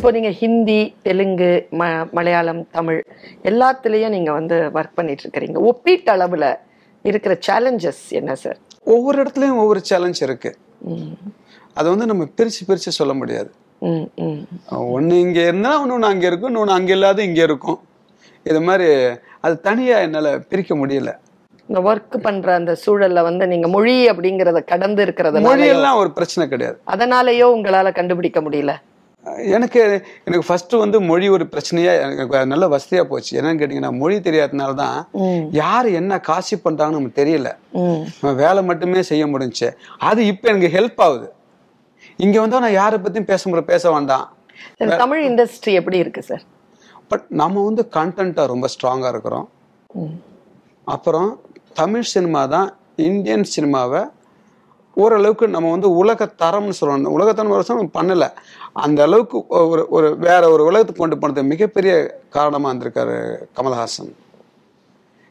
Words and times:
இப்போ 0.00 0.10
நீங்க 0.16 0.30
ஹிந்தி 0.40 0.78
தெலுங்கு 1.06 1.48
ம 1.78 1.86
மலையாளம் 2.16 2.60
தமிழ் 2.76 3.00
எல்லாத்துலேயும் 3.50 4.14
நீங்க 4.14 4.30
வந்து 4.36 4.56
ஒர்க் 4.76 4.94
பண்ணிட்டு 4.98 5.22
இருக்கிறீங்க 5.24 5.58
ஒப்பீட்டு 5.70 6.10
அளவுல 6.14 6.46
இருக்கிற 7.08 7.32
சேலஞ்சஸ் 7.46 8.00
என்ன 8.20 8.36
சார் 8.44 8.56
ஒவ்வொரு 8.94 9.18
இடத்துலையும் 9.22 9.60
ஒவ்வொரு 9.62 9.82
சேலஞ்ச் 9.90 10.22
இருக்கு. 10.26 10.50
அதை 11.76 11.86
வந்து 11.92 12.08
நம்ம 12.12 12.26
பிரிச்சு 12.38 12.62
பிரிச்சு 12.70 12.96
சொல்ல 13.00 13.14
முடியாது. 13.20 13.50
ஒன்று 14.96 15.20
இங்கே 15.26 15.46
இருந்தால் 15.50 15.78
இன்னொன்று 15.84 16.10
அங்கே 16.12 16.28
இருக்கும் 16.30 16.52
இன்னொன்று 16.52 16.78
அங்கே 16.78 16.96
இல்லாத 16.98 17.22
இங்கே 17.28 17.46
இருக்கும். 17.50 17.80
இது 18.50 18.60
மாதிரி 18.68 18.90
அது 19.46 19.54
தனியாக 19.70 20.06
என்னால் 20.08 20.32
பிரிக்க 20.52 20.74
முடியல. 20.82 21.12
இந்த 21.68 21.80
ஒர்க் 21.90 22.20
பண்ற 22.28 22.54
அந்த 22.60 22.74
சூழல்ல 22.84 23.22
வந்து 23.30 23.46
நீங்க 23.54 23.68
மொழி 23.78 23.96
அப்படிங்கறத 24.12 24.62
கடந்து 24.74 25.02
இருக்கிறதுனால 25.08 25.50
மொழியெல்லாம் 25.50 26.00
ஒரு 26.04 26.12
பிரச்சனை 26.20 26.46
கிடையாது. 26.54 26.78
அதனாலயோ 26.94 27.48
உங்களால 27.56 27.92
கண்டுபிடிக்க 27.98 28.40
முடியல? 28.46 28.74
எனக்கு 29.54 29.80
எனக்கு 30.26 30.44
ஃபர்ஸ்ட் 30.48 30.74
வந்து 30.82 30.98
மொழி 31.08 31.26
ஒரு 31.34 31.44
பிரச்சனையா 31.52 31.92
எனக்கு 32.04 32.38
நல்ல 32.52 32.64
வசதியா 32.74 33.02
போச்சு. 33.10 33.32
என்னன்னு 33.38 33.60
கேட்டீங்கன்னா 33.60 33.90
மொழி 34.02 34.16
தெரியாதனால 34.28 34.74
தான் 34.82 34.98
யார் 35.60 35.88
என்ன 36.00 36.20
காசி 36.28 36.56
பண்றாங்கன்னு 36.64 36.98
நமக்கு 36.98 37.20
தெரியல. 37.20 37.50
வேலை 38.42 38.62
மட்டுமே 38.70 39.02
செய்ய 39.10 39.24
முடிஞ்சுச்சு 39.32 39.68
அது 40.10 40.20
இப்போ 40.32 40.48
எனக்கு 40.52 40.70
ஹெல்ப் 40.76 41.02
ஆகுது. 41.06 41.28
இங்க 42.26 42.36
வந்தா 42.42 42.62
நான் 42.64 42.78
யாரை 42.80 42.98
பத்தியும் 43.04 43.30
பேச 43.32 43.42
முடிய 43.50 43.64
பேச 43.72 43.84
வேண்டாம். 43.96 44.26
தமிழ் 45.02 45.22
இண்டஸ்ட்ரி 45.28 45.74
எப்படி 45.80 45.98
இருக்கு 46.04 46.22
சார்? 46.30 46.44
பட் 47.10 47.26
நம்ம 47.42 47.62
வந்து 47.68 47.82
கண்டென்ட்டா 47.98 48.42
ரொம்ப 48.54 48.66
ஸ்ட்ராங்கா 48.74 49.08
இருக்கிறோம். 49.14 49.46
அப்புறம் 50.94 51.30
தமிழ் 51.80 52.10
சினிமா 52.14 52.42
தான் 52.54 52.68
இந்தியன் 53.10 53.46
சினிமாவை 53.54 54.02
ஓரளவுக்கு 54.96 55.44
நம்ம 55.54 55.70
வந்து 55.74 55.88
உலக 56.00 56.26
தரம்னு 56.42 56.74
சொல்லணும். 56.80 57.14
உலகத்தரம் 57.18 57.54
வருஷம் 57.56 57.94
பண்ணலை. 57.98 58.28
அந்த 58.84 58.98
அளவுக்கு 59.06 59.38
ஒரு 59.70 59.82
ஒரு 59.96 60.08
வேற 60.26 60.42
ஒரு 60.54 60.62
உலகத்துக்கு 60.70 61.02
கொண்டு 61.02 61.18
போனது 61.22 61.42
மிகப்பெரிய 61.52 61.92
காரணமாக 62.36 62.70
இருந்திருக்காரு 62.72 63.16
கமல்ஹாசன். 63.58 64.12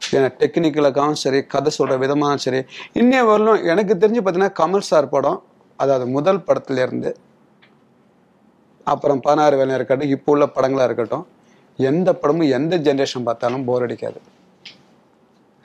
ஏன்னா 0.01 0.29
டெக்னிக்கலுக்காகவும் 0.41 1.21
சரி 1.23 1.39
கதை 1.53 1.71
சொல்கிற 1.77 1.97
விதமாகவும் 2.03 2.43
சரி 2.45 2.59
இன்னைய 3.01 3.23
வரலும் 3.29 3.59
எனக்கு 3.71 3.93
தெரிஞ்சு 4.03 4.21
பார்த்தீங்கன்னா 4.21 4.57
கமல் 4.61 4.87
சார் 4.91 5.13
படம் 5.15 5.39
அதாவது 5.79 6.05
முதல் 6.15 6.45
படத்துலேருந்து 6.47 7.11
அப்புறம் 8.87 9.19
பதினாறு 9.25 9.55
வேலையாக 9.59 9.79
இருக்கட்டும் 9.79 10.13
இப்போ 10.15 10.31
உள்ள 10.33 10.45
படங்களாக 10.55 10.87
இருக்கட்டும் 10.89 11.25
எந்த 11.79 12.09
படமும் 12.21 12.51
எந்த 12.57 12.75
ஜென்ரேஷன் 12.87 13.27
பார்த்தாலும் 13.27 13.65
போர் 13.67 13.85
அடிக்காது. 13.87 14.19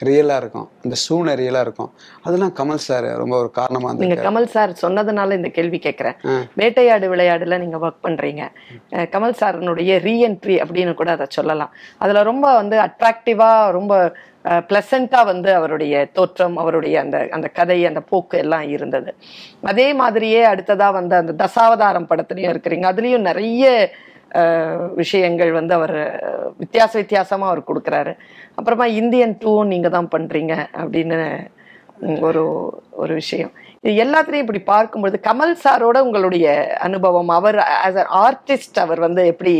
ரியலா 0.04 0.36
இருக்கும். 0.36 0.70
இந்த 0.82 0.96
சூழ்நிலை 0.96 1.34
ரியலா 1.44 1.60
இருக்கும். 1.60 1.92
அதெல்லாம் 2.22 2.54
கமல் 2.56 2.84
சார் 2.86 3.04
ரொம்ப 3.04 3.38
ஒரு 3.38 3.50
காரணமா 3.50 3.92
நீங்க 3.94 4.14
இருந்திருக்காரு 4.14 4.24
கமல் 4.24 4.44
சார் 4.44 4.70
சொன்னதுனால 4.82 5.32
இந்த 5.32 5.48
கேள்வி 5.48 5.78
கேட்கிறேன் 5.78 6.16
வேட்டையாடு 6.58 7.06
விளையாடுல 7.12 7.58
நீங்க 7.58 7.76
ஒர்க் 7.76 8.04
பண்றீங்க. 8.04 8.42
அஹ் 8.90 9.08
கமல் 9.08 9.36
சாரனுடைய 9.40 9.92
ரீஎன்ட்ரி 10.08 10.56
அப்படின்னு 10.64 10.94
கூட 10.94 11.10
அதை 11.10 11.26
சொல்லலாம். 11.28 11.74
அதுல 11.98 12.22
ரொம்ப 12.22 12.54
வந்து 12.54 12.78
அட்ராக்டிவா 12.78 13.70
ரொம்ப 13.70 14.16
பிளசண்டா 14.44 15.24
வந்து 15.24 15.54
அவருடைய 15.54 16.08
தோற்றம் 16.12 16.56
அவருடைய 16.56 17.00
அந்த 17.00 17.28
அந்த 17.30 17.48
கதை 17.48 17.86
அந்த 17.86 18.00
போக்கு 18.00 18.38
எல்லாம் 18.38 18.68
இருந்தது. 18.68 19.14
அதே 19.62 19.94
மாதிரியே 19.94 20.46
அடுத்ததா 20.46 20.92
வந்து 20.92 21.16
அந்த 21.16 21.32
தசாவதாரம் 21.44 22.08
படத்துலயும் 22.10 22.54
இருக்கிறீங்க. 22.54 22.86
அதுலயும் 22.92 23.20
நிறைய 23.20 23.90
விஷயங்கள் 24.94 25.52
வந்து 25.52 25.74
அவர் 25.74 25.96
வித்தியாச 26.62 26.92
வித்தியாசமா 27.02 27.46
அவர் 27.50 27.68
கொடுக்குறாரு. 27.68 28.12
அப்புறமா 28.58 28.86
இந்தியன் 29.00 29.36
டூவும் 29.42 29.72
நீங்க 29.74 29.88
தான் 29.88 30.12
பண்றீங்க 30.14 30.54
அப்படின்னு 30.82 31.18
ஒரு 32.28 32.42
ஒரு 33.02 33.12
விஷயம். 33.14 33.52
இது 33.84 33.92
எல்லாத்துலயும் 34.04 34.44
இப்படி 34.44 34.62
பார்க்கும்பொழுது 34.72 35.16
கமல் 35.28 35.60
சாரோட 35.64 35.98
உங்களுடைய 36.06 36.46
அனுபவம் 36.86 37.30
அவர் 37.38 37.58
ஆஸ் 37.86 37.98
அ 38.02 38.06
ஆர்டிஸ்ட் 38.24 38.78
அவர் 38.84 39.00
வந்து 39.06 39.22
எப்படி 39.32 39.54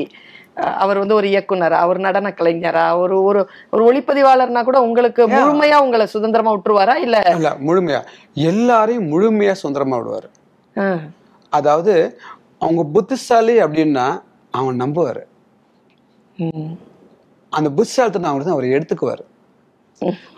அவர் 0.83 1.01
வந்து 1.03 1.17
ஒரு 1.19 1.27
இயக்குனரா 1.33 1.79
ஒரு 1.91 2.01
நடன 2.07 2.29
கலைஞரா 2.39 2.85
ஒரு 3.03 3.17
ஒரு 3.29 3.41
ஒரு 3.73 3.83
ஒளிப்பதிவாளர்னா 3.89 4.61
கூட 4.65 4.79
உங்களுக்கு 4.89 5.23
முழுமையா 5.35 5.79
உங்களை 5.87 6.07
சுதந்திரமா 6.15 6.53
விட்டுருவாரா 6.55 6.95
இல்ல? 7.07 7.17
இல்ல 7.39 7.51
முழுமையா. 7.69 8.01
எல்லாரையும் 8.51 9.09
முழுமையா 9.13 9.55
சுதந்திரமா 9.63 9.99
விடுவாரு. 10.01 10.29
அதாவது 11.53 11.95
அவங்க 12.63 12.83
புத்திசாலி 12.95 13.57
அப்படின்னா 13.65 14.07
அவன் 14.59 14.81
நம்புவாரு. 14.83 15.23
அந்த 17.57 17.69
புத்திசாலித்தனம் 17.77 18.29
அவங்களுக்கு 18.31 18.55
அவர் 18.57 18.75
எடுத்துக்குவார். 18.77 19.25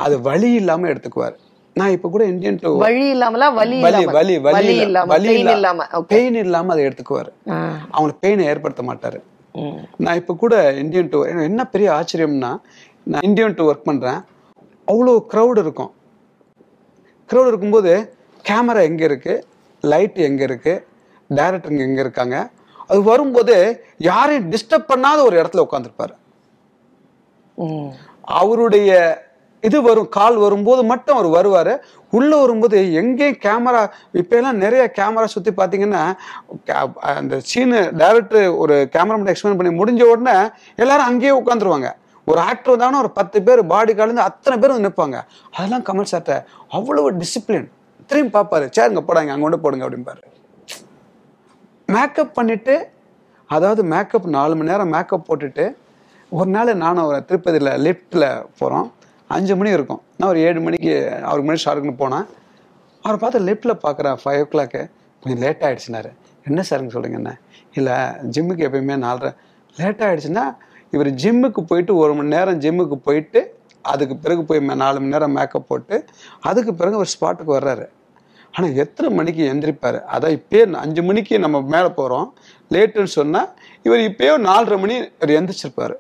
அது 0.05 0.15
வழி 0.29 0.51
இல்லாம 0.61 0.89
எடுத்துக்குவார். 0.93 1.37
நான் 1.81 1.95
இப்ப 1.95 2.09
கூட 2.15 2.25
இந்தியன் 2.33 2.59
டூ 2.61 2.71
வழி 2.83 3.07
இல்லாமல? 3.15 3.47
வலி 3.59 3.79
வலி 3.87 4.01
இல்லாம? 4.01 4.13
வலி 4.19 4.35
வலி 4.47 4.55
வலி 4.59 4.75
இல்லாம 4.85 5.11
வலி 5.15 5.33
இல்லாம. 5.57 5.87
பெயின் 6.13 6.39
இல்லாம 6.45 6.73
அதை 6.75 6.85
எடுத்துக்குவாரு. 6.89 7.31
அவங்களுக்கு 7.95 8.23
பெயினை 8.25 8.45
ஏற்படுத்த 8.53 8.85
மாட்டாரு. 8.91 9.19
நான் 10.05 10.19
இப்ப 10.21 10.37
கூட 10.45 10.55
இந்தியன் 10.83 11.11
டூ 11.13 11.19
என்ன 11.49 11.67
பெரிய 11.75 11.89
ஆச்சரியம்னா 11.99 12.53
நான் 13.13 13.27
இந்தியன் 13.29 13.57
டூ 13.59 13.65
ஒர்க் 13.71 13.89
பண்றேன். 13.91 14.21
அவ்வளோ 14.93 15.15
க்ரௌட் 15.33 15.61
இருக்கும். 15.65 15.93
க்ரௌட் 17.31 17.51
இருக்கும்போது 17.53 17.93
கேமரா 18.49 18.81
எங்க 18.91 19.03
இருக்கு? 19.11 19.35
லைட் 19.93 20.19
எங்க 20.29 20.43
இருக்கு? 20.49 20.75
டைரக்டருங்க 21.39 21.85
எங்க 21.89 22.01
இருக்காங்க. 22.07 22.37
அது 22.91 23.03
வரும்போது 23.03 23.55
யாரையும் 23.99 24.53
டிஸ்டர்ப் 24.53 24.91
பண்ணாத 24.95 25.23
ஒரு 25.23 25.43
இடத்துல 25.43 25.67
உட்காந்துருப்பாரு 25.67 26.15
அவருடைய 28.39 28.91
இது 29.63 29.83
வரும் 29.83 30.09
கால் 30.09 30.37
வரும்போது 30.37 30.85
மட்டும் 30.85 31.17
அவர் 31.17 31.29
வருவாரு. 31.37 31.73
உள்ள 32.13 32.37
வரும்போது 32.37 32.93
எங்கேயும் 32.93 33.37
கேமரா 33.37 33.81
இப்ப 34.13 34.37
எல்லாம் 34.37 34.57
நிறைய 34.57 34.93
கேமரா 34.97 35.25
சுத்தி 35.25 35.51
பாத்தீங்கன்னா 35.53 36.03
கே- 36.67 36.77
அந்த 37.13 37.41
சீனு 37.41 37.91
டைரக்டர் 37.97 38.49
ஒரு 38.57 38.89
கேமராமேன் 38.93 39.33
எக்ஸ்பிளைன் 39.33 39.57
பண்ணி 39.57 39.83
முடிஞ்ச 39.83 40.03
உடனே 40.05 40.37
எல்லாரும் 40.77 41.05
அங்கேயே 41.05 41.43
உட்காந்துருவாங்க 41.43 41.91
ஒரு 42.27 42.41
ஆக்டர் 42.41 42.77
வந்தாங்கன்னா 42.77 42.99
ஒரு 42.99 43.11
பத்து 43.11 43.43
பேர் 43.43 43.67
பாடி 43.67 43.95
கார்டு 43.95 44.21
அத்தனை 44.21 44.59
பேர் 44.59 44.71
வந்து 44.71 44.89
நிற்பாங்க 44.89 45.19
அதெல்லாம் 45.53 45.85
கமல் 45.85 46.11
சார்ட்ட 46.11 46.37
அவ்வளவு 46.71 47.13
டிசிப்ளின் 47.13 47.69
திரும்பி 48.11 48.39
பார்ப்பாரு. 48.39 48.67
சேருங்க 48.77 49.03
போடாங்க 49.09 49.31
அங்க 49.31 49.41
கொண்டு 49.41 49.61
போடுங்க 49.61 49.89
அப்படிம்பாரு. 49.89 50.21
மேக்கப் 51.87 52.35
பண்ணிட்டு 52.35 52.89
அதாவது 53.47 53.85
மேக்கப் 53.85 54.27
நாலு 54.27 54.57
மணி 54.57 54.71
நேரம் 54.71 54.89
மேக்கப் 54.89 55.33
போட்டுட்டு 55.33 55.77
ஒரு 56.31 56.51
நாள் 56.51 56.75
நானும் 56.75 57.05
ஒரு 57.05 57.25
திருப்பதியில் 57.25 57.69
லிஃப்ட்டில் 57.69 58.47
போகிறோம் 58.59 58.93
அஞ்சு 59.29 59.57
மணி 59.57 59.71
இருக்கும். 59.71 60.03
நான் 60.17 60.31
ஒரு 60.31 60.39
ஏழு 60.41 60.61
மணிக்கு 60.61 61.13
அவருக்கு 61.23 61.43
மணி 61.43 61.63
ஷாருக்குன்னு 61.65 61.93
போனேன். 61.93 62.27
அவரை 63.03 63.19
பார்த்து 63.21 63.41
லிஃப்ட்டில் 63.41 63.79
பார்க்குறேன் 63.87 64.17
ஃபைவ் 64.25 64.41
ஓ 64.41 64.47
கிளாக்கு 64.51 64.91
கொஞ்சம் 65.21 65.39
லேட் 65.39 65.63
ஆகிடுச்சுனாரு 65.63 66.13
என்ன 66.45 66.61
சாருங்க 66.61 66.65
சொல்லுங்க 66.65 67.17
என்ன? 67.17 67.39
இல்லை 67.73 67.93
ஜிம்முக்கு 68.31 68.67
எப்பயுமே 68.69 68.97
நாலரை. 68.97 69.37
லேட் 69.77 70.01
ஆகிடுச்சுன்னா 70.03 70.57
இவர் 70.91 71.07
ஜிம்முக்கு 71.07 71.61
போயிட்டு 71.61 71.97
ஒரு 71.97 72.15
மணி 72.15 72.29
நேரம் 72.29 72.61
ஜிம்முக்கு 72.61 72.95
போயிட்டு 72.95 73.59
அதுக்கு 73.83 74.17
பிறகு 74.17 74.45
போய் 74.45 74.59
மே- 74.59 74.75
நாலு 74.75 74.99
மணி 74.99 75.11
நேரம் 75.11 75.33
மேக்கப் 75.33 75.69
போட்டு 75.69 76.05
அதுக்கு 76.41 76.75
பிறகு 76.75 76.97
ஒரு 76.97 77.07
ஸ்பாட்டுக்கு 77.21 77.57
வர்றாரு. 77.59 77.89
ஆனால் 78.57 78.77
எத்தனை 78.83 79.09
மணிக்கு 79.19 79.43
எந்திரிப்பார்? 79.53 79.99
அதான் 80.15 80.35
இப்பயே 80.39 80.63
அஞ்சு 80.83 81.03
மணிக்கு 81.03 81.39
நம்ம 81.45 81.61
மேலே 81.75 81.89
போகிறோம் 81.99 82.29
லேட்டுன்னு 82.75 83.13
சொன்னால் 83.19 83.49
இவர் 83.87 84.03
இப்பயே 84.11 84.35
நாலரை 84.49 84.77
மணி 84.83 84.95
இவர் 84.97 85.33
எந்திரிச்சிருப்பார். 85.39 85.95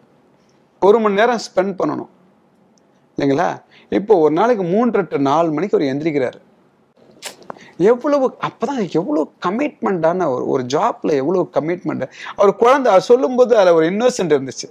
ஒரு 0.82 0.98
மணி 1.02 1.18
நேரம் 1.20 1.42
ஸ்பெண்ட் 1.46 1.74
பண்ணணும். 1.80 2.10
இல்லைங்களா? 3.16 3.48
இப்போ 3.98 4.14
ஒரு 4.24 4.32
நாளைக்கு 4.38 4.64
மூன்று 4.74 5.02
டு 5.10 5.18
நாலு 5.30 5.50
மணிக்கு 5.56 5.76
அவர் 5.76 5.90
எந்திரிக்கிறாரு. 5.92 6.38
எவ்வளவு 7.90 8.26
அப்போதான் 8.48 8.80
எவ்வளோ 8.98 9.22
கமிட்மெண்ட்டான 9.46 10.28
ஒரு 10.34 10.44
ஒரு 10.52 10.62
ஜாப்ல 10.74 11.10
எவ்வளோ 11.22 11.42
கமிட்மெண்ட் 11.56 12.04
அவர் 12.36 12.52
குழந்தை 12.62 12.88
அவர் 12.92 13.08
சொல்லும்போது 13.10 13.52
அதில் 13.58 13.76
ஒரு 13.78 13.86
இன்னோசென்ட் 13.92 14.34
இருந்துச்சு. 14.36 14.68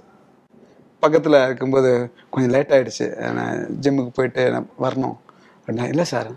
பக்கத்தில் 1.02 1.38
இருக்கும்போது 1.44 1.90
கொஞ்சம் 2.30 2.52
லேட் 2.56 2.74
ஆகிடுச்சு 2.76 3.06
நான் 3.38 3.58
ஜிம்முக்கு 3.84 4.12
போயிட்டு 4.18 4.44
நான் 4.56 4.68
வரணும். 4.86 5.16
அப்படின்னா 5.58 5.88
இல்லை 5.92 6.04
சார். 6.14 6.30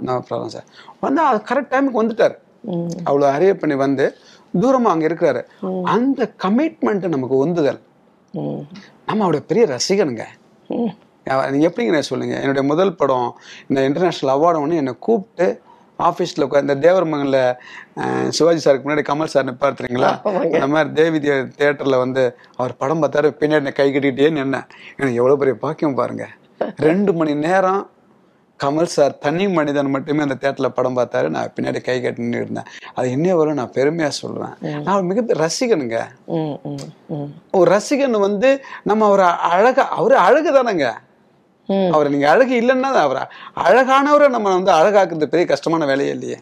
நோ 0.00 0.22
ப்ராப்ளம் 0.30 0.46
சார் 0.46 0.64
வந்து 1.00 1.22
கரெக்ட் 1.22 1.72
டைமுக்கு 1.72 2.02
வந்துட்டார். 2.02 2.34
அவ்வளோ 3.04 3.30
அரிய 3.30 3.56
பண்ணி 3.56 3.74
வந்து 3.76 4.16
தூரமாக 4.60 4.92
அங்கே 4.94 5.06
இருக்கிறாரு. 5.06 5.42
அந்த 5.84 6.32
கமிட்மெண்ட் 6.42 7.08
நமக்கு 7.08 7.36
உந்துதல் 7.36 7.80
நம்ம 9.06 9.24
அவருடைய 9.24 9.46
பெரிய 9.46 9.76
ரசிகனுங்க. 9.76 10.24
அவ- 11.24 11.50
நீங்க 11.50 11.68
எப்படிங்க 11.68 11.90
நான் 11.90 12.02
சொல்லுங்க? 12.02 12.38
என்னுடைய 12.38 12.68
முதல் 12.68 12.94
படம் 12.94 13.36
இந்த 13.66 13.82
இன்டர்நேஷனல் 13.82 14.36
அவார்டு 14.36 14.60
ஒன்று 14.60 14.76
என்னை 14.76 14.94
கூப்பிட்டு 14.98 15.60
ஆஃபீஸில் 15.98 16.60
இந்த 16.60 16.76
தேவர் 16.76 17.06
மகன்ல 17.06 17.54
சிவாஜி 18.28 18.70
சாருக்கு 18.70 18.74
முன்னாடி 18.74 19.04
கமல் 19.08 19.24
சார் 19.24 19.44
நிற்பார் 19.44 19.72
தெரியுங்களா? 19.72 20.10
அந்த 20.54 20.66
மாதிரி 20.66 20.92
தேவி 20.92 21.18
தியேட்டரில் 21.20 21.96
வந்து 21.96 22.36
அவர் 22.56 22.76
படம் 22.76 23.02
பார்த்தாரு 23.02 23.34
பின்னாடி 23.40 23.72
கை 23.72 23.92
கட்டிக்கிட்டே 23.92 24.30
நின்னேன். 24.30 24.68
எனக்கு 24.96 25.14
எவ்வளோ 25.14 25.36
பெரிய 25.36 25.56
பாக்கியம் 25.56 25.94
பாருங்க. 25.94 26.28
ரெண்டு 26.76 27.12
மணி 27.12 27.34
நேரம் 27.34 27.90
கமல் 28.62 28.90
சார் 28.92 29.14
தனி 29.18 29.44
மனிதன் 29.50 29.90
மட்டுமே 29.90 30.22
அந்த 30.22 30.36
தேட்டரில் 30.40 30.74
படம் 30.74 30.96
பார்த்தாரு 30.96 31.28
நான் 31.28 31.52
பின்னாடி 31.54 31.80
கை 31.80 31.96
கட்டி 32.00 32.22
நின்று 32.22 32.40
இருந்தேன் 32.40 32.68
அது 32.94 33.06
இன்னும் 33.10 33.36
வரும் 33.36 33.54
நான் 33.54 33.72
பெருமையாக 33.72 34.14
சொல்லுவேன் 34.18 34.54
நான் 34.82 35.06
மிகப்பெரிய 35.06 35.38
ரசிகனுங்க. 35.44 35.98
ஒரு 37.52 37.68
ரசிகன் 37.72 38.18
வந்து 38.20 38.50
நம்ம 38.82 39.06
அவரை 39.06 39.28
அழகா 39.50 39.86
அவரு 39.96 40.16
அழகு 40.22 40.52
தானேங்க. 40.52 40.88
அவரை 41.90 42.08
நீங்க 42.10 42.28
அழகு 42.30 42.54
இல்லைன்னா 42.60 42.90
அவரை 43.02 43.22
அழகானவரை 43.62 44.28
நம்ம 44.28 44.54
வந்து 44.54 44.72
அழகாக்குறது 44.72 45.32
பெரிய 45.34 45.46
கஷ்டமான 45.46 45.86
வேலையே 45.86 46.10
இல்லையே. 46.10 46.38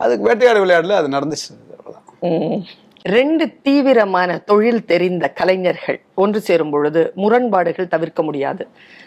அதுக்கு 0.00 0.26
வேட்டையாடு 0.28 0.62
விளையாடல 0.62 0.98
அது 1.00 1.08
நடந்துச்சு 1.08 1.48
அவ்வளவுதான் 1.72 2.06
ம். 2.30 2.60
ரெண்டு 3.04 3.44
தீவிரமான 3.66 4.30
தொழில் 4.48 4.86
தெரிந்த 4.90 5.24
கலைஞர்கள் 5.38 5.98
ஒன்று 6.22 6.40
சேரும் 6.40 6.72
பொழுது 6.72 7.02
முரண்பாடுகள் 7.22 7.92
தவிர்க்க 7.94 8.22
முடியாது. 8.22 8.62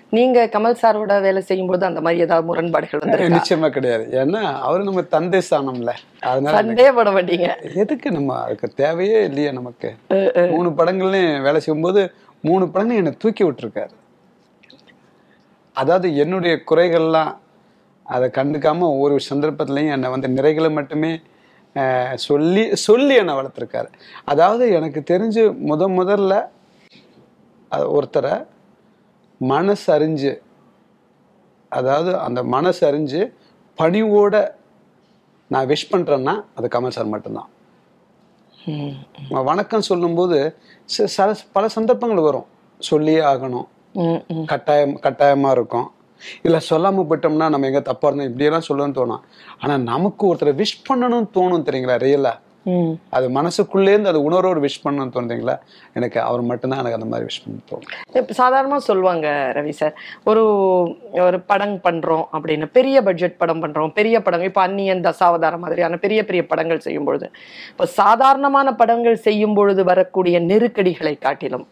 நீங்க 0.09 0.45
கமல் 0.53 0.79
சாரோட 0.81 1.13
வேலை 1.25 1.41
செய்யும் 1.49 1.69
போது 1.71 1.83
அந்த 1.89 2.01
மாதிரி 2.05 2.23
ஏதாவது 2.25 2.47
முரண்பாடுகள் 2.49 3.01
வந்து 3.03 3.27
நிச்சயமா 3.35 3.67
கிடையாது. 3.69 4.05
ஏன்னா 4.21 4.41
அவரு 4.67 4.83
நம்ம 4.83 5.03
தந்தை 5.15 5.41
ஸ்தானம்ல. 5.47 5.93
அதனால 6.31 6.55
சந்தேகப்பட 6.59 7.11
மாட்டீங்க? 7.17 7.49
எதுக்கு 7.83 8.11
நம்ம 8.11 8.37
அதுக்கு 8.45 8.69
தேவையே 8.81 9.19
இல்லையே 9.29 9.51
நமக்கு? 9.59 9.91
மூணு 10.53 10.71
படங்கள்லயும் 10.79 11.43
வேலை 11.47 11.61
செய்யும்போது 11.65 12.03
மூணு 12.49 12.65
படங்களையும் 12.65 13.03
என்னை 13.03 13.13
தூக்கி 13.17 13.43
விட்டுருக்காரு. 13.43 13.93
அதாவது 15.75 16.07
என்னுடைய 16.23 16.55
குறைகள்லாம் 16.71 17.31
அதை 18.15 18.29
கண்டுக்காம 18.39 18.87
ஒவ்வொரு 18.95 19.15
சந்தர்ப்பத்திலையும் 19.29 19.93
என்னை 19.97 20.09
வந்து 20.09 20.27
நிறைகளை 20.37 20.71
மட்டுமே 20.71 21.11
சொல்லி 22.25 22.63
சொல்லி 22.85 23.13
என்னை 23.21 23.33
வளர்த்துருக்காரு. 23.35 23.89
அதாவது 24.31 24.63
எனக்கு 24.77 24.99
தெரிஞ்சு 25.11 25.43
முத 25.69 25.83
முதல்ல 25.99 26.33
ஒருத்தரை 27.97 28.33
மனசு 29.41 29.85
அறிஞ்சு 29.95 30.33
அதாவது 31.71 32.11
அந்த 32.25 32.39
மனசு 32.55 32.81
அறிஞ்சு 32.89 33.21
பணிவோட 33.77 34.35
நான் 35.51 35.69
விஷ் 35.71 35.91
பண்றேன்னா 35.91 36.35
அது 36.57 36.67
கமல் 36.75 36.95
சார் 36.97 37.13
மட்டும்தான். 37.13 37.49
வணக்கம் 39.49 39.87
சொல்லும்போது 39.89 40.37
பல 41.55 41.65
சந்தர்ப்பங்கள் 41.77 42.27
வரும். 42.27 42.47
சொல்லியே 42.79 43.21
ஆகணும். 43.31 43.67
கட்டாயம் 44.51 44.95
கட்டாயமா 45.05 45.49
இருக்கும். 45.57 45.87
இல்ல 46.43 46.57
சொல்லாம 46.69 47.05
போயிட்டோம்னா 47.05 47.49
நம்ம 47.49 47.65
எங்க 47.65 47.79
தப்பா 47.81 48.07
இருந்தோம்? 48.07 48.27
இப்படியெல்லாம் 48.27 48.67
சொல்லணும்னு 48.67 48.99
தோணும். 48.99 49.23
ஆனா 49.59 49.77
நமக்கு 49.91 50.23
ஒருத்தரை 50.27 50.55
விஷ் 50.55 50.81
பண்ணணும்னு 50.89 51.29
தோணும் 51.35 51.67
தெரியுங்களா? 51.69 51.97
ரியலா 51.99 52.33
ம். 52.65 52.91
அது 53.09 53.29
மனசுக்குள்ளேருந்து 53.29 54.05
அது 54.05 54.23
உணர்வோடு 54.23 54.59
விஷ் 54.59 54.83
பண்ணணும்னு 54.83 55.13
தோணுறீங்களா 55.15 55.55
எனக்கு 55.93 56.19
அவர் 56.21 56.41
மட்டும்தான் 56.41 56.79
எனக்கு 56.79 56.97
அந்த 56.99 57.05
மாதிரி 57.05 57.25
விஷ் 57.25 57.41
பண்ண 57.43 57.57
தோணும். 57.71 57.89
இப்ப 58.15 58.35
சாதாரணமா 58.37 58.77
சொல்லுவாங்க 58.81 59.27
ரவி 59.53 59.69
சார் 59.71 59.95
ஒரு 60.23 60.43
ஒரு 61.21 61.39
படம் 61.41 61.81
பண்றோம் 61.83 62.25
அப்படின்னு 62.33 62.65
பெரிய 62.71 63.01
பட்ஜெட் 63.01 63.37
படம் 63.37 63.63
பண்றோம் 63.63 63.93
பெரிய 63.93 64.21
படம் 64.21 64.41
இப்ப 64.41 64.61
அந்நியன் 64.61 65.03
தசாவதாரம் 65.03 65.59
மாதிரியான 65.59 65.97
பெரிய 65.97 66.25
பெரிய 66.25 66.43
படங்கள் 66.45 66.79
செய்யும் 66.79 67.03
பொழுது 67.03 67.27
இப்ப 67.69 67.85
சாதாரணமான 67.93 68.75
படங்கள் 68.75 69.23
செய்யும் 69.27 69.53
பொழுது 69.53 69.83
வரக்கூடிய 69.83 70.39
நெருக்கடிகளை 70.45 71.17
காட்டிலும் 71.17 71.67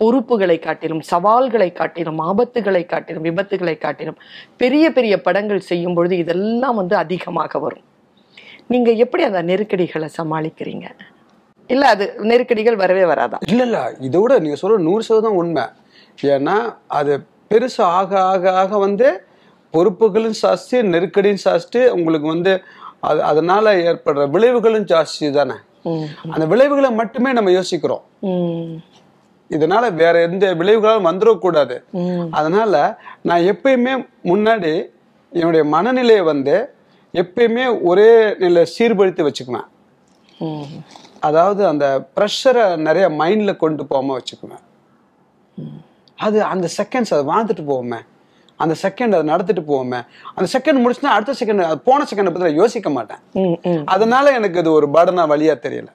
பொறுப்புகளை 0.00 0.58
காட்டிலும் 0.58 1.02
சவால்களை 1.10 1.72
காட்டிலும் 1.72 2.18
ஆபத்துகளை 2.28 2.82
காட்டிலும் 2.86 3.26
விபத்துகளை 3.28 3.74
காட்டிலும் 3.78 4.18
பெரிய 4.62 4.92
பெரிய 4.96 5.14
படங்கள் 5.26 5.68
செய்யும் 5.70 5.94
பொழுது 5.94 6.16
இதெல்லாம் 6.16 6.78
வந்து 6.80 6.96
அதிகமாக 6.96 7.58
வரும். 7.58 7.86
நீங்க 8.72 8.90
எப்படி 9.04 9.22
அந்த 9.22 9.42
நெருக்கடிகளை 9.42 10.08
சமாளிக்கிறீங்க? 10.18 10.86
இல்ல 11.70 11.84
அது 11.88 12.04
நெருக்கடிகள் 12.30 12.80
வரவே 12.82 13.04
வராதா? 13.04 13.38
இல்ல 13.52 13.62
இல்ல. 13.62 13.78
இதை 14.00 14.20
விட 14.20 14.38
நீங்க 14.38 14.58
சொல்ற 14.62 14.76
நூறு 14.88 15.02
சதவீதம் 15.08 15.38
உண்மை. 15.42 15.64
ஏன்னா 16.34 16.56
அது 16.98 17.14
பெருசு 17.50 17.80
ஆக 17.98 18.10
ஆக 18.32 18.52
ஆக 18.62 18.78
வந்து 18.78 19.08
பொறுப்புகளும் 19.74 20.36
ஜாஸ்தி 20.42 20.76
நெருக்கடியும் 20.92 21.42
ஜாஸ்தி 21.44 21.80
உங்களுக்கு 21.96 22.28
வந்து 22.34 22.52
அது 23.08 23.20
அதனால 23.22 23.72
ஏற்படுற 23.88 24.22
விளைவுகளும் 24.34 24.86
ஜாஸ்தி 24.92 25.26
தானே. 25.30 25.56
அந்த 26.34 26.44
விளைவுகளை 26.52 26.90
மட்டுமே 27.00 27.32
நம்ம 27.32 27.50
யோசிக்கிறோம். 27.50 28.04
இதனால 29.54 29.84
வேற 30.02 30.14
எந்த 30.28 30.54
விளைவுகளும் 30.60 31.08
வந்துடக்கூடாது. 31.08 31.76
அதனால 32.38 32.74
நான் 33.28 33.48
எப்பயுமே 33.52 33.94
முன்னாடி 34.32 34.72
என்னுடைய 35.32 35.62
மனநிலையை 35.74 36.24
வந்து 36.32 36.56
எப்பயுமே 37.22 37.64
ஒரே 37.90 38.10
நிலை 38.44 38.62
சீர்படுத்தி 38.76 39.22
வச்சுக்குவேன். 39.26 39.68
அதாவது 41.26 41.62
அந்த 41.72 41.86
ப்ரெஷரை 42.16 42.64
நிறைய 42.86 43.06
மைண்ட்ல 43.20 43.52
கொண்டு 43.62 43.82
போகாம 43.90 44.16
வச்சுக்குவேன். 44.18 44.64
அது 46.26 46.38
அந்த 46.52 46.66
செகண்ட்ஸ் 46.78 47.14
அதை 47.14 47.24
வாழ்ந்துட்டு 47.32 47.64
போவோமே 47.70 48.00
அந்த 48.62 48.74
செகண்ட் 48.82 49.14
அதை 49.16 49.24
நடத்திட்டு 49.30 49.62
போவோமே 49.70 50.00
அந்த 50.34 50.46
செகண்ட் 50.54 50.82
முடிச்சுனா 50.84 51.14
அடுத்த 51.16 51.32
செகண்ட் 51.40 51.62
போன 51.88 52.04
செகண்ட் 52.10 52.32
பத்தி 52.34 52.60
யோசிக்க 52.62 52.90
மாட்டேன். 52.96 53.84
அதனால 53.94 54.32
எனக்கு 54.38 54.60
இது 54.62 54.70
ஒரு 54.78 54.88
படனா 54.96 55.24
வழியா 55.32 55.54
தெரியல. 55.66 55.90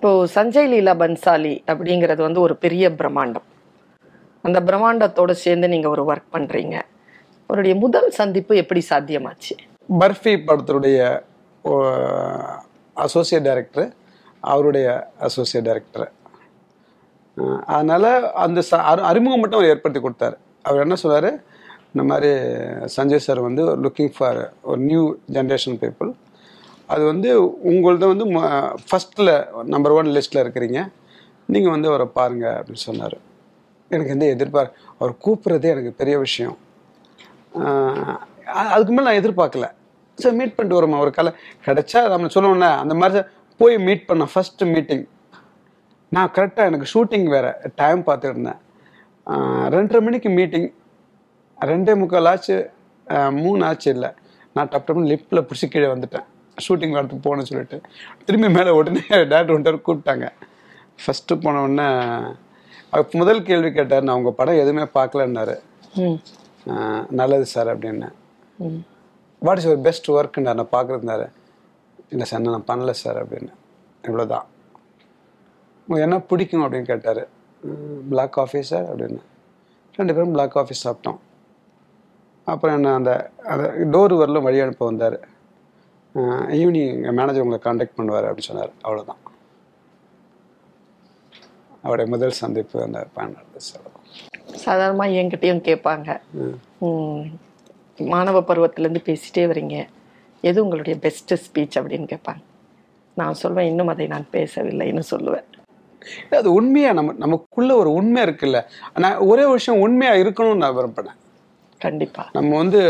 இப்போ 0.00 0.26
சஞ்சய் 0.34 0.68
லீலா 0.68 0.94
பன்சாலி 0.94 1.62
அப்படிங்கிறது 1.66 2.16
வந்து 2.16 2.40
ஒரு 2.40 2.56
பெரிய 2.56 2.90
பிரம்மாண்டம். 2.90 3.42
அந்த 4.42 4.60
பிரம்மாண்டத்தோட 4.60 5.30
சேர்ந்து 5.30 5.68
நீங்க 5.68 5.88
ஒரு 5.88 6.14
ஒர்க் 6.14 6.34
பண்றீங்க. 6.34 6.82
அவருடைய 7.46 7.76
முதல் 7.78 8.10
சந்திப்பு 8.10 8.56
எப்படி 8.56 8.82
சாத்தியமாச்சு? 8.90 9.58
பர்ஃபி 10.00 10.42
படத்துடைய 10.46 11.20
அசோசியேட் 12.94 13.44
டைரக்டர் 13.44 13.92
அவருடைய 14.40 15.10
அசோசியேட் 15.18 15.66
டைரக்டர் 15.66 16.12
அதனால 17.66 18.32
அந்த 18.32 18.62
ச- 18.70 18.74
அறிமுகம் 18.80 19.40
மட்டும் 19.40 19.58
அவர் 19.58 19.70
ஏற்படுத்தி 19.70 20.08
கொடுத்தாரு. 20.08 20.36
அவர் 20.62 20.80
என்ன 20.80 20.94
சொன்னாரு? 21.02 21.30
இந்த 21.86 22.14
மாதிரி 22.14 22.32
சஞ்சய் 22.96 23.16
சார் 23.16 23.40
வந்து 23.40 23.76
லுக்கிங் 23.76 24.12
ஃபார் 24.18 24.52
ஒரு 24.62 24.80
நியூ 24.80 25.16
ஜென்ரேஷன் 25.32 25.78
பீப்புள் 25.80 26.12
அது 26.92 27.02
வந்து 27.10 27.30
உங்களது 27.70 28.06
வந்து 28.12 28.26
ஃபஸ்ட்டில் 28.88 29.32
நம்பர் 29.72 29.94
ஒன் 29.98 30.14
லிஸ்ட்டில் 30.16 30.42
இருக்கிறீங்க. 30.44 30.80
நீங்கள் 31.54 31.74
வந்து 31.74 31.90
அவரை 31.90 32.06
பாருங்க 32.18 32.46
அப்படின்னு 32.58 32.86
சொன்னார். 32.88 33.16
எனக்கு 33.94 34.14
வந்து 34.14 34.28
எதிர்பார் 34.34 34.70
அவர் 34.98 35.12
கூப்பிட்றதே 35.24 35.68
எனக்கு 35.74 35.92
பெரிய 36.00 36.16
விஷயம். 36.26 36.56
அதுக்கு 38.72 38.92
மேலே 38.94 39.06
நான் 39.08 39.20
எதிர்பார்க்கல. 39.20 39.68
சரி 40.22 40.36
மீட் 40.40 40.56
பண்ணிட்டு 40.56 40.78
வரோமா 40.78 40.98
ஒரு 41.04 41.12
கலை 41.18 41.32
கிடைச்சா 41.66 42.00
நம்ம 42.12 42.32
சொல்லுவோம்ல 42.34 42.68
அந்த 42.82 42.94
மாதிரி 43.02 43.20
போய் 43.60 43.76
மீட் 43.86 44.08
பண்ண 44.10 44.24
ஃபஸ்ட்டு 44.32 44.70
மீட்டிங் 44.74 45.04
நான் 46.16 46.34
கரெக்டாக 46.36 46.68
எனக்கு 46.70 46.90
ஷூட்டிங் 46.92 47.26
வேறு 47.34 47.50
டைம் 47.80 48.00
பார்த்துருந்தேன் 48.08 48.60
ரெண்டரை 49.74 50.00
மணிக்கு 50.06 50.30
மீட்டிங் 50.38 50.68
ரெண்டே 51.70 51.94
முக்கால் 52.00 52.28
ஆச்சு. 52.32 52.56
மூணு 53.42 53.60
ஆச்சு 53.68 53.88
இல்லை. 53.94 54.10
நான் 54.54 54.70
டப் 54.72 54.86
டப்னு 54.86 55.10
லிஃப்ட்டில் 55.12 55.46
பிடிச்சி 55.48 55.66
கீழே 55.72 55.88
வந்துட்டேன். 55.94 56.26
ஷூட்டிங் 56.66 56.94
வரத்துக்கு 56.96 57.24
போகணும்னு 57.26 57.50
சொல்லிட்டு. 57.50 57.78
திரும்பி 58.26 58.48
மேலே 58.56 58.70
உடனே 58.78 59.02
டேரக்டர் 59.10 59.56
வந்துட்டு 59.56 59.86
கூப்பிட்டாங்க. 59.88 60.28
ஃபஸ்ட்டு 61.02 61.40
போன 61.42 61.62
உடனே 61.66 61.88
அவர் 62.90 63.18
முதல் 63.20 63.46
கேள்வி 63.48 63.70
கேட்டார் 63.72 64.06
நான் 64.06 64.18
உங்கள் 64.20 64.38
படம் 64.40 64.60
எதுவுமே 64.62 64.84
பார்க்கலன்னாரு. 64.98 65.56
நல்லது 67.20 67.46
சார் 67.54 67.70
அப்படின்னு. 67.72 68.08
வாட் 69.46 69.58
இஸ் 69.58 69.68
யுவர் 69.68 69.84
பெஸ்ட் 69.86 70.10
ஒர்க்குன்னு 70.16 70.48
நான் 70.48 70.74
பார்க்குறதுனாரு. 70.76 71.26
இல்லை 72.12 72.26
சார் 72.30 72.40
நான் 72.40 72.68
பண்ணல 72.70 72.90
சார் 73.02 73.18
அப்படின்னு. 73.24 73.52
இவ்வளோதான் 74.08 74.46
உங்களுக்கு 75.86 76.08
என்ன 76.08 76.18
பிடிக்கும் 76.30 76.62
அப்படின்னு 76.64 76.90
கேட்டார். 76.92 77.22
பிளாக் 78.10 78.32
காஃபி 78.36 78.60
சார் 78.70 78.86
அப்படின்னு. 78.90 79.20
ரெண்டு 79.96 80.14
பேரும் 80.14 80.34
பிளாக் 80.34 80.54
காஃபி 80.56 80.74
சாப்பிட்டோம். 80.84 81.18
அப்புறம் 82.44 82.76
என்ன 82.76 82.92
அந்த 82.98 83.12
அந்த 83.52 83.64
டோர் 83.92 84.12
வரலும் 84.20 84.46
வழி 84.46 84.60
அனுப்ப 84.64 84.86
வந்தார். 84.86 85.16
ஈவினிங் 86.14 86.88
எங்கள் 86.94 87.12
மேனேஜர் 87.12 87.44
உங்களை 87.44 87.58
காண்டாக்ட் 87.58 87.98
பண்ணுவார் 87.98 88.28
அப்படின்னு 88.28 88.48
சொன்னார். 88.50 88.72
அவ்வளோதான் 88.84 89.20
அவருடைய 91.82 92.10
முதல் 92.10 92.30
சந்திப்பு 92.30 92.82
அந்த 92.82 93.06
பேன் 93.16 93.34
சார் 93.56 93.88
சாதாரணமா 94.64 95.06
என்கிட்டயும் 95.18 95.64
கேட்பாங்க. 95.68 96.08
மாணவ 97.96 98.40
பருவத்துல 98.40 98.80
இருந்து 98.80 99.02
பேசிட்டே 99.04 99.42
வரீங்க. 99.52 99.86
எது 100.40 100.62
உங்களுடைய 100.62 100.98
பெஸ்ட் 100.98 101.32
ஸ்பீச் 101.34 101.78
அப்படின்னு 101.80 102.08
கேட்பாங்க. 102.12 102.42
நான் 103.14 103.34
சொல்வேன் 103.34 103.68
இன்னும் 103.68 103.88
அதை 103.88 104.06
நான் 104.06 104.26
பேசவில்லைன்னு 104.32 105.02
சொல்லுவேன். 105.10 105.48
அது 106.30 106.52
உண்மையா? 106.52 106.92
நம்ம 106.92 107.12
நமக்குள்ள 107.12 107.76
ஒரு 107.76 107.92
உண்மை 107.92 108.22
இருக்குல்ல. 108.22 108.60
நான் 108.98 109.16
ஒரே 109.16 109.44
விஷயம் 109.46 109.80
உண்மையா 109.80 110.12
இருக்கணும்னு 110.12 110.56
நான் 110.56 110.76
விரும்பினேன் 110.76 111.18
கண்டிப்பா. 111.78 112.28
நம்ம 112.32 112.56
வந்து 112.56 112.80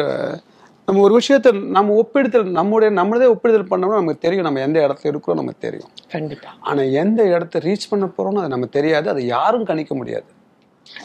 நம்ம 0.91 1.03
ஒரு 1.07 1.15
விஷயத்தை 1.19 1.51
நம்ம 1.77 1.95
ஒப்பிடுதல் 2.01 2.49
நம்முடைய 2.59 2.91
நம்மளதே 2.99 3.27
ஒப்பிடுதல் 3.33 3.67
பண்ணோம்னா 3.71 3.99
நமக்கு 4.01 4.25
தெரியும் 4.25 4.47
நம்ம 4.47 4.63
எந்த 4.67 4.79
இடத்துல 4.87 5.11
இருக்கிறோம் 5.13 5.39
நமக்கு 5.41 5.65
தெரியும். 5.67 5.91
கண்டிப்பா. 6.15 6.51
ஆனா 6.69 6.83
எந்த 7.03 7.21
இடத்த 7.35 7.61
ரீச் 7.67 7.91
பண்ண 7.91 8.07
போறோம்னு 8.17 8.43
அது 8.43 8.55
நமக்கு 8.55 8.77
தெரியாது 8.79 9.09
அது 9.13 9.23
யாரும் 9.27 9.67
கணிக்க 9.71 9.95
முடியாது. 10.01 10.29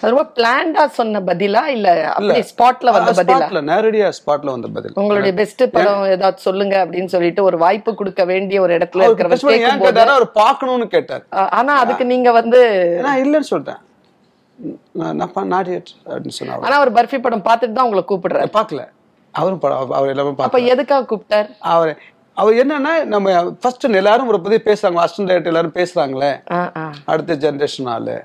ரொம்ப 0.06 0.22
பிளான்டா 0.38 0.84
சொன்ன 1.00 1.22
பதிலா 1.28 1.64
இல்ல 1.76 1.90
அப்படி 2.14 2.44
ஸ்பாட்ல 2.52 2.94
வந்த 2.96 3.12
பதிலா? 3.20 3.62
நேரடியா 3.72 4.08
ஸ்பாட்ல 4.20 4.56
வந்த 4.56 4.72
பதில். 4.78 4.96
உங்களுடைய 5.02 5.34
பெஸ்ட் 5.42 5.64
படம் 5.76 6.04
ஏதாவது 6.16 6.46
சொல்லுங்க 6.48 6.76
அப்படின்னு 6.86 7.14
சொல்லிட்டு 7.16 7.44
ஒரு 7.50 7.60
வாய்ப்பு 7.66 7.94
கொடுக்க 8.02 8.26
வேண்டிய 8.32 8.62
ஒரு 8.66 8.74
இடத்துல 8.78 9.12
கேட்டாரு? 9.20 10.10
அவர் 10.18 10.28
பார்க்கணும்னு 10.42 10.88
கேட்டார். 10.96 11.24
ஆனா 11.60 11.76
அதுக்கு 11.84 12.08
நீங்க 12.14 12.32
வந்து 12.40 12.62
நான் 13.08 13.22
இல்லைன்னு 13.26 13.52
சொல்லிட்டேன் 13.54 13.82
நான் 15.00 15.18
நான் 15.54 15.72
அப்படின்னு 16.10 16.38
சொன்னார். 16.42 16.66
ஆனா 16.68 16.76
அவர் 16.82 16.96
பர்ஃபி 17.00 17.22
படம் 17.28 17.48
பார்த்துட்டு 17.52 17.80
தான் 17.80 17.88
உங்களை 17.90 18.06
கூப்பிடுறாரு. 18.12 18.56
பார்க்கல. 18.60 18.84
அவரும் 19.40 19.62
படம் 19.64 19.92
அவர் 20.00 20.12
எல்லாமே 20.14 20.34
அப்ப 20.38 20.60
பார்க்கல 20.60 20.74
எதுக்காக 20.74 21.04
கூப்பிட்டார்? 21.10 21.50
அவர் 21.74 21.92
அவர் 22.42 22.56
என்னன்னா 22.62 22.94
நம்ம 23.14 23.34
ஃபர்ஸ்ட் 23.62 23.86
எல்லாரும் 24.02 24.30
ஒரு 24.32 24.40
பத்தி 24.42 24.60
பேசுறாங்க 24.70 25.02
அசிஸ்டன்ட் 25.04 25.30
டைரக்டர் 25.32 25.54
எல்லாரும் 25.54 25.78
பேசுறாங்களே. 25.80 26.32
அடுத்த 27.06 27.36
ஜென்ரேஷன் 27.44 27.90
ஆளு. 27.96 28.16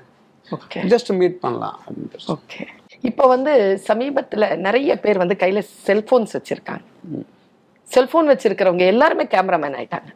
ஜஸ்ட் 0.93 1.11
மீட் 1.19 1.39
பண்ணலாம். 1.39 1.79
ஓகே. 2.35 2.63
இப்போ 3.09 3.27
வந்து 3.33 3.53
சமீபத்துல 3.87 4.55
நிறைய 4.67 4.99
பேர் 5.03 5.21
வந்து 5.23 5.35
கையில 5.39 5.61
செல்போன்ஸ் 5.85 6.33
வச்சிருக்காங்க. 6.37 6.83
செல்போன் 7.93 8.29
வச்சிருக்கிறவங்க 8.29 8.85
எல்லாருமே 8.93 9.23
கேமராமேன் 9.23 9.77
ஆயிட்டாங்க. 9.79 10.11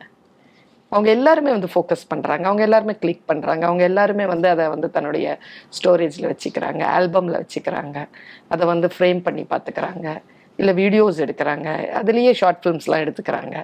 அவங்க 0.90 1.10
எல்லாருமே 1.18 1.52
வந்து 1.56 1.70
ஃபோக்கஸ் 1.74 2.08
பண்றாங்க. 2.08 2.44
அவங்க 2.44 2.64
எல்லாருமே 2.68 2.94
கிளிக் 3.04 3.28
பண்றாங்க. 3.32 3.64
அவங்க 3.70 3.84
எல்லாருமே 3.84 4.25
வந்து 4.34 4.48
அதை 4.54 4.66
வந்து 4.74 4.90
தன்னுடைய 4.96 5.38
ஸ்டோரேஜ்ல 5.78 6.28
வச்சுக்கிறாங்க 6.32 6.84
ஆல்பம்ல 6.98 7.40
வச்சுக்கிறாங்க. 7.42 7.98
அதை 8.48 8.66
வந்து 8.74 8.90
ஃப்ரேம் 8.96 9.22
பண்ணி 9.28 9.44
பார்த்துக்கிறாங்க. 9.54 10.10
இல்லை 10.60 10.74
வீடியோஸ் 10.82 11.18
எடுக்கிறாங்க. 11.26 11.68
அதுலேயே 12.00 12.32
ஷார்ட் 12.40 12.62
ஃபிலிம்ஸ்லாம் 12.62 13.04
எடுத்துக்கிறாங்க. 13.06 13.56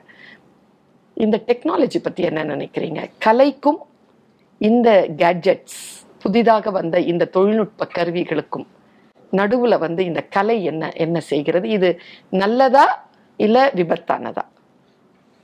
இந்த 1.26 1.38
டெக்னாலஜி 1.48 2.00
பற்றி 2.04 2.22
என்ன 2.30 2.44
நினைக்கிறீங்க? 2.54 3.02
கலைக்கும் 3.26 3.82
இந்த 4.70 4.90
கேட்ஜெட்ஸ் 5.22 5.80
புதிதாக 6.24 6.72
வந்த 6.80 6.96
இந்த 7.12 7.24
தொழில்நுட்ப 7.36 7.88
கருவிகளுக்கும் 7.98 8.68
நடுவில் 9.40 9.84
வந்து 9.86 10.02
இந்த 10.10 10.22
கலை 10.36 10.58
என்ன 10.72 10.92
என்ன 11.06 11.18
செய்கிறது? 11.32 11.68
இது 11.78 11.90
நல்லதா 12.42 12.86
இல்லை 13.40 13.64
விபத்தானதா? 13.80 14.44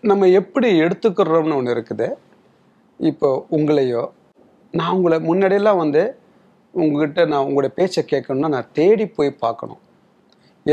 நம்ம 0.03 0.27
எப்படி 0.39 0.69
எடுத்துக்கிறோம்னு 0.85 1.57
ஒன்று 1.59 1.75
இருக்குது. 1.75 2.07
இப்போ 2.99 3.29
உங்களையோ 3.57 4.03
நான் 4.77 4.95
உங்களை 4.97 5.17
முன்னாடியெல்லாம் 5.29 5.81
வந்து 5.83 6.01
உங்ககிட்ட 6.73 7.21
நான் 7.31 7.45
உங்களோட 7.47 7.69
பேச்சை 7.79 8.01
கேட்கணும்னா 8.11 8.49
நான் 8.55 8.73
தேடி 8.79 9.05
போய் 9.17 9.39
பார்க்கணும். 9.43 9.81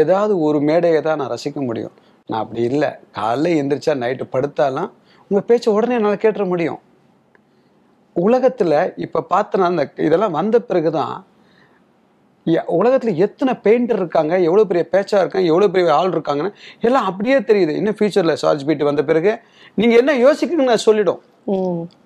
ஏதாவது 0.00 0.32
ஒரு 0.46 0.58
மேடையை 0.68 1.00
தான் 1.08 1.20
நான் 1.20 1.32
ரசிக்க 1.34 1.58
முடியும். 1.68 1.94
நான் 2.28 2.42
அப்படி 2.44 2.62
இல்லை. 2.70 2.90
காலைல 3.18 3.52
எந்திரிச்சா 3.60 3.94
நைட்டு 4.02 4.26
படுத்தாலாம் 4.34 4.90
உங்கள் 5.28 5.46
பேச்சை 5.50 5.68
உடனே 5.76 5.96
என்னால் 5.98 6.22
கேட்டுற 6.24 6.44
முடியும். 6.52 6.80
உலகத்தில் 8.16 8.80
இப்போ 9.04 9.20
பார்த்தனா 9.32 9.68
அந்த 9.72 9.84
இதெல்லாம் 10.08 10.36
வந்த 10.40 10.56
பிறகு 10.70 10.90
தான் 10.98 11.14
உலகத்தில் 12.78 13.20
எத்தனை 13.24 13.52
பெயிண்டர் 13.64 14.00
இருக்காங்க 14.00 14.34
எவ்வளோ 14.46 14.64
பெரிய 14.70 14.84
பேச்சா 14.94 15.18
இருக்காங்க 15.22 15.46
எவ்வளோ 15.52 15.68
பெரிய 15.74 15.92
ஆள் 15.98 16.14
இருக்காங்கன்னு 16.14 16.50
எல்லாம் 16.86 17.06
அப்படியே 17.10 17.36
தெரியுது. 17.50 17.72
இன்னும் 17.80 17.96
ஃபியூச்சரில் 17.98 18.40
சார்ஜ் 18.42 18.64
பீட் 18.68 18.82
வந்த 18.88 19.02
பிறகு 19.10 19.32
நீங்கள் 19.80 20.00
என்ன 20.02 20.14
யோசிக்கணும்னு 20.24 20.70
நான் 20.72 20.86
சொல்லிடும். 20.88 21.20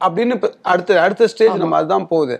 அப்படின்னு 0.07 0.37
இப்ப 0.39 0.51
அடுத்த 0.73 1.01
அடுத்த 1.07 1.29
ஸ்டேஜ் 1.33 1.63
நம்ம 1.63 1.77
அதுதான் 1.81 2.09
போகுது. 2.13 2.37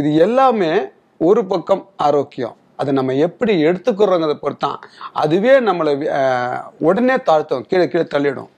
இது 0.00 0.10
எல்லாமே 0.26 0.72
ஒரு 1.20 1.42
பக்கம் 1.52 1.82
ஆரோக்கியம். 2.08 2.54
அதை 2.82 2.94
நம்ம 2.94 3.14
எப்படி 3.14 3.64
எடுத்துக்கிறோங்கிறத 3.64 4.34
பொறுத்தான். 4.42 4.76
அதுவே 5.12 5.60
நம்மளை 5.60 6.60
உடனே 6.78 7.14
தாழ்த்தும். 7.14 7.60
கீழே 7.60 7.88
கீழே 7.88 8.04
தள்ளிடும். 8.04 8.48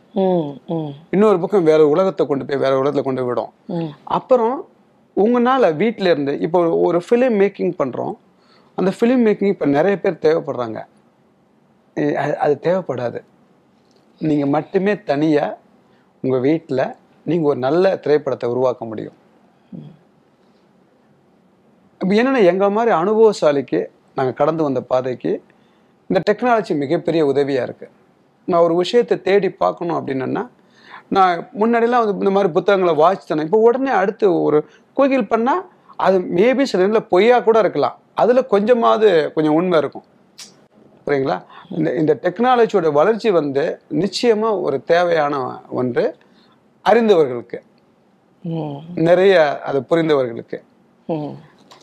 இன்னொரு 1.10 1.40
பக்கம் 1.40 1.62
வேற 1.62 1.86
உலகத்தை 1.88 2.26
கொண்டு 2.26 2.44
போய் 2.44 2.56
வேற 2.56 2.82
உலகத்துல 2.82 3.02
கொண்டு 3.02 3.24
விடும். 3.24 3.50
அப்புறம் 4.04 4.68
உங்களால 5.16 5.74
வீட்டில 5.74 6.00
இருந்து 6.00 6.38
இப்போ 6.38 6.64
ஒரு- 6.64 7.00
ஃபிலிம் 7.10 7.32
மேக்கிங் 7.34 7.74
பண்றோம். 7.78 8.12
அந்த 8.74 8.92
ஃபிலிம் 9.00 9.28
மேக்கிங் 9.28 9.44
இப்போ 9.44 9.66
நிறைய 9.66 10.00
பேர் 10.00 10.18
தேவைப்படுறாங்க. 10.20 10.84
அது- 11.94 12.58
தேவைப்படாது. 12.58 13.22
நீங்க 14.18 14.46
மட்டுமே 14.46 15.02
தனியா 15.02 15.56
உங்க 16.20 16.38
வீட்டில் 16.38 16.94
நீங்க 17.24 17.48
ஒரு 17.48 17.58
நல்ல 17.58 17.96
திரைப்படத்தை 17.96 18.50
உருவாக்க 18.50 18.84
முடியும். 18.84 19.22
இப்போ 22.00 22.14
என்னன்னா 22.14 22.44
எங்க 22.44 22.70
மாதிரி 22.70 22.96
அனுபவசாலிக்கு 22.96 23.86
நாங்க 24.16 24.32
கடந்து 24.40 24.62
வந்த 24.62 24.80
பாதைக்கு 24.80 25.32
இந்த 26.10 26.20
டெக்னாலஜி 26.28 26.74
மிகப்பெரிய 26.82 27.22
உதவியா 27.26 27.62
இருக்கு. 27.66 27.86
நான் 28.48 28.64
ஒரு 28.66 28.74
விஷயத்தை 28.82 29.16
தேடி 29.28 29.48
பார்க்கணும் 29.62 29.98
அப்படின்னா 29.98 30.44
நான் 31.08 31.50
முன்னாடிலாம் 31.60 32.02
வந்து 32.02 32.18
இந்த 32.22 32.30
மாதிரி 32.30 32.50
புத்தகங்களை 32.52 32.94
வாசித்தேன் 33.02 33.44
இப்போ 33.46 33.58
உடனே 33.58 33.92
அடுத்து 34.00 34.26
ஒரு 34.46 34.58
கோகில் 34.98 35.30
பண்ணா 35.32 35.54
அது 36.06 36.16
மேபி 36.38 36.64
சில 36.70 36.82
நேரத்தில் 36.82 37.10
பொய்யா 37.12 37.36
கூட 37.40 37.58
இருக்கலாம். 37.58 37.96
அதுல 38.22 38.42
கொஞ்சமாவது 38.52 39.08
கொஞ்சம் 39.34 39.54
உண்மை 39.54 39.78
இருக்கும். 39.78 40.06
புரியுங்களா? 41.06 41.36
இந்த 41.76 41.88
இந்த 42.00 42.12
டெக்னாலஜியோட 42.22 42.88
வளர்ச்சி 42.92 43.30
வந்து 43.30 43.64
நிச்சயமா 44.02 44.50
ஒரு 44.66 44.76
தேவையான 44.92 45.34
ஒன்று 45.80 46.04
அறிந்தவர்களுக்கு. 46.84 47.58
நிறைய 49.08 49.34
அது 49.68 49.78
புரிந்தவர்களுக்கு. 49.90 50.58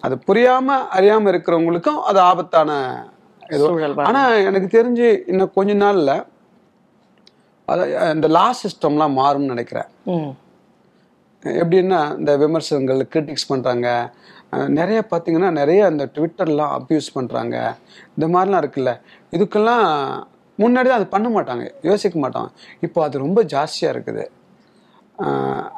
அது 0.02 0.16
புரியாம 0.28 0.68
அறியாம 0.98 1.26
இருக்கிறவங்களுக்கும் 1.32 2.02
அது 2.10 2.20
ஆபத்தான 2.20 2.72
ஏதோ. 3.50 3.66
ஆனா 4.10 4.22
எனக்கு 4.50 4.68
தெரிஞ்சு 4.78 5.30
இன்னும் 5.30 5.52
கொஞ்ச 5.54 5.74
நாள்ல 5.74 6.12
இந்த 8.14 8.28
லா 8.28 8.46
சிஸ்டம்லாம் 8.62 9.16
மாறும்னு 9.20 9.52
நினைக்கிறேன். 9.54 9.90
எப்படின்னா 11.44 12.18
இந்த 12.18 12.38
விமர்சனங்கள் 12.38 13.08
கிரிட்டிக்ஸ் 13.14 13.50
பண்றாங்க. 13.52 13.88
அஹ் 14.52 14.68
நிறைய 14.68 15.04
பார்த்தீங்கன்னா 15.12 15.52
நிறைய 15.52 15.88
இந்த 15.88 16.06
ட்விட்டர்லாம் 16.16 16.72
அப்யூஸ் 16.78 17.14
பண்றாங்க. 17.14 17.56
இந்த 18.18 18.26
மாதிரிலாம் 18.38 18.62
இருக்குல்ல. 18.64 18.92
இதுக்கெல்லாம் 19.32 19.86
முன்னாடி 20.60 20.88
தான் 20.90 21.00
அது 21.00 21.08
பண்ண 21.08 21.28
மாட்டாங்க. 21.30 21.64
யோசிக்க 21.82 22.16
மாட்டாங்க. 22.20 22.50
இப்போ 22.82 23.04
அது 23.04 23.18
ரொம்ப 23.26 23.44
ஜாஸ்தியா 23.44 23.90
இருக்குது. 23.94 24.26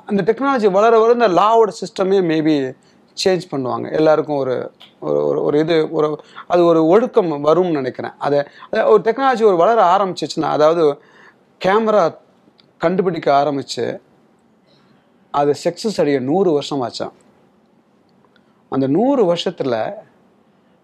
அந்த 0.09 0.21
டெக்னாலஜி 0.29 0.71
வளர 0.71 0.99
வளர 0.99 1.11
இந்த 1.13 1.27
லாவோட 1.41 1.71
சிஸ்டமே 1.81 2.19
மேபி 2.31 2.55
சேஞ்ச் 3.23 3.41
பண்ணுவாங்க. 3.51 3.91
எல்லாருக்கும் 3.91 4.35
ஒரு 4.35 4.71
ஒரு 4.99 5.35
ஒரு- 5.35 5.41
ஒரு 5.41 5.59
இது 5.59 5.91
ஒரு 5.91 6.23
அது 6.47 6.65
ஒரு 6.65 6.85
ஒழுக்கம் 6.85 7.45
வரும்னு 7.45 7.71
நினைக்கிறேன். 7.71 8.11
அதை 8.17 8.43
ஒரு 8.71 9.01
டெக்னாலஜி 9.01 9.43
ஒரு 9.43 9.55
வளர 9.55 9.83
ஆரம்பிச்சிச்சுன்னா 9.97 10.41
அதாவது 10.41 11.01
கேமரா 11.65 12.17
கண்டுபிடிக்க 12.77 13.43
ஆரம்பிச்சு 13.43 13.99
அது 15.31 15.53
சக்ஸஸ் 15.63 15.99
அடைய 15.99 16.19
நூறு 16.19 16.51
வருஷம் 16.51 17.13
அந்த 18.69 18.87
நூறு 18.87 19.35
வருஷத்துல 19.35 19.93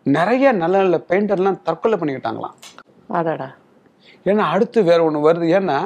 நிறைய 0.03 0.51
நல்ல 0.51 0.77
நல்ல 0.77 0.97
பெயிண்டர்லாம் 0.97 1.61
தற்கொலை 1.61 1.99
பண்ணிக்கிட்டாங்களாம். 1.99 2.51
அடடா. 3.07 3.55
ஏன்னா 4.29 4.43
அடுத்து 4.53 4.79
வேற 4.89 4.99
ஒண்ணு 5.07 5.19
வருது. 5.27 5.45
ஏன்னா 5.57 5.77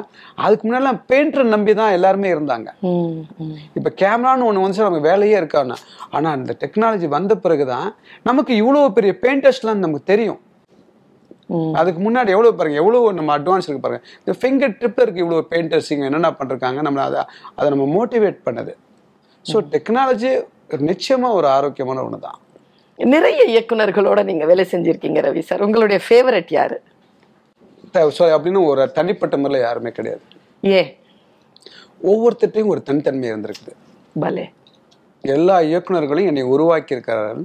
அதுக்கு 0.44 0.64
முன்னாடிலாம் 0.66 1.00
பெயிண்டர் 1.10 1.52
நம்பி 1.54 1.72
தான் 1.80 1.94
எல்லாருமே 1.96 2.30
இருந்தாங்க. 2.34 2.68
இப்ப 3.78 3.92
கேமரான்னு 4.02 4.48
ஒண்ணு 4.48 4.62
வந்துச்சு 4.64 4.86
நம்ம 4.86 5.02
வேலையே 5.10 5.36
இருக்கான்னு 5.40 5.76
ஆனா 6.16 6.30
இந்த 6.40 6.54
டெக்னாலஜி 6.62 7.08
வந்த 7.16 7.34
பிறகுதான் 7.44 7.88
நமக்கு 8.30 8.54
இவ்வளவு 8.62 8.96
பெரிய 8.98 9.14
பெயிண்டர்ஸ்லாம் 9.24 9.84
நமக்கு 9.86 10.10
தெரியும். 10.12 10.40
அதுக்கு 11.80 12.00
முன்னாடி 12.04 12.30
எவ்வளவு 12.34 12.56
பாருங்க 12.58 12.78
எவ்வளவு 12.82 13.12
நம்ம 13.18 13.32
அட்வான்ஸ் 13.38 13.66
இருக்கு 13.66 13.84
பாருங்க. 13.86 14.02
இந்த 14.22 14.32
ஃபிங்கர் 14.40 14.76
ட்ரிப்ல 14.78 15.04
இருக்கு 15.04 15.22
இவ்வளவு 15.24 15.48
பெயிண்டர்ஸ் 15.52 15.90
இங்க 15.94 16.06
என்னென்ன 16.10 16.30
பண்றாங்க 16.38 16.80
நம்மள 16.86 17.02
அதை 17.10 17.22
அதை 17.58 17.66
நம்ம 17.74 17.86
மோட்டிவேட் 17.96 18.38
பண்ணுது. 18.46 18.72
ஸோ 19.50 19.56
டெக்னாலஜி 19.74 20.32
நிச்சயமா 20.90 21.28
ஒரு 21.38 21.48
ஆரோக்கியமான 21.56 22.02
ஒண்ணுதான். 22.06 22.38
நிறைய 22.98 23.40
இயக்குனர்களோட 23.52 24.20
நீங்க 24.28 24.44
வேலை 24.50 24.64
செஞ்சிருக்கீங்க 24.72 25.20
ரவி 25.26 25.42
சார். 25.48 25.64
உங்களுடைய 25.66 25.98
ஃபேவரட் 26.06 26.50
யாரு? 26.58 26.76
ஸோ 27.94 28.24
அப்படின்னு 28.34 28.64
ஒரு 28.64 28.92
தனிப்பட்ட 28.92 29.36
முறையில் 29.36 29.66
யாருமே 29.66 29.90
கிடையாது. 29.90 30.20
ஏ? 30.64 30.98
ஒவ்வொருத்தட்டையும் 32.02 32.66
ஒரு 32.66 32.82
தனித்தன்மை 32.82 33.32
இருந்திருக்குது. 33.32 33.72
பலே. 34.20 34.52
எல்லா 35.22 35.58
இயக்குனர்களையும் 35.58 36.26
என்னை 36.26 36.42
உருவாக்கி 36.42 36.94
இருக்கிறார்கள் 36.94 37.44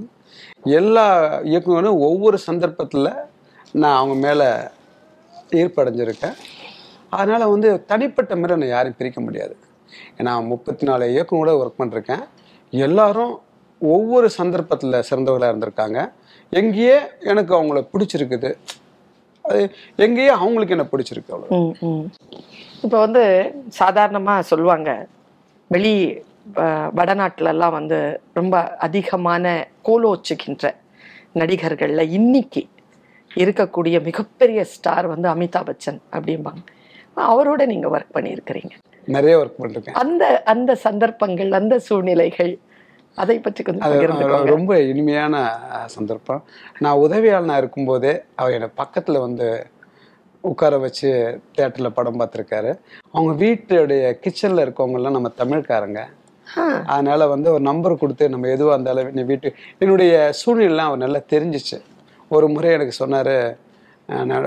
எல்லா 0.64 1.38
இயக்குனரும் 1.42 1.98
ஒவ்வொரு 1.98 2.38
சந்தர்ப்பத்தில் 2.38 3.10
நான் 3.72 3.96
அவங்க 3.96 4.14
மேலே 4.14 4.48
ஈர்ப்படைஞ்சிருக்கேன். 5.50 6.36
அதனால 7.10 7.48
வந்து 7.48 7.84
தனிப்பட்ட 7.84 8.36
முறை 8.36 8.56
நான் 8.56 8.68
யாரையும் 8.68 8.96
பிரிக்க 8.96 9.20
முடியாது. 9.20 9.56
ஏன்னா 10.18 10.46
முப்பத்தி 10.46 10.86
நாலு 10.86 11.06
இயக்குனரோட 11.06 11.52
ஒர்க் 11.60 11.80
பண்ணிருக்கேன். 11.80 12.24
எல்லாரும் 12.70 13.40
ஒவ்வொரு 13.78 14.30
சந்தர்ப்பத்தில் 14.30 15.04
சிறந்தவர்களாக 15.10 15.52
இருந்திருக்காங்க. 15.54 16.12
எங்கேயே 16.50 17.00
எனக்கு 17.20 17.54
அவங்கள 17.54 17.88
பிடிச்சிருக்குது. 17.92 18.56
அது 19.50 19.60
எங்கேயே 19.98 20.32
அவங்களுக்கு 20.36 20.74
என்ன 20.76 20.86
பிடிச்சிருக்கு 20.90 21.34
அவ்வளோ 21.34 21.60
இப்போ 22.84 22.98
வந்து 22.98 23.22
சாதாரணமா 23.78 24.34
சொல்லுவாங்க 24.48 24.90
வெளி 25.70 25.94
அஹ், 26.56 26.90
வடநாட்டுல 26.94 27.48
எல்லாம் 27.48 27.74
வந்து 27.74 27.98
ரொம்ப 28.34 28.54
அதிகமான 28.80 29.44
கோலோச்சுகின்ற 29.84 30.66
நடிகர்கள்ல 31.34 32.02
இன்னைக்கு 32.16 32.62
இருக்கக்கூடிய 33.30 33.96
மிகப்பெரிய 34.06 34.60
ஸ்டார் 34.70 35.06
வந்து 35.06 35.28
அமிதாப் 35.28 35.66
பச்சன் 35.66 36.00
அப்படிம்பாங்க. 36.12 36.62
அவரோட 37.26 37.62
நீங்க 37.66 37.86
ஒர்க் 37.88 38.14
பண்ணியிருக்கிறீங்க. 38.16 38.72
நிறைய 39.08 39.34
ஒர்க் 39.38 39.58
பண்ணிருக்கேன். 39.58 39.96
அந்த 40.02 40.22
அந்த 40.46 40.72
சந்தர்ப்பங்கள் 40.84 41.52
அந்த 41.52 41.74
சூழ்நிலைகள் 41.86 42.52
அதை 43.18 43.36
பற்றி 43.44 43.62
கொஞ்சம் 43.66 44.48
ரொம்ப 44.54 44.72
இனிமையான 44.90 45.34
சந்தர்ப்பம். 45.96 46.42
நான் 46.84 47.02
உதவியாளனா 47.06 47.56
இருக்கும்போதே 47.62 48.12
அவர் 48.40 48.56
என்னை 48.56 48.68
பக்கத்தில் 48.80 49.24
வந்து 49.26 49.48
உட்கார 50.50 50.74
வச்சு 50.84 51.08
தேட்டரில் 51.56 51.96
படம் 51.96 52.20
பார்த்துருக்காரு. 52.20 52.70
அவங்க 53.14 53.32
வீட்டுடைய 53.44 54.04
கிச்சனில் 54.24 54.64
இருக்கவங்கெல்லாம் 54.64 55.16
நம்ம 55.16 55.32
தமிழ்காரங்க. 55.42 56.02
அதனால 56.92 57.26
வந்து 57.32 57.48
ஒரு 57.56 57.62
நம்பர் 57.70 58.00
கொடுத்து 58.02 58.24
நம்ம 58.34 58.48
எதுவாக 58.54 58.76
இருந்தாலும் 58.76 59.10
நீ 59.16 59.22
வீட்டு 59.32 59.48
என்னுடைய 59.82 60.14
சூழ்நிலைலாம் 60.40 60.90
அவர் 60.90 61.04
நல்லா 61.04 61.20
தெரிஞ்சிச்சு. 61.34 61.78
ஒரு 62.36 62.46
முறை 62.54 62.70
எனக்கு 62.78 62.94
சொன்னார் 63.02 63.34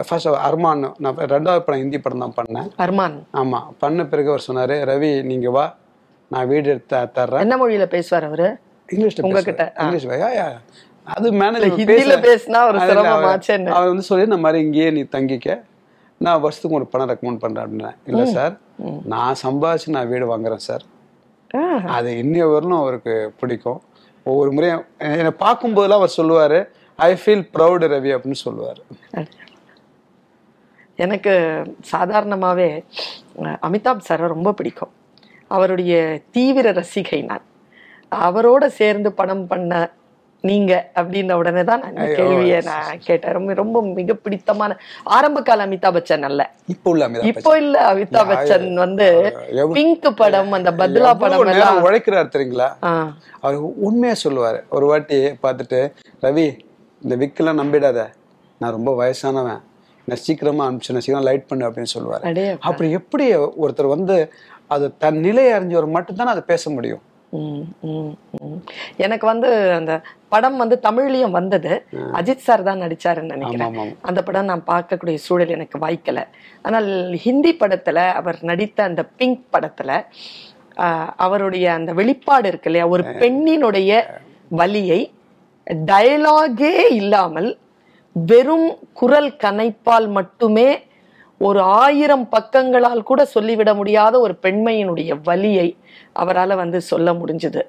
ஃபர்ஸ்ட் 0.08 0.30
அர்மான் 0.48 0.82
நான் 1.04 1.22
ரெண்டாவது 1.34 1.62
படம் 1.66 1.82
ஹிந்தி 1.84 2.00
படம் 2.06 2.24
தான் 2.24 2.36
பண்ணேன். 2.40 2.68
அர்மான். 2.86 3.16
ஆமாம் 3.42 3.68
பண்ண 3.84 4.06
பிறகு 4.14 4.32
அவர் 4.34 4.48
சொன்னார் 4.48 4.76
ரவி 4.92 5.12
நீங்கள் 5.30 5.56
வா 5.58 5.66
நான் 6.34 6.48
வீடு 6.52 6.70
எடுத்து 6.74 6.98
தர்றேன். 7.18 7.44
என்ன 7.46 7.58
மொழியில 7.62 7.86
பேசுவார் 7.96 8.26
அவரு? 8.30 8.48
இங்கிலீஷ்ல 8.92 9.26
உங்ககிட்ட. 9.28 9.66
இங்கிலீஷ். 9.80 10.08
அது 11.16 11.28
ஹிந்தியில 11.32 12.16
பேசினா 12.28 12.60
ஒரு 12.68 12.80
அவர் 13.78 13.92
வந்து 13.92 14.08
சொல்லி 14.10 14.24
இந்த 14.24 14.38
மாதிரி 14.38 14.64
இங்கேயே 14.66 14.90
நீ 14.98 15.02
தங்கிக்க. 15.16 15.62
நான் 16.26 16.44
வருஷத்துக்கு 16.44 16.78
ஒரு 16.78 16.88
பணம் 16.94 17.10
ரெக்கமெண்ட் 17.12 17.44
பண்றேன் 17.44 17.66
அப்படின்னா. 17.66 17.92
இல்ல 18.06 18.26
சார். 18.36 18.54
நான் 19.14 19.40
சம்பாதிச்சு 19.46 19.94
நான் 19.96 20.10
வீடு 20.10 20.26
வாங்குறேன் 20.34 20.66
சார். 20.68 20.84
அது 21.98 22.12
இன்னைய 22.24 22.46
வரலும் 22.54 22.80
அவருக்கு 22.84 23.14
பிடிக்கும். 23.40 23.82
ஒவ்வொரு 24.24 24.52
முறையும் 24.52 24.84
என்னை 24.98 25.32
பார்க்கும்போதெல்லாம் 25.46 26.00
அவர் 26.00 26.18
சொல்லுவாரு 26.18 26.60
ஐ 27.08 27.10
ஃபீல் 27.24 27.46
ப்ரௌடு 27.56 27.86
ரவி 27.94 28.12
அப்படின்னு 28.16 28.42
சொல்லுவார். 28.46 28.82
எனக்கு 31.06 31.34
சாதாரணமாகவே 31.92 32.70
அமிதாப் 33.68 34.06
சாரை 34.08 34.28
ரொம்ப 34.36 34.54
பிடிக்கும். 34.60 34.92
அவருடைய 35.48 36.22
தீவிர 36.38 36.72
ரசிகை 36.72 37.22
நான் 37.32 37.50
அவரோட 38.12 38.64
சேர்ந்து 38.66 39.12
படம் 39.20 39.46
பண்ண 39.48 39.92
நீங்க 40.44 40.74
அப்படின்ன 41.00 41.36
உடனே 41.40 41.62
தான் 41.64 41.84
நான் 41.84 42.16
கேள்வியை 42.16 42.58
நான் 42.66 43.00
கேட்டேன். 43.06 43.34
ரொம்ப 43.38 43.54
ரொம்ப 43.60 43.82
மிக 44.00 44.14
பிடித்தமான 44.14 44.78
ஆரம்ப 45.04 45.42
கால 45.42 45.66
அமிதாப் 45.68 45.96
பச்சன் 45.98 46.28
அல்ல. 46.30 46.42
இப்போ 46.74 46.92
அமிதாப் 47.06 47.30
இப்போ 47.32 47.52
இல்ல 47.64 47.78
அமிதாப் 47.92 48.30
பச்சன் 48.32 48.68
வந்து 48.84 49.08
பிங்க் 49.78 50.10
படம் 50.22 50.52
அந்த 50.58 50.72
பத்லா 50.80 51.12
படம் 51.24 51.52
எல்லாம் 51.54 51.84
உழைக்கிறார் 51.88 52.34
தெரியுங்களா? 52.36 52.70
அவர் 53.40 53.60
உண்மையா 53.90 54.16
சொல்லுவாரு. 54.26 54.62
ஒரு 54.70 54.86
வாட்டி 54.86 55.20
பார்த்துட்டு 55.46 55.82
ரவி 56.26 56.48
இந்த 57.02 57.16
விக்கெல்லாம் 57.22 57.62
நம்பிடாத. 57.64 58.10
நான் 58.60 58.76
ரொம்ப 58.80 58.92
வயசானவன். 59.04 59.62
நான் 60.08 60.22
சீக்கிரமா 60.26 60.64
அனுப்பிச்சு 60.68 61.04
சீக்கிரம் 61.04 61.28
லைட் 61.28 61.50
பண்ணு 61.50 61.68
அப்படின்னு 61.68 61.94
சொல்லுவாரு. 61.96 62.58
அப்படி 62.70 62.90
எப்படி 63.00 63.26
ஒருத்தர் 63.36 63.94
வந்து 63.96 64.18
அது 64.76 64.86
தன் 65.04 65.20
நிலை 65.26 65.46
அறிஞ்சவர் 65.56 65.96
மட்டும்தானே 65.96 66.34
அதை 66.36 66.44
பேச 66.52 66.70
முடியும். 66.76 67.04
எனக்கு 69.06 69.26
வந்து 69.32 69.50
அந்த 69.78 69.94
படம் 70.34 70.58
வந்து 70.62 70.76
தமிழ்லயும் 70.88 71.36
வந்தது. 71.38 71.72
அஜித் 72.20 72.46
சார் 72.48 72.66
தான் 72.68 72.84
நடிச்சாருன்னு 72.84 73.34
நினைக்கிறேன். 73.36 73.76
அந்த 74.10 74.20
படம் 74.28 74.50
நான் 74.52 74.70
பார்க்கக்கூடிய 74.72 75.20
சூழல் 75.26 75.56
எனக்கு 75.58 75.78
வாய்க்கல. 75.86 76.22
ஆனால் 76.68 76.90
ஹிந்தி 77.26 77.54
படத்துல 77.62 77.98
அவர் 78.20 78.40
நடித்த 78.52 78.84
அந்த 78.90 79.04
பிங்க் 79.20 79.44
படத்துல 79.56 80.00
அவருடைய 81.26 81.66
அந்த 81.78 81.92
வெளிப்பாடு 82.00 82.48
இருக்கு 82.52 82.70
இல்லையா? 82.70 82.86
ஒரு 82.94 83.04
பெண்ணினுடைய 83.24 83.92
வலியை 84.62 85.02
டயலாகே 85.92 86.76
இல்லாமல் 87.02 87.50
வெறும் 88.16 88.70
குரல் 89.00 89.30
கனைப்பால் 89.44 90.08
மட்டுமே 90.18 90.70
ஒரு 91.38 91.62
ஆயிரம் 91.62 92.30
பக்கங்களால் 92.30 93.04
கூட 93.04 93.26
சொல்லிவிட 93.26 93.74
முடியாத 93.74 94.20
ஒரு 94.20 94.38
பெண்மையினுடைய 94.42 95.22
வலியை 95.24 95.78
அவரால 96.16 96.56
வந்து 96.56 96.82
சொல்ல 96.82 97.14
முடிஞ்சது. 97.14 97.62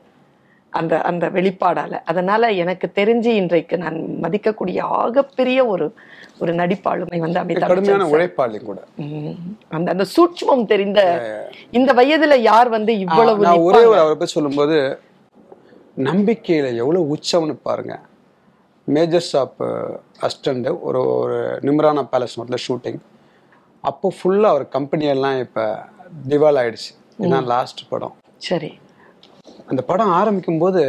அந்த 0.70 1.00
அந்த 1.00 1.30
வெளிப்பாடால. 1.30 2.02
அதனால 2.04 2.50
எனக்கு 2.50 2.92
தெரிஞ்சு 2.94 3.26
இன்றைக்கு 3.26 3.78
நான் 3.78 3.98
மதிக்கக்கூடிய 4.22 4.78
ஆகப்பெரிய 5.00 5.66
ஒரு 5.66 5.94
ஒரு 6.38 6.54
நடிப்பாளுமை 6.54 7.18
வந்து 7.18 7.40
அமிதாப் 7.40 8.14
உழைப்பாளி 8.14 8.64
கூட. 8.64 8.80
அந்த 9.68 9.90
அந்த 9.90 10.04
சூட்சுமம் 10.14 10.64
தெரிந்த 10.64 11.00
இந்த 11.70 11.92
வயதுல 11.92 12.36
யார் 12.36 12.68
வந்து 12.68 12.98
இவ்வளவு 12.98 13.64
ஒரே? 13.64 13.84
ஒரு 13.84 13.98
அவரை 13.98 14.26
சொல்லும்போது 14.26 14.98
நம்பிக்கையில 15.96 16.76
எவ்வளவு 16.76 17.16
உச்சம்னு 17.16 17.56
பாருங்க. 17.62 18.00
மேஜர் 18.84 19.28
ஷாப் 19.32 19.60
அசிஸ்டண்ட் 20.22 20.80
ஒரு 20.80 21.02
ஒரு 21.16 21.58
நிம்ரானா 21.62 22.04
பேலஸ் 22.12 22.36
மொத்தத்தில் 22.36 22.66
ஷூட்டிங் 22.68 23.00
அப்போ 23.84 24.12
ஃபுல்லா 24.14 24.42
அவர் 24.44 24.68
கம்பெனி 24.68 25.04
எல்லாம் 25.04 25.38
இப்ப 25.38 25.60
திவால் 26.28 26.58
ஆயிடுச்சு. 26.60 26.90
இதுதான் 27.18 27.44
லாஸ்ட் 27.44 27.88
படம். 27.88 28.14
சரி. 28.38 28.70
அந்த 29.66 29.82
படம் 29.82 30.10
ஆரம்பிக்கும் 30.10 30.58
போது 30.58 30.82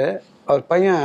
அவர் 0.45 0.67
பையன் 0.67 1.03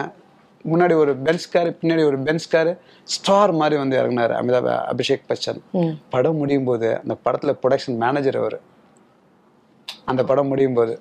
முன்னாடி 0.64 0.94
ஒரு 0.96 1.16
பென்ஸ் 1.16 1.50
காரு 1.50 1.78
பின்னாடி 1.80 2.06
ஒரு 2.06 2.18
பென்ஸ் 2.18 2.48
காரு 2.48 2.72
ஸ்டார் 3.04 3.52
மாதிரி 3.52 3.76
வந்து 3.76 3.96
இறங்கினாரு 3.96 4.32
அமிதாப் 4.32 4.68
அபிஷேக் 4.86 5.28
பச்சன். 5.28 5.60
படம் 6.08 6.36
முடியும் 6.36 6.64
போது 6.64 7.00
அந்த 7.00 7.16
படத்துல 7.24 7.58
ப்ரொடக்ஷன் 7.60 7.96
மேனேஜர் 7.96 8.36
அவர். 8.36 8.56
அந்த 10.04 10.24
படம் 10.24 10.46
முடியும் 10.46 10.74
போது. 10.74 10.94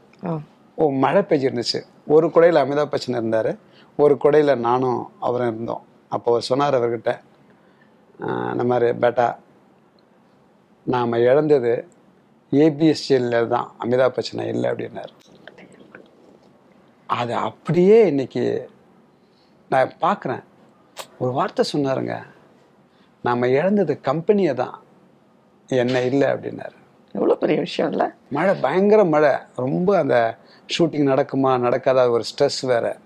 ஓ 0.77 0.89
மழை 0.97 1.21
பெஞ்சிருந்துச்சு. 1.21 1.79
ஒரு 2.07 2.27
குடையில 2.27 2.61
அமிதாப் 2.63 2.93
பச்சன் 2.93 3.19
இருந்தாரு 3.19 3.51
ஒரு 3.99 4.17
குடையில 4.23 4.55
நானும் 4.59 4.99
அவரும் 5.19 5.47
இருந்தோம். 5.47 5.83
அப்போ 6.09 6.31
அவர் 6.31 6.41
சொன்னார் 6.41 6.75
அவர்கிட்ட 6.75 7.11
"ஆஹ், 8.19 8.51
இந்த 8.51 8.63
மாதிரி 8.63 8.89
பேட்டா 8.99 9.27
நாம 10.85 11.19
இழந்தது 11.19 11.87
ஏபிஎஸ்சியில் 12.51 13.47
தான். 13.47 13.71
அமிதாப் 13.79 14.17
பச்சனை 14.17 14.45
இல்லை 14.45 14.69
அப்படின்னாரு. 14.69 15.13
அது 17.05 17.33
அப்படியே 17.33 18.05
இன்னைக்கு 18.05 18.69
நான் 19.69 19.91
பார்க்குறேன் 20.01 20.43
ஒரு 21.19 21.31
வார்த்தை 21.31 21.65
சொன்னாருங்க. 21.73 22.23
நாம 23.21 23.47
இழந்தது 23.47 24.01
கம்பெனியை 24.01 24.53
தான். 24.53 24.83
என்ன 25.67 26.01
இல்லை 26.01 26.27
அப்படின்னாரு. 26.27 26.77
எவ்வளவு 27.11 27.39
பெரிய 27.39 27.59
விஷயம் 27.59 27.91
இல்ல? 27.91 28.13
மழை 28.29 28.55
பயங்கர 28.61 29.03
மழை. 29.03 29.31
ரொம்ப 29.55 29.97
அந்த 29.97 30.37
ஷூட்டிங் 30.77 31.09
நடக்குமா 31.11 31.59
நடக்காத 31.59 32.09
ஒரு 32.09 32.23
ஸ்ட்ரெஸ் 32.31 32.61
வேற. 32.61 32.97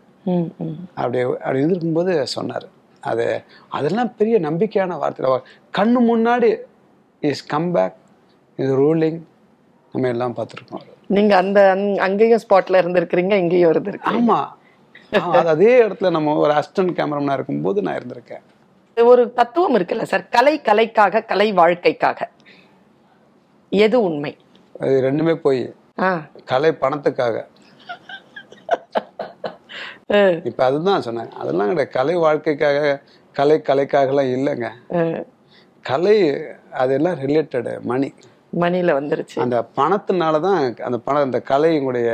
அப்படி 0.93 1.21
அப்படி 1.21 1.63
இருந்திருக்கும்போது 1.63 2.23
சொன்னார். 2.23 2.67
அது 2.99 3.43
அதெல்லாம் 3.69 4.15
பெரிய 4.15 4.39
நம்பிக்கையான 4.39 4.97
வார்த்தை. 4.97 5.31
கண்ணு 5.77 5.99
முன்னாடி 6.11 6.49
இஸ் 7.23 7.45
கம் 7.45 7.71
பேக் 7.71 7.93
இது 8.55 8.79
ரூலிங் 8.79 9.21
நம்ம 9.91 10.07
எல்லாம் 10.07 10.35
பார்த்துருக்கோம். 10.35 10.81
நீங்க 11.07 11.37
அந்த 11.37 11.73
அங்- 11.75 11.97
அங்கேயும் 11.97 12.39
ஸ்பாட்ல 12.49 12.81
இருந்திருக்கிறீங்க 12.81 13.33
இங்கேயும் 13.33 13.71
இருந்திருக்கீங்க 13.71 14.23
ஆமா. 14.27 14.47
ஆ, 15.19 15.29
அது 15.31 15.47
அதே 15.47 15.83
இடத்துல 15.83 16.11
நம்ம 16.11 16.35
ஒரு 16.35 16.53
அசிஸ்டன்ட் 16.53 16.93
கேமராமேனா 16.93 17.33
இருக்கும்போது 17.33 17.81
நான் 17.81 17.97
இருந்திருக்கேன். 17.97 19.03
ஒரு 19.05 19.33
தத்துவம் 19.33 19.75
இருக்குல்ல 19.75 20.03
சார்? 20.03 20.29
கலை 20.29 20.61
கலைக்காக 20.61 21.21
கலை 21.21 21.51
வாழ்க்கைக்காக. 21.51 22.29
எது 23.69 24.01
உண்மை? 24.01 24.37
அது 24.79 25.01
ரெண்டுமே 25.01 25.35
போய். 25.35 25.73
கலை 26.45 26.69
பணத்துக்காக. 26.69 27.45
இப்ப 30.45 30.65
அதுதான் 30.65 31.01
சொன்னேன். 31.01 31.31
அதெல்லாம் 31.31 31.67
கிடையாது. 31.67 31.89
கலை 31.89 32.15
வாழ்க்கைக்காக 32.15 33.01
கலை 33.31 33.61
கலைக்காகலாம் 33.65 34.35
இல்லைங்க. 34.35 34.69
கலை 35.81 36.29
அதெல்லாம் 36.81 37.17
ரிலேட்டடு 37.25 37.73
மணி 37.91 38.09
மணில 38.63 38.93
வந்துருச்சு. 38.99 39.35
அந்த 39.43 39.57
பணத்தினால 39.77 40.39
தான் 40.47 40.59
அந்த 40.87 40.97
பணம் 41.05 41.25
அந்த 41.27 41.39
கலையினுடைய 41.51 42.09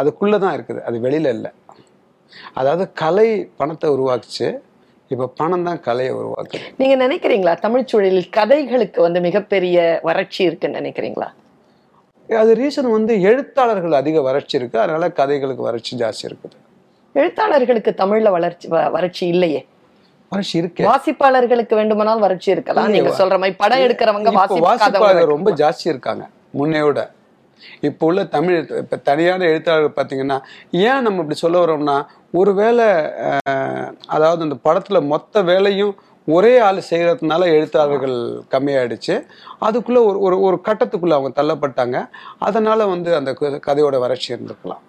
அதுக்குள்ள 0.00 0.36
தான் 0.44 0.56
இருக்குது. 0.56 0.80
அது 0.88 0.96
வெளியில 1.06 1.30
இல்லை. 1.36 1.50
அதாவது 2.60 2.84
கலை 3.02 3.28
பணத்தை 3.60 3.88
உருவாக்குச்சு. 3.94 4.48
இப்போ 5.12 5.26
பணம் 5.40 5.66
தான் 5.68 5.80
கலையை 5.86 6.12
உருவாக்குது. 6.20 6.64
நீங்க 6.80 6.94
நினைக்கிறீங்களா? 7.04 7.54
தமிழ் 7.64 7.88
சூழலில் 7.90 8.30
கதைகளுக்கு 8.38 9.00
வந்து 9.06 9.20
மிகப்பெரிய 9.26 9.76
வறட்சி 10.08 10.40
இருக்குன்னு 10.48 10.80
நினைக்கிறீங்களா? 10.80 11.28
அது 12.28 12.52
ரீசன் 12.60 12.90
வந்து 12.96 13.12
எழுத்தாளர்கள் 13.28 13.94
அதிக 14.00 14.20
வறட்சி 14.28 14.56
இருக்கு. 14.60 14.78
அதனால 14.84 15.08
கதைகளுக்கு 15.20 15.66
வறட்சி 15.68 15.92
ஜாஸ்தி 16.02 16.24
இருக்குது. 16.30 16.56
எழுத்தாளர்களுக்கு 17.14 17.92
தமிழ்ல 18.02 18.30
வளர்ச்சி 18.36 18.68
வறட்சி 18.96 19.24
இல்லையே. 19.34 19.62
வறட்சி 20.32 20.56
இருக்கு. 20.60 20.82
வாசிப்பாளர்களுக்கு 20.88 21.74
வேண்டுமானால் 21.80 22.24
வறட்சி 22.24 22.50
இருக்கலாம். 22.54 22.90
நீங்க 22.94 23.12
சொல்ற 23.20 23.36
மாதிரி 23.42 23.56
படம் 23.62 23.84
எடுக்கிறவங்க 23.84 24.32
வாசிப்பாதவங்க 24.40 25.28
ரொம்ப 25.36 25.52
ஜாஸ்தி 25.62 25.86
இருக்காங்க 25.92 26.24
முன்னையோட 26.60 27.00
இப்போ 27.88 28.04
உள்ள 28.08 28.20
தமிழ் 28.34 28.58
இப்ப 28.80 28.98
தனியான 29.08 29.46
எழுத்தாளர்கள் 29.52 29.96
பார்த்தீங்கன்னா 29.96 30.36
ஏன் 30.88 31.04
நம்ம 31.06 31.22
இப்படி 31.22 31.38
சொல்ல 31.44 31.62
வரோம்னா 31.64 31.96
ஒருவேளை 32.40 32.86
அதாவது 34.16 34.44
அந்த 34.46 34.56
படத்துல 34.66 35.00
மொத்த 35.12 35.42
வேலையும் 35.50 35.94
ஒரே 36.36 36.52
ஆள் 36.66 36.78
செய்யறதுனால 36.90 37.42
எழுத்தாளர்கள் 37.56 38.16
கம்மியாயிடுச்சு. 38.54 39.14
அதுக்குள்ள 39.66 39.98
ஒரு 40.08 40.18
ஒரு 40.26 40.36
ஒரு 40.46 40.56
கட்டத்துக்குள்ள 40.66 41.16
அவங்க 41.18 41.30
தள்ளப்பட்டாங்க. 41.40 41.98
அதனால 42.48 42.86
வந்து 42.94 43.10
அந்த 43.18 43.30
கதையோட 43.68 43.98
வறட்சி 44.04 44.28
இருந்திருக்கலாம். 44.34 44.82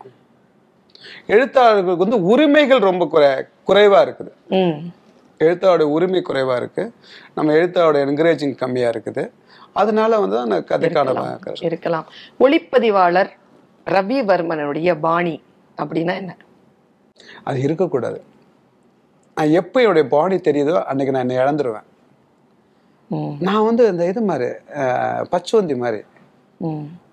எழுத்தாளர்களுக்கு 1.35 2.05
வந்து 2.05 2.21
உரிமைகள் 2.33 2.87
ரொம்ப 2.89 3.05
குறை 3.13 3.29
குறைவா 3.69 4.01
இருக்குது. 4.07 4.31
எழுத்தாளோட 5.45 5.83
உரிமை 5.95 6.21
குறைவா 6.29 6.55
இருக்கு. 6.61 6.83
நம்ம 7.35 7.53
எழுத்தாளோட 7.59 7.97
என்கரேஜிங் 8.05 8.55
கம்மியா 8.61 8.89
இருக்குது. 8.93 9.23
அதனால 9.81 10.19
வந்து 10.23 10.37
அந்த 10.45 10.57
கதைக்கான 10.69 11.11
இருக்கலாம் 11.67 12.07
ஒளிப்பதிவாளர் 12.45 13.31
ரவிவர்மனுடைய 13.95 14.91
பாணி 15.05 15.35
அப்படின்னா 15.81 16.15
என்ன? 16.21 16.31
அது 17.49 17.57
இருக்கக்கூடாது. 17.67 18.19
நான் 19.37 19.55
எப்போ 19.61 19.77
என்னுடைய 19.83 20.05
பாடி 20.13 20.37
தெரியுதோ 20.47 20.75
அன்னைக்கு 20.89 21.13
நான் 21.15 21.25
என்னை 21.25 21.37
இழந்துருவேன். 21.43 21.87
நான் 23.47 23.65
வந்து 23.67 23.83
இந்த 23.91 24.03
இது 24.11 24.21
மாதிரி 24.29 24.47
பச்சோந்தி 25.33 25.75
மாதிரி. 25.83 26.01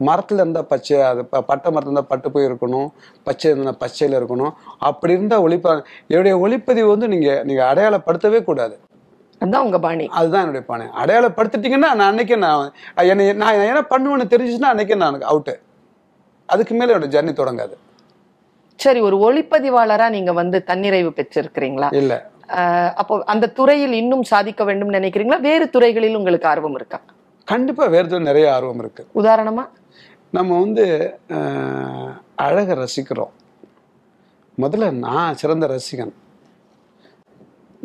மரத்துல 0.07 0.43
இருந்தா 0.43 0.63
பச்சை 0.73 0.97
அது 1.11 1.21
பட்டை 1.51 1.69
மரத்துல 1.73 1.91
இருந்தா 1.91 2.11
பட்டு 2.13 2.31
போய் 2.33 2.49
இருக்கணும் 2.49 2.89
பச்சை 3.27 3.51
இருந்தா 3.51 3.75
பச்சையில 3.85 4.19
இருக்கணும். 4.21 4.53
அப்படி 4.89 5.13
இருந்தா 5.13 5.37
ஒளிப்ப 5.47 5.69
என்னுடைய 6.13 6.35
ஒளிப்பதிவு 6.45 6.89
வந்து 6.95 7.09
நீங்க 7.15 7.31
நீங்க 7.49 7.63
அடையாளப்படுத்தவே 7.71 8.41
கூடாது. 8.43 8.77
அதான் 9.41 9.65
உங்க 9.67 9.79
பாணி. 9.79 10.05
அதுதான் 10.19 10.43
என்னுடைய 10.45 10.65
பானை 10.67 10.87
அடையாளப்படுத்திட்டீங்கன்னா 11.03 11.91
நான் 11.99 12.11
அன்னைக்கே 12.11 12.37
நான் 12.37 12.71
என்னை 13.13 13.25
நான் 13.43 13.69
என்ன 13.73 13.83
பண்ணுவேன்னு 13.95 14.33
தெரிஞ்சிச்சுன்னா 14.35 14.73
அன்னைக்கே 14.75 14.99
நான் 15.05 15.19
அவுட்டு 15.33 15.55
அதுக்கு 16.49 16.75
மேல 16.75 16.93
என்னோட 16.93 17.09
ஜர்னி 17.15 17.33
தொடங்காது. 17.43 17.75
சரி 18.81 19.01
ஒரு 19.01 19.17
ஒளிப்பதிவாளரா 19.27 20.07
நீங்க 20.17 20.33
வந்து 20.33 20.59
தன்னிறைவு 20.71 21.11
பெற்றிருக்கிறீங்களா? 21.19 21.89
இல்ல. 22.01 22.15
அப்போ 23.01 23.15
அந்த 23.27 23.47
துறையில் 23.59 23.95
இன்னும் 24.03 24.23
சாதிக்க 24.33 24.65
வேண்டும் 24.65 24.93
நினைக்கிறீங்களா? 24.93 25.39
வேறு 25.41 25.71
துறைகளில் 25.71 26.19
உங்களுக்கு 26.21 26.49
ஆர்வம் 26.49 26.75
இருக்கா? 26.75 26.99
கண்டிப்பா 27.51 27.85
வேறு 27.95 28.21
நிறைய 28.29 28.47
ஆர்வம் 28.55 28.81
இருக்கு. 28.83 29.03
உதாரணமா? 29.21 29.65
நம்ம 30.37 30.59
வந்து 30.61 30.85
அழகை 32.47 32.75
ரசிக்கிறோம். 32.83 33.35
முதல்ல 34.63 34.87
நான் 35.07 35.39
சிறந்த 35.41 35.67
ரசிகன். 35.73 36.15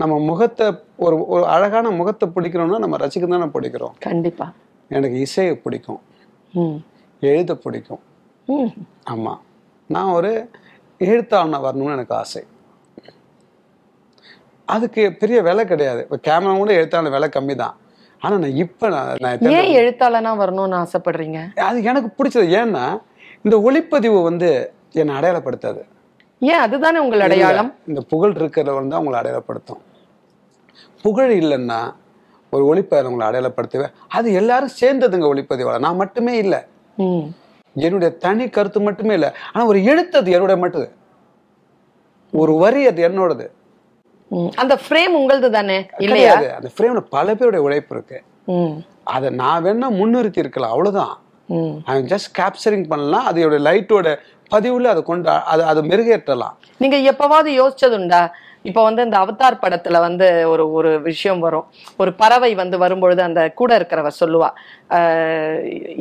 நம்ம 0.02 0.14
முகத்தை 0.30 0.68
ஒரு 1.06 1.16
ஒரு 1.34 1.44
அழகான 1.56 1.90
முகத்தை 2.00 2.26
பிடிக்கிறோம்னா 2.36 2.82
நம்ம 2.84 3.00
ரசிக்க 3.04 3.28
தானே 3.34 3.48
பிடிக்கிறோம். 3.56 3.96
கண்டிப்பா. 4.08 4.48
எனக்கு 4.96 5.18
இசையை 5.26 5.54
பிடிக்கும். 5.66 6.02
எழுத 7.32 7.52
பிடிக்கும். 7.66 8.02
ஆமாம் 9.14 9.42
நான் 9.96 10.16
ஒரு 10.18 10.32
எழுத்தாளனா 11.10 11.60
வரணும்னு 11.68 11.96
எனக்கு 11.98 12.16
ஆசை. 12.22 12.42
அதுக்கு 14.76 15.04
பெரிய 15.22 15.38
விலை 15.48 15.64
கிடையாது. 15.72 16.02
இப்போ 16.04 16.18
கேமரா 16.28 16.58
கூட 16.58 16.72
எழுத்தாளர் 16.80 17.16
விலை 17.18 17.30
கம்மி 17.36 17.56
தான் 17.64 17.78
ஆனால் 18.24 18.42
நான் 18.42 18.58
இப்போ 18.64 18.88
நான் 18.90 19.46
ஏன் 19.58 19.72
எழுத்தாளனா 19.80 20.32
வரணும்னு 20.42 20.78
ஆசைப்படுறீங்க? 20.82 21.40
அது 21.70 21.78
எனக்கு 21.84 22.10
பிடிச்சது. 22.18 22.48
ஏன்னா 22.60 22.84
இந்த 23.46 23.56
ஒளிப்பதிவு 23.68 24.20
வந்து 24.24 24.50
என்னை 25.02 25.14
அடையாளப்படுத்தாது. 25.20 25.82
ஏன்? 26.42 26.62
அதுதானே 26.66 27.00
உங்கள் 27.00 27.24
அடையாளம். 27.26 27.72
இந்த 27.88 28.02
புகழ் 28.12 28.38
இருக்கிறத 28.40 28.74
வந்து 28.80 28.96
அவங்களை 28.98 29.18
அடையாளப்படுத்தும். 29.22 29.82
புகழ் 31.06 31.32
இல்லைன்னா 31.42 31.80
ஒரு 32.54 32.64
ஒளிப்பதிவு 32.70 33.10
உங்களை 33.12 33.26
அடையாளப்படுத்தவே 33.30 33.88
அது 34.08 34.34
எல்லாரும் 34.34 34.76
சேர்ந்ததுங்க 34.82 35.28
ஒளிப்பதிவாளர் 35.34 35.86
நான் 35.88 36.02
மட்டுமே 36.04 36.34
இல்லை. 36.38 36.60
என்னுடைய 37.76 38.10
தனி 38.26 38.46
கருத்து 38.50 38.80
மட்டுமே 38.82 39.14
இல்லை. 39.14 39.30
ஆனா 39.54 39.66
ஒரு 39.66 39.80
எழுத்து 39.84 40.18
அது 40.18 40.32
என்னுடைய 40.32 40.58
மட்டுது. 40.64 40.88
ஒரு 42.42 42.54
வரி 42.64 42.82
அது 42.88 43.02
என்னோடது. 43.10 43.46
அந்த 44.62 44.74
ஃப்ரேம் 44.84 45.14
உங்களது 45.20 45.50
தானே 45.56 45.78
இல்லையா? 46.06 46.36
அந்த 46.58 46.70
ஃப்ரேம்ல 46.76 47.02
பல 47.16 47.36
பேருடைய 47.40 47.64
உழைப்பு 47.66 47.96
இருக்கு. 47.96 48.20
அதை 49.16 49.30
நான் 49.42 49.64
வேணா 49.66 49.88
முன்னிறுத்தி 50.00 50.44
இருக்கலாம் 50.44 50.74
அவ்வளவுதான். 50.76 51.16
அவன் 51.90 52.06
ஜஸ்ட் 52.12 52.32
கேப்சரிங் 52.40 52.86
பண்ணலாம் 52.92 53.28
அதோட 53.32 53.58
லைட்டோட 53.68 54.08
பதிவுல 54.54 54.92
அதை 54.94 55.02
கொண்டு 55.10 55.30
அதை 55.54 55.64
அதை 55.72 55.82
மெருகேற்றலாம். 55.90 56.56
நீங்க 56.82 56.98
எப்பவாவது 57.12 57.52
யோசிச்சதுண்டா 57.62 58.22
இப்போ 58.66 58.82
வந்து 58.84 59.02
இந்த 59.08 59.18
அவதார் 59.24 59.62
படத்துல 59.62 60.00
வந்து 60.00 60.28
ஒரு 60.50 60.64
ஒரு 60.78 60.90
விஷயம் 61.02 61.40
வரும். 61.40 61.66
ஒரு 62.02 62.12
பறவை 62.22 62.52
வந்து 62.62 62.76
வரும்பொழுது 62.78 63.22
அந்த 63.28 63.42
கூட 63.60 63.72
இருக்கிறவ 63.80 64.10
சொல்லுவா 64.20 64.50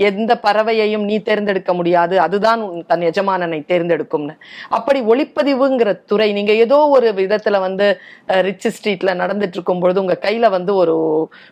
எந்த 0.08 0.32
பறவையையும் 0.46 1.04
நீ 1.10 1.16
தேர்ந்தெடுக்க 1.28 1.72
முடியாது. 1.78 2.14
அதுதான் 2.20 2.60
உன் 2.68 2.84
தன் 2.86 3.06
எஜமானனை 3.10 3.60
தேர்ந்தெடுக்கும்னு. 3.72 4.34
அப்படி 4.78 5.00
ஒளிப்பதிவுங்கிற 5.12 5.90
துறை 6.12 6.28
நீங்க 6.38 6.52
ஏதோ 6.64 6.78
ஒரு 6.96 7.10
விதத்துல 7.20 7.60
வந்து 7.60 7.86
ரிச் 8.48 8.68
ஸ்ட்ரீட்ல 8.76 9.14
நடந்துட்டு 9.22 9.58
இருக்கும் 9.58 9.82
பொழுது 9.84 10.02
உங்க 10.04 10.18
கையில 10.26 10.48
வந்து 10.50 10.74
ஒரு 10.74 10.96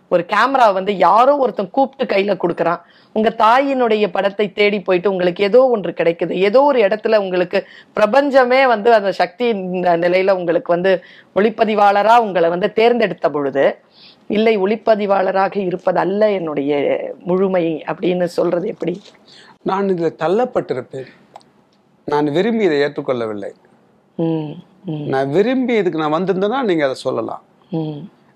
ஒரு 0.09 0.25
கேமரா 0.35 0.69
வந்து 0.79 0.95
யாரோ 1.09 1.35
ஒருத்தன் 1.45 1.75
கூப்பிட்டு 1.79 2.15
கையில 2.15 2.35
கொடுக்குறான். 2.45 2.83
உங்க 3.17 3.29
தாயினுடைய 3.43 4.07
படத்தை 4.17 4.47
தேடி 4.59 4.79
போயிட்டு 4.87 5.13
உங்களுக்கு 5.13 5.43
ஏதோ 5.49 5.61
ஒன்று 5.75 5.93
கிடைக்குது. 6.01 6.33
ஏதோ 6.49 6.61
ஒரு 6.71 6.79
இடத்துல 6.87 7.19
உங்களுக்கு 7.25 7.59
பிரபஞ்சமே 7.99 8.61
வந்து 8.73 8.91
அந்த 8.99 9.11
சக்தி 9.21 9.47
நிலையில 10.05 10.37
உங்களுக்கு 10.41 10.71
வந்து 10.77 10.93
ஒளிப்பதிவாளரா 11.39 12.17
உங்களை 12.27 12.51
வந்து 12.55 12.71
தேர்ந்தெடுத்த 12.81 13.29
பொழுது 13.37 13.65
இல்லை 14.37 14.55
ஒளிப்பதிவாளராக 14.65 15.57
இருப்பது 15.69 15.99
அல்ல 16.05 16.23
என்னுடைய 16.39 16.73
முழுமை 17.29 17.65
அப்படின்னு 17.91 18.27
சொல்றது 18.39 18.67
எப்படி? 18.75 18.95
நான் 19.71 19.89
இதில் 19.93 20.19
தள்ளப்பட்டிருப்பேன். 20.23 21.09
நான் 22.09 22.29
விரும்பி 22.37 22.65
இதை 22.69 22.77
ஏற்றுக்கொள்ளவில்லை 22.85 23.53
நான் 25.13 25.33
விரும்பி 25.37 25.75
இதுக்கு 25.81 26.03
நான் 26.03 26.15
வந்திருந்தேன்னா 26.17 26.61
நீங்க 26.69 26.85
அதை 26.89 26.97
சொல்லலாம். 27.07 27.43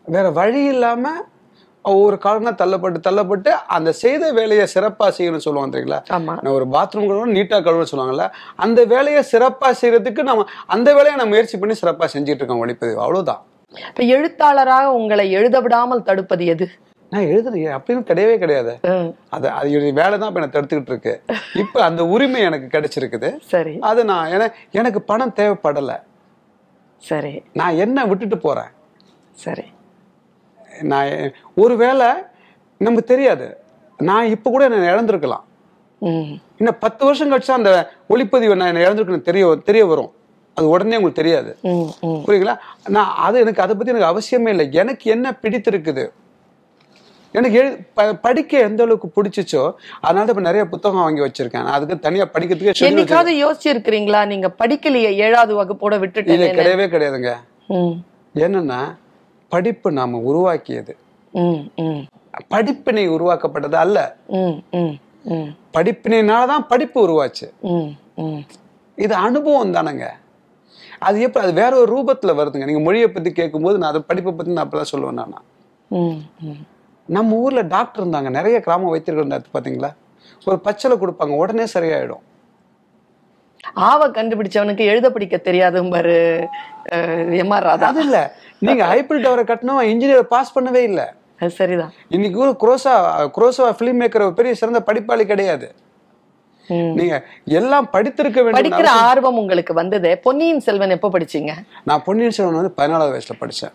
வேற 0.07 0.27
வழி 0.41 0.63
இல்லாம 0.73 1.13
ஒவ்வொரு 1.83 2.19
காரணம் 2.19 2.55
தள்ளப்பட்டு 2.55 2.99
தள்ளப்பட்டு 3.09 3.49
அந்த 3.49 3.93
செய்த 3.93 4.33
வேலையை 4.33 4.67
சிறப்பா 4.75 5.13
செய்யணும்னு 5.19 5.37
சொல்லுவாங்க 5.37 5.79
தெரியுங்களா? 5.79 6.19
நான் 6.19 6.53
ஒரு 6.53 6.67
பாத்ரூம் 6.67 7.09
கழுவணும் 7.09 7.37
நீட்டா 7.39 7.57
கழுவணும்னு 7.59 7.93
சொல்லுவாங்கல்ல. 7.93 8.31
அந்த 8.57 8.85
வேலையை 8.85 9.23
சிறப்பா 9.33 9.73
செய்யறதுக்கு 9.81 10.23
நம்ம 10.23 10.47
அந்த 10.67 10.95
வேலையை 10.95 11.17
நான் 11.17 11.29
முயற்சி 11.29 11.59
பண்ணி 11.59 11.75
சிறப்பா 11.83 12.09
செஞ்சுட்டு 12.13 12.43
இருக்கோம் 12.43 12.67
ஒளிப்பதிவு. 12.67 12.97
அவ்வளவுதான். 12.97 13.43
இப்ப 13.89 14.03
எழுத்தாளராக 14.03 14.93
உங்களை 14.93 15.31
எழுத 15.31 15.61
விடாமல் 15.61 16.03
தடுப்பது 16.03 16.47
எது? 16.47 16.71
நான் 17.11 17.23
எழுதுறேன் 17.23 17.75
அப்படின்னு 17.77 18.03
கிடையவே 18.03 18.39
கிடையாது. 18.39 18.79
அது 19.31 19.51
அது 19.51 19.93
வேலை 19.93 20.19
தான் 20.19 20.29
இப்ப 20.29 20.41
எனக்கு 20.41 20.59
தடுத்துக்கிட்டு 20.59 20.89
இருக்கு. 20.89 21.23
இப்ப 21.55 21.85
அந்த 21.85 22.07
உரிமை 22.07 22.43
எனக்கு 22.43 22.79
கிடைச்சிருக்குது. 22.79 23.37
சரி. 23.47 23.79
அது 23.81 24.05
நான் 24.05 24.29
என 24.29 24.55
எனக்கு 24.71 25.03
பணம் 25.03 25.35
தேவைப்படலை. 25.37 25.99
சரி. 26.99 27.43
நான் 27.53 27.75
என்ன 27.75 28.05
விட்டுட்டு 28.05 28.39
போறேன். 28.39 28.71
சரி. 29.33 29.73
நான் 30.93 31.11
ஒருவேளை 31.63 32.09
நமக்கு 32.85 33.11
தெரியாது. 33.13 33.47
நான் 34.09 34.33
இப்ப 34.35 34.51
கூட 34.51 34.63
என்ன 34.69 34.89
இழந்திருக்கலாம். 34.95 35.45
இன்னும் 36.61 36.81
பத்து 36.85 37.03
வருஷம் 37.07 37.31
கழிச்சா 37.33 37.59
அந்த 37.61 37.73
ஒளிப்பதிவை 38.13 38.55
நான் 38.61 38.71
என்ன 38.73 38.85
இழந்திருக்கேன்னு 38.87 39.29
தெரிய 39.29 39.45
தெரிய 39.69 39.83
வரும். 39.91 40.11
அது 40.57 40.67
உடனே 40.73 40.97
உங்களுக்கு 40.99 41.21
தெரியாது. 41.21 41.51
புரியுங்களா 42.25 42.55
நான் 42.97 43.13
அது 43.27 43.37
எனக்கு 43.45 43.63
அதை 43.65 43.75
பத்தி 43.77 43.93
எனக்கு 43.95 44.11
அவசியமே 44.13 44.51
இல்லை. 44.55 44.67
எனக்கு 44.83 45.05
என்ன 45.15 45.33
பிடித்திருக்குது? 45.43 46.05
எனக்கு 47.35 47.59
எழு 47.61 47.71
படிக்க 48.25 48.59
எந்த 48.69 48.81
அளவுக்கு 48.85 49.09
பிடிச்சிச்சோ 49.17 49.63
அதனால 50.07 50.25
தான் 50.25 50.35
இப்ப 50.35 50.45
நிறைய 50.49 50.65
புத்தகம் 50.73 51.05
வாங்கி 51.05 51.23
வச்சிருக்கேன். 51.25 51.69
அதுக்கு 51.75 52.05
தனியா 52.07 52.25
படிக்கிறதுக்கு. 52.35 52.89
என்னைக்காவது 52.89 53.35
யோசிச்சிருக்கிறீங்களா? 53.45 54.21
நீங்க 54.33 54.49
படிக்கலையே 54.63 55.13
ஏழாவது 55.27 55.55
வகுப்போட 55.61 55.93
இது 55.97 56.05
விட்டுட்டேன் 56.05 56.59
கிடையவே 56.61 56.89
கிடையாதுங்க. 56.95 57.33
என்னன்னா 58.35 58.81
படிப்பு 59.53 59.93
நாம 59.93 60.19
உருவாக்கியது. 60.31 60.93
படிப்பினை 62.49 63.05
உருவாக்கப்பட்டது 63.09 63.77
அல்ல. 63.77 63.99
ம் 64.29 64.59
ம் 64.71 64.97
ம். 65.25 65.51
படிப்பினால 65.75 66.47
தான் 66.47 66.67
படிப்பு 66.67 66.99
உருவாச்சு. 67.07 67.47
இது 68.97 69.15
அனுபவம் 69.15 69.75
தானேங்க. 69.75 70.07
அது 70.99 71.21
எப்ப 71.21 71.41
அது 71.41 71.53
வேற 71.53 71.73
ஒரு 71.77 71.91
ரூபத்துல 71.97 72.31
வருதுங்க. 72.41 72.65
நீங்க 72.65 72.81
மொழியை 72.81 73.09
பத்தி 73.09 73.33
கேட்கும்போது 73.33 73.79
நான் 73.79 73.91
அதை 73.91 74.03
படிப்பை 74.07 74.33
பத்தி 74.33 74.53
நான் 74.53 74.69
அப்பதான் 74.69 74.93
சொல்லுவேன் 74.95 75.21
நான். 75.23 75.47
நம்ம 77.07 77.37
ஊர்ல 77.37 77.61
டாக்டர் 77.61 78.07
இருந்தாங்க. 78.07 78.31
நிறைய 78.31 78.61
கிராம 78.61 78.89
வைத்தியர்கள் 78.91 79.27
இருந்தாரு 79.27 79.57
பாத்தீங்களா? 79.57 79.91
ஒரு 80.45 80.59
பச்சளை 80.65 80.93
கொடுப்பாங்க. 80.93 81.37
உடனே 81.37 81.65
சரியாயிடும். 81.75 82.25
ஆவ 83.89 84.09
கண்டுபிடிச்சவனுக்கு 84.09 84.85
எழுத 84.93 85.07
படிக்க 85.11 85.37
தெரியாது 85.37 85.89
பாரு 85.95 86.17
எம் 87.43 87.53
ஆர் 87.57 87.67
ராதா. 87.69 87.87
அது 87.93 88.01
இல்ல. 88.01 88.19
நீங்க 88.59 88.83
ஹைபிரிட் 88.93 89.25
டவரை 89.27 89.45
கட்டணும் 89.51 89.83
இன்ஜினியர் 89.93 90.31
பாஸ் 90.35 90.55
பண்ணவே 90.59 90.83
இல்லை. 90.91 91.05
சரிதான். 91.59 91.93
இன்னைக்கு 92.09 92.39
ஒரு 92.39 92.53
குரோசா 92.63 92.95
குரோசா 93.37 93.69
ஃபிலிம் 93.79 94.01
மேக்கர் 94.03 94.35
பெரிய 94.41 94.55
சிறந்த 94.55 94.81
படிப்பாளி 94.89 95.25
கிடையாது. 95.33 95.69
நீங்க 96.99 97.15
எல்லாம் 97.45 97.87
படித்திருக்க 97.91 98.43
வேண்டும் 98.43 98.61
படிக்கிற 98.61 98.89
ஆர்வம் 99.07 99.37
உங்களுக்கு 99.37 99.73
வந்தது. 99.75 100.11
பொன்னியின் 100.27 100.63
செல்வன் 100.67 100.95
எப்போ 100.97 101.09
படிச்சீங்க? 101.15 101.53
நான் 101.85 102.05
பொன்னியின் 102.05 102.37
செல்வன் 102.37 102.59
வந்து 102.61 102.75
பதினாலாவது 102.77 103.15
வயசுல 103.15 103.37
படிச்சேன். 103.41 103.75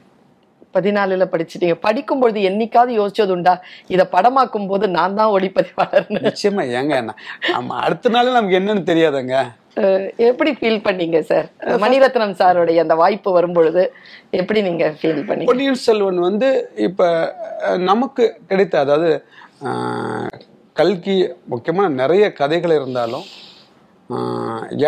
பதினாலுல 0.78 1.28
படிச்சிட்டீங்க. 1.36 1.78
படிக்கும் 1.86 2.24
பொழுது 2.24 2.48
என்னைக்காவது 2.50 2.92
யோசிச்சது 3.02 3.36
உண்டா 3.38 3.56
இத 3.96 4.02
படமாக்கும் 4.16 4.68
போது 4.72 4.88
நான் 4.98 5.20
தான் 5.22 5.36
ஒளிப்பதிவாளர்னு. 5.38 6.26
நிச்சயமா 6.32 6.66
ஏங்க 6.80 7.06
ஆமா 7.60 7.78
அடுத்த 7.86 8.12
நாள் 8.18 8.36
நமக்கு 8.40 8.60
என்னன்னு 8.60 8.90
தெரியாதுங்க. 8.92 9.38
எப்படி 10.28 10.52
ஃபீல் 10.60 10.86
பண்ணீங்க 10.86 11.18
சார் 11.30 11.48
மணிரத்னம் 11.84 12.38
சாருடைய 12.40 12.84
அந்த 12.84 12.96
வாய்ப்பு 13.02 13.30
வரும்பொழுது 13.36 13.82
எப்படி 14.40 14.60
நீங்க 14.68 14.86
ஃபீல் 15.00 15.22
பண்ணீங்க? 15.28 15.50
பொன்னியின் 15.50 15.84
செல்வன் 15.84 16.22
வந்து 16.28 16.50
இப்ப 16.88 17.10
நமக்கு 17.90 18.24
கிடைத்த 18.52 18.80
அதாவது 18.86 19.12
கல்கி 20.80 21.18
முக்கியமான 21.52 21.88
நிறைய 22.02 22.26
கதைகள் 22.40 22.76
இருந்தாலும் 22.80 23.28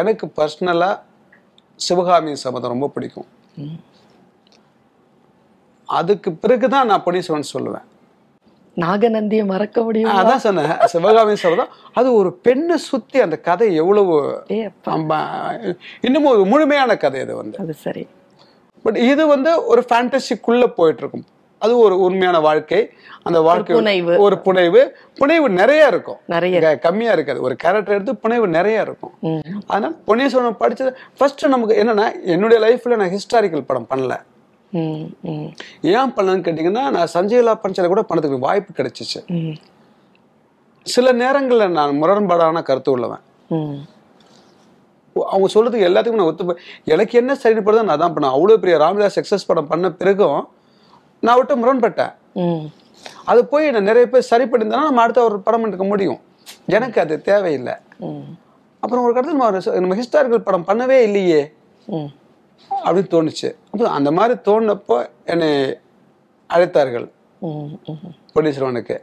எனக்கு 0.01 0.25
பர்சனலா 0.39 0.91
சிவகாமி 1.79 2.33
சபதம் 2.45 2.73
ரொம்ப 2.73 2.89
பிடிக்கும். 2.95 3.29
அதுக்கு 5.97 6.31
பிறகுதான் 6.31 6.87
நான் 6.87 7.03
பொன்னியின் 7.03 7.43
செல்வன் 7.43 7.51
சொல்லுவேன். 7.53 7.87
நாகநந்தியை 8.77 9.45
மறக்க 9.45 9.83
முடியும்? 9.83 10.11
அதான் 10.11 10.43
சொன்னேன். 10.45 10.71
சிவகாமி 10.85 11.35
சபதம் 11.35 11.67
அது 11.93 12.13
ஒரு 12.13 12.29
பெண்ணை 12.33 12.77
சுத்தி 12.77 13.19
அந்த 13.19 13.37
கதை 13.37 13.75
எவ்வளவு 13.75 14.43
இன்னமும் 16.01 16.31
ஒரு 16.31 16.45
முழுமையான 16.45 16.97
கதை 16.97 17.21
அது 17.21 17.35
வந்து. 17.35 17.57
அது 17.59 17.73
சரி. 17.73 18.07
பட் 18.83 18.97
இது 18.97 19.27
வந்து 19.27 19.65
ஒரு 19.65 19.81
ஃபேண்டசிக்குள்ள 19.89 20.67
போயிட்டு 20.67 21.01
இருக்கும் 21.01 21.25
அது 21.59 21.77
ஒரு 21.77 21.95
உண்மையான 21.99 22.39
வாழ்க்கை. 22.39 22.81
அந்த 23.23 23.39
வாழ்க்கை 23.41 23.75
புனைவு. 23.75 24.17
ஒரு 24.17 24.37
புனைவு. 24.37 24.83
புனைவு 25.15 25.49
நிறைய 25.49 25.87
இருக்கும். 25.87 26.19
நிறைய 26.25 26.77
கம்மியா 26.77 27.11
இருக்காது. 27.11 27.41
ஒரு 27.41 27.55
கேரக்டர் 27.55 27.93
எடுத்து 27.93 28.15
புனைவு 28.15 28.47
நிறைய 28.47 28.81
இருக்கும். 28.81 29.41
அதனால 29.67 30.29
செல்வன் 30.29 30.59
படிச்சது 30.59 30.93
ஃபர்ஸ்ட் 31.17 31.45
நமக்கு 31.45 31.83
என்னன்னா 31.83 32.07
என்னுடைய 32.23 32.59
லைஃப்ல 32.65 32.95
நான் 32.95 33.13
ஹிஸ்டாரிக்கல் 33.15 33.67
படம் 33.67 33.87
பண்ணல. 33.89 34.15
ஏன் 35.81 36.13
பண்ணலன்னு 36.15 36.45
கேட்டீங்கன்னா 36.45 36.83
நான் 36.95 37.13
சஞ்சய்லா 37.13 37.53
பஞ்சல 37.63 37.87
கூட 37.87 38.01
பணத்துக்கு 38.01 38.39
வாய்ப்பு 38.39 38.73
கிடைச்சிச்சு. 38.79 39.19
சில 40.85 41.13
நேரங்கள்ல 41.13 41.69
நான் 41.69 42.01
முரண்பாடான 42.01 42.61
கருத்து 42.61 42.91
உள்ளவன். 42.91 43.23
அவங்க 45.15 45.47
சொல்றதுக்கு 45.53 45.87
எல்லாத்துக்கும் 45.89 46.21
நான் 46.21 46.31
ஒத்து 46.31 46.55
எனக்கு 46.83 47.17
என்ன 47.17 47.31
சரிப்படுதோ 47.43 47.81
நான் 47.83 48.01
தான் 48.03 48.13
பண்ணேன். 48.15 48.35
அவ்வளோ 48.35 48.57
பெரிய 48.57 48.77
ராமதாஸ் 48.77 49.17
சக்சஸ் 49.19 49.47
படம் 49.47 49.67
பண்ண 49.67 49.91
பிறகும் 49.91 50.39
நான் 51.23 51.37
விட்டு 51.37 51.55
முரண்பட்டேன். 51.61 52.13
அது 53.25 53.45
போய் 53.45 53.71
நான் 53.71 53.83
நிறைய 53.83 54.05
பேர் 54.09 54.29
சரி 54.31 54.43
பண்ணியிருந்தா 54.43 54.87
நம்ம 54.87 55.01
அடுத்த 55.01 55.23
ஒரு 55.23 55.39
படம் 55.39 55.65
எடுக்க 55.67 55.83
முடியும். 55.83 56.19
எனக்கு 56.65 57.01
அது 57.01 57.21
தேவையில்லை. 57.21 57.75
அப்புறம் 58.83 59.03
ஒரு 59.05 59.13
கட்டத்தில் 59.13 59.39
நம்ம 59.39 59.79
நம்ம 59.79 59.95
ஹிஸ்டாரிக்கல் 60.01 60.47
படம் 60.47 60.67
பண்ணவே 60.67 60.97
இல்லையே. 61.07 61.41
ம். 61.87 62.09
அப்படின்னு 62.85 63.13
தோணுச்சு. 63.15 63.49
அப்போ 63.71 63.85
அந்த 63.97 64.09
மாதிரி 64.17 64.35
தோணுனப்போ 64.47 64.97
என்னை 65.33 65.51
அழைத்தார்கள் 66.49 67.07
பொன்னீஸ்வரனுக்கு 68.35 68.97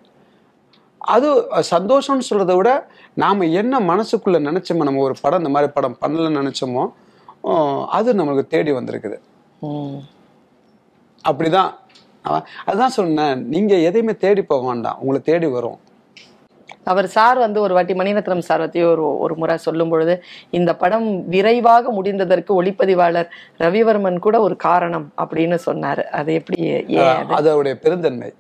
அது 1.14 1.28
சந்தோஷம்னு 1.70 2.26
சொல்கிறத 2.28 2.54
விட 2.56 2.70
நாம 3.22 3.46
என்ன 3.60 3.80
மனசுக்குள்ள 3.90 4.38
நினைச்சோமோ 4.48 4.86
நம்ம 4.88 5.02
ஒரு 5.08 5.14
படம் 5.20 5.42
இந்த 5.42 5.52
மாதிரி 5.54 5.72
படம் 5.76 5.98
பண்ணலன்னு 6.00 6.40
நினைச்சோமோ 6.40 6.84
அது 7.96 8.14
நம்மளுக்கு 8.18 8.52
தேடி 8.54 8.70
வந்திருக்குது. 8.72 9.18
அப்படிதான். 11.24 11.72
அதுதான் 12.68 12.96
சொன்னேன். 12.96 13.42
நீங்க 13.54 13.74
எதையுமே 13.88 14.14
தேடி 14.24 14.42
போக 14.42 14.62
வேண்டாம். 14.66 14.98
உங்களை 15.00 15.20
தேடி 15.28 15.48
வரும். 15.56 15.78
அவர் 16.86 17.06
சார் 17.06 17.38
வந்து 17.38 17.58
ஒரு 17.60 17.74
வாட்டி 17.74 17.94
மணிரத்னம் 17.94 18.46
சார் 18.48 18.62
பத்தி 18.64 18.82
ஒரு 18.82 19.04
ஒரு 19.18 19.34
முறை 19.36 19.56
சொல்லும் 19.66 19.88
பொழுது 19.88 20.14
இந்த 20.58 20.70
படம் 20.82 21.08
விரைவாக 21.28 21.92
முடிந்ததற்கு 21.98 22.52
ஒளிப்பதிவாளர் 22.60 23.30
ரவிவர்மன் 23.64 24.18
கூட 24.18 24.36
ஒரு 24.40 24.56
காரணம் 24.68 25.08
அப்படின்னு 25.22 25.58
சொன்னாரு. 25.66 26.04
அது 26.20 26.32
எப்படி 26.34 26.60
அது? 27.06 27.34
அதோடைய 27.38 27.74
பெருந்தன்மை. 27.86 28.30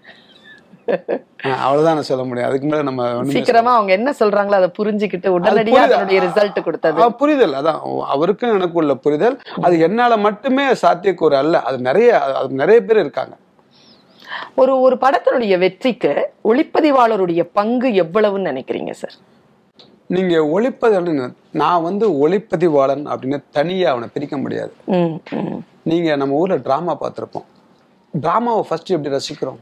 அவ்வளவுதான் 1.42 2.08
சொல்ல 2.08 2.24
முடியும். 2.24 2.48
அதுக்கு 2.48 2.66
மேல 2.66 2.82
நம்ம 2.82 3.04
சீக்கிரமா 3.36 3.72
அவங்க 3.74 3.92
என்ன 3.92 4.10
சொல்றாங்களோ 4.20 4.58
அதை 4.58 4.68
புரிஞ்சுக்கிட்டு 4.78 5.28
உடனடியா. 5.36 5.80
அதனுடைய 5.86 6.18
ரிசல்ட் 6.26 6.60
கொடுத்தது. 6.66 7.08
புரிதல். 7.22 7.56
அதான் 7.60 7.80
அவருக்கும் 8.14 8.54
எனக்கு 8.56 8.78
உள்ள 8.82 8.94
புரிதல். 9.06 9.36
அது 9.62 9.80
என்னால 9.88 10.16
மட்டுமே 10.26 10.66
சாத்தியக்கூறு 10.84 11.36
அல்ல. 11.42 11.62
அது 11.62 11.80
நிறைய 11.88 12.20
அது 12.42 12.54
நிறைய 12.62 12.80
பேர் 12.84 13.02
இருக்காங்க. 13.04 13.34
ஒரு 14.60 14.74
ஒரு 14.84 14.96
படத்தினுடைய 15.04 15.54
வெற்றிக்கு 15.64 16.12
ஒளிப்பதிவாளருடைய 16.50 17.42
பங்கு 17.58 17.88
எவ்வளவுன்னு 18.04 18.50
நினைக்கிறீங்க 18.52 18.92
சார்? 19.02 19.16
நீங்க 20.14 20.34
ஒளிப்பதி 20.56 20.96
நான் 21.62 21.84
வந்து 21.88 22.06
ஒளிப்பதிவாளன் 22.24 23.04
அப்படின்னு 23.12 23.38
தனியா 23.58 23.86
அவனை 23.92 24.08
பிரிக்க 24.14 24.36
முடியாது. 24.44 24.74
நீங்க 25.90 26.08
நம்ம 26.20 26.38
ஊர்ல 26.42 26.56
டிராமா 26.66 26.94
பார்த்திருப்போம். 27.02 27.46
டிராமாவை 28.14 28.62
ஃபர்ஸ்ட் 28.68 28.92
எப்படி 28.96 29.14
ரசிக்கிறோம்? 29.16 29.60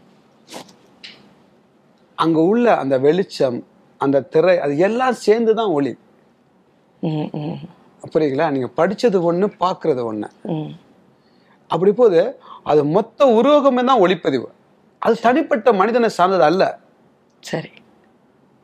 அங்க 2.18 2.38
உள்ள 2.50 2.66
அந்த 2.82 2.96
வெளிச்சம் 3.06 3.58
அந்த 4.00 4.18
திரை 4.34 4.54
அது 4.64 4.74
எல்லாம் 4.88 5.16
சேர்ந்து 5.26 5.52
தான் 5.60 5.72
ஒளி 5.78 5.92
புரியுங்களா 8.12 8.46
நீங்க 8.54 8.68
படிச்சது 8.78 9.18
ஒண்ணு 9.28 9.46
பார்க்கிறது 9.62 10.02
ஒண்ணு. 10.10 10.28
அப்படி 11.70 11.92
போது 12.00 12.20
அது 12.64 12.84
மொத்த 12.84 13.24
உருவகமே 13.24 13.84
தான் 13.84 14.00
ஒளிப்பதிவு. 14.00 14.44
அது 14.98 15.14
தனிப்பட்ட 15.14 15.72
மனிதனை 15.72 16.08
சார்ந்தது 16.08 16.42
அல்ல. 16.42 16.78
சரி. 17.40 17.70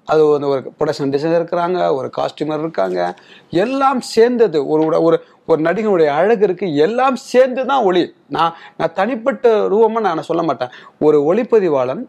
அது 0.04 0.26
வந்து 0.26 0.48
ஒரு 0.48 0.72
ப்ரொடக்ஷன் 0.78 1.10
டிசைனர் 1.10 1.44
இருக்கிறாங்க 1.44 1.94
ஒரு 1.94 2.10
காஸ்டியூமர் 2.16 2.58
இருக்காங்க. 2.58 3.14
எல்லாம் 3.50 4.00
சேர்ந்தது 4.00 4.68
ஒரு 4.68 4.84
ஒரு- 4.84 5.50
ஒரு 5.50 5.62
நடிகனுடைய 5.62 6.06
அழகு 6.06 6.44
இருக்கு. 6.44 6.76
எல்லாம் 6.76 7.16
சேர்ந்து 7.16 7.66
தான் 7.66 7.82
ஒளி. 7.82 8.14
நான் 8.28 8.54
நான் 8.76 8.92
தனிப்பட்ட 8.92 9.68
ரூபமா 9.68 10.00
நான் 10.00 10.22
சொல்ல 10.22 10.42
மாட்டேன். 10.42 10.68
ஒரு 11.00 11.34
ஒளிப்பதிவாளன் 11.34 12.06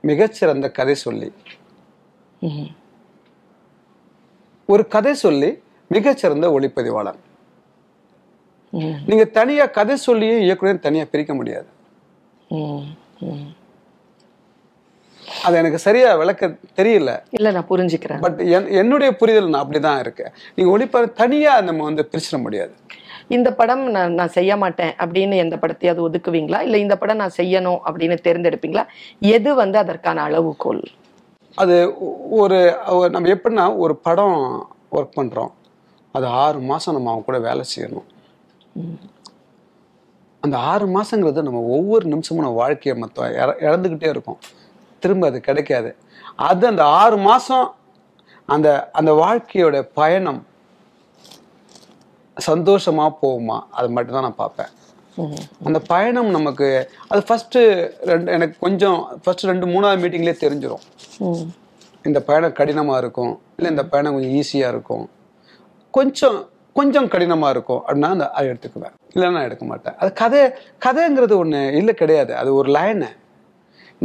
மிகச்சிறந்த 0.00 0.70
கதை 0.70 0.94
சொல்லி 0.94 1.32
ஒரு 4.66 4.88
கதை 4.88 5.14
சொல்லி 5.14 5.62
மிகச்சிறந்த 5.88 6.48
ஒளிப்பதிவாளன். 6.48 7.14
நீங்க 9.08 9.24
தனியா 9.38 9.64
கதை 9.78 9.94
சொல்லியும் 10.08 10.44
இயக்குனர் 10.46 10.86
தனியா 10.86 11.04
பிரிக்க 11.12 11.32
முடியாது. 11.38 11.68
அது 15.46 15.54
எனக்கு 15.60 15.78
சரியா 15.84 16.08
விளக்க 16.20 16.48
தெரியல. 16.78 17.10
இல்ல 17.36 17.50
நான் 17.56 17.68
புரிஞ்சுக்கிறேன். 17.70 18.22
பட் 18.24 18.40
என்னுடைய 18.80 19.10
புரிதல் 19.20 19.52
நான் 19.52 19.64
அப்படிதான் 19.64 20.00
இருக்கு. 20.04 20.24
நீங்க 20.54 20.70
ஒளிப்ப 20.74 21.02
தனியா 21.20 21.52
நம்ம 21.68 21.84
வந்து 21.88 22.02
பிரிச்சிட 22.10 22.38
முடியாது. 22.46 22.72
இந்த 23.36 23.48
படம் 23.60 23.84
நான் 23.96 24.16
நான் 24.18 24.34
செய்ய 24.36 24.52
மாட்டேன் 24.62 24.92
அப்படின்னு 25.04 25.36
எந்த 25.44 25.56
படத்தையாவது 25.62 26.04
ஒதுக்குவீங்களா? 26.06 26.60
இல்ல 26.66 26.78
இந்த 26.84 26.94
படம் 27.02 27.20
நான் 27.22 27.38
செய்யணும் 27.40 27.80
அப்படின்னு 27.88 28.16
தேர்ந்தெடுப்பீங்களா? 28.26 28.84
எது 29.36 29.50
வந்து 29.62 29.78
அதற்கான 29.82 30.22
அளவுகோல்? 30.28 30.82
அது 31.62 31.76
ஒரு 32.42 32.58
நம்ம 33.14 33.28
எப்படின்னா 33.36 33.66
ஒரு 33.84 33.96
படம் 34.08 34.38
ஒர்க் 34.96 35.18
பண்றோம். 35.18 35.52
அது 36.14 36.26
ஆறு 36.44 36.58
மாசம் 36.72 36.96
நம்ம 36.96 37.10
அவங்க 37.10 37.26
கூட 37.28 37.38
வேலை 37.48 37.64
செய்யணும். 37.74 38.08
அந்த 40.40 40.58
ஆறு 40.58 41.00
மாசங்கிறது 41.00 41.42
நம்ம 41.42 41.60
ஒவ்வொரு 41.60 42.06
நிமிஷமும் 42.06 42.42
நம்ம 42.42 42.58
வாழ்க்கையை 42.58 43.02
மொத்தம் 43.02 43.32
இற- 43.32 43.56
இழந்துக்கிட்டே 43.60 44.08
இருக்கும். 44.08 44.38
திரும்ப 44.98 45.26
அது 45.26 45.40
கிடைக்காது. 45.40 45.96
அது 46.36 46.66
அந்த 46.66 46.84
ஆறு 46.84 47.16
மாசம் 47.16 47.74
அந்த 48.46 48.90
அந்த 48.90 49.12
வாழ்க்கையோட 49.12 49.82
பயணம் 49.82 50.46
சந்தோஷமா 52.46 53.14
போகுமா? 53.22 53.60
அது 53.70 53.90
மட்டும்தான் 53.90 54.22
நான் 54.22 54.34
பார்ப்பேன். 54.34 54.66
அந்த 55.64 55.78
பயணம் 55.78 56.26
நமக்கு 56.26 56.90
அது 57.08 57.22
ஃபர்ஸ்ட் 57.22 57.54
ரெண்டு 58.02 58.32
எனக்கு 58.32 58.58
கொஞ்சம் 58.58 59.20
ஃபர்ஸ்ட் 59.22 59.44
ரெண்டு 59.44 59.66
மூணாவது 59.66 60.00
மீட்டிங்லேயே 60.00 60.34
தெரிஞ்சிரும். 60.40 60.80
ம். 61.18 61.48
இந்த 62.02 62.20
பயணம் 62.20 62.52
கடினமா 62.52 62.98
இருக்கும் 62.98 63.40
இல்லை 63.56 63.70
இந்த 63.70 63.86
பயணம் 63.86 64.12
கொஞ்சம் 64.12 64.30
ஈஸியா 64.30 64.68
இருக்கும். 64.68 65.10
கொஞ்சம் 65.90 66.48
கொஞ்சம் 66.78 67.08
கடினமாக 67.12 67.54
இருக்கும் 67.54 67.82
அப்படின்னா 67.84 68.10
அந்த 68.16 68.26
அதை 68.36 68.44
எடுத்துக்குவேன். 68.52 68.94
இல்லைன்னா 69.14 69.36
நான் 69.36 69.48
எடுக்க 69.48 69.64
மாட்டேன். 69.70 69.96
அது 70.02 70.10
கதை 70.22 70.42
கதைங்கிறது 70.86 71.34
ஒன்று 71.42 71.60
இல்லை 71.80 71.94
கிடையாது. 72.02 72.32
அது 72.42 72.50
ஒரு 72.60 72.70
லைனு 72.76 73.10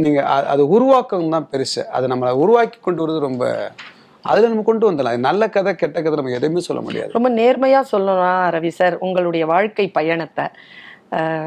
நீங்கள் 0.04 0.26
அது 0.52 0.62
உருவாக்கம் 0.74 1.32
தான் 1.36 1.48
பெருசு. 1.52 1.84
அதை 1.96 2.06
நம்மளை 2.10 2.32
உருவாக்கி 2.42 2.78
கொண்டு 2.80 3.02
வரது 3.04 3.20
ரொம்ப 3.28 3.44
அதில் 4.24 4.50
நம்ம 4.50 4.64
கொண்டு 4.68 4.84
வந்துடலாம். 4.88 5.26
நல்ல 5.28 5.42
கதை 5.54 5.72
கெட்ட 5.80 5.98
கதை 6.02 6.16
நம்ம 6.18 6.34
எதுவுமே 6.38 6.62
சொல்ல 6.66 6.80
முடியாது. 6.86 7.10
ரொம்ப 7.16 7.28
நேர்மையாக 7.40 7.90
சொல்லலாம் 7.92 8.42
ரவி 8.56 8.72
சார் 8.78 8.96
உங்களுடைய 9.06 9.44
வாழ்க்கை 9.52 9.86
பயணத்தை. 9.98 10.46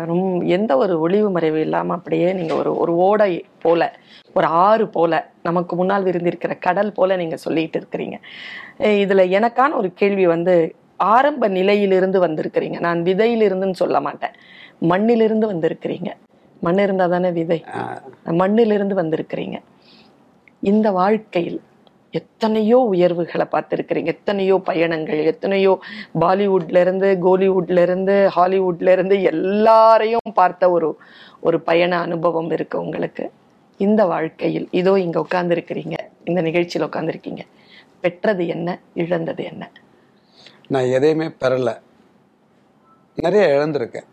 ரொம்ப 0.10 0.46
எந்த 0.58 0.72
ஒரு 0.84 0.94
ஒளிவு 1.06 1.30
மறைவு 1.36 1.60
இல்லாமல் 1.66 1.98
அப்படியே 1.98 2.30
நீங்கள் 2.38 2.60
ஒரு 2.62 2.72
ஒரு 2.84 2.94
ஓடை 3.08 3.34
போல 3.64 3.92
ஒரு 4.38 4.48
ஆறு 4.68 4.86
போல 4.96 5.14
நமக்கு 5.48 5.74
முன்னால் 5.80 6.08
விருந்திருக்கிற 6.08 6.54
கடல் 6.68 6.96
போல 7.00 7.16
நீங்கள் 7.22 7.44
சொல்லிட்டு 7.46 7.78
இருக்கிறீங்க. 7.82 8.18
இதில் 9.04 9.32
எனக்கான 9.40 9.76
ஒரு 9.82 9.90
கேள்வி 10.02 10.26
வந்து 10.36 10.56
ஆரம்ப 11.04 11.48
நிலையிலிருந்து 11.48 12.28
வந்திருக்கிறீங்க. 12.28 12.80
நான் 12.80 13.04
விதையிலிருந்துன்னு 13.04 13.74
சொல்ல 13.74 14.00
மாட்டேன். 14.00 14.32
மண்ணிலிருந்து 14.82 15.48
வந்திருக்கிறீங்க. 15.54 16.10
மண் 16.60 16.78
இருந்தா 16.78 17.06
தானே 17.08 17.32
விதை? 17.32 17.64
மண்ணிலிருந்து 18.26 18.96
வந்திருக்கிறீங்க. 18.96 19.58
இந்த 20.60 20.92
வாழ்க்கையில் 20.92 21.60
எத்தனையோ 22.12 22.78
உயர்வுகளை 22.78 23.46
பார்த்துருக்கிறீங்க. 23.52 24.06
எத்தனையோ 24.06 24.58
பயணங்கள் 24.58 25.18
எத்தனையோ 25.18 25.80
பாலிவுட்ல 26.20 26.80
இருந்து 26.80 27.18
கோலிவுட்ல 27.22 27.82
இருந்து 27.82 28.30
ஹாலிவுட்ல 28.36 28.92
இருந்து 28.92 29.22
எல்லாரையும் 29.22 30.34
பார்த்த 30.34 30.72
ஒரு 30.72 30.98
ஒரு 31.40 31.60
பயண 31.62 32.00
அனுபவம் 32.00 32.52
இருக்கு 32.52 32.82
உங்களுக்கு. 32.82 33.32
இந்த 33.78 34.06
வாழ்க்கையில் 34.06 34.68
இதோ 34.72 35.00
இங்க 35.00 35.20
உட்கார்ந்துருக்கிறீங்க. 35.20 35.96
இந்த 36.24 36.42
நிகழ்ச்சியில் 36.42 36.88
உட்கார்ந்துருக்கீங்க. 36.88 37.42
பெற்றது 38.00 38.48
என்ன? 38.48 38.80
இழந்தது 38.94 39.44
என்ன? 39.44 39.72
நான் 40.74 40.92
எதையுமே 40.98 41.28
பெறல. 41.42 41.70
நிறைய 43.18 43.44
இழந்திருக்கேன். 43.56 44.10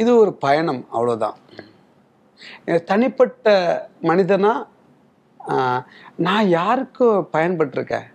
இது 0.00 0.10
ஒரு 0.22 0.32
பயணம் 0.44 0.82
அவ்வளவுதான். 0.94 1.38
எனக்கு 2.66 2.90
தனிப்பட்ட 2.92 3.46
மனிதனா 4.10 4.52
நான் 6.26 6.46
யாருக்கு 6.58 7.06
பயன்பட்டிருக்கேன்? 7.34 8.08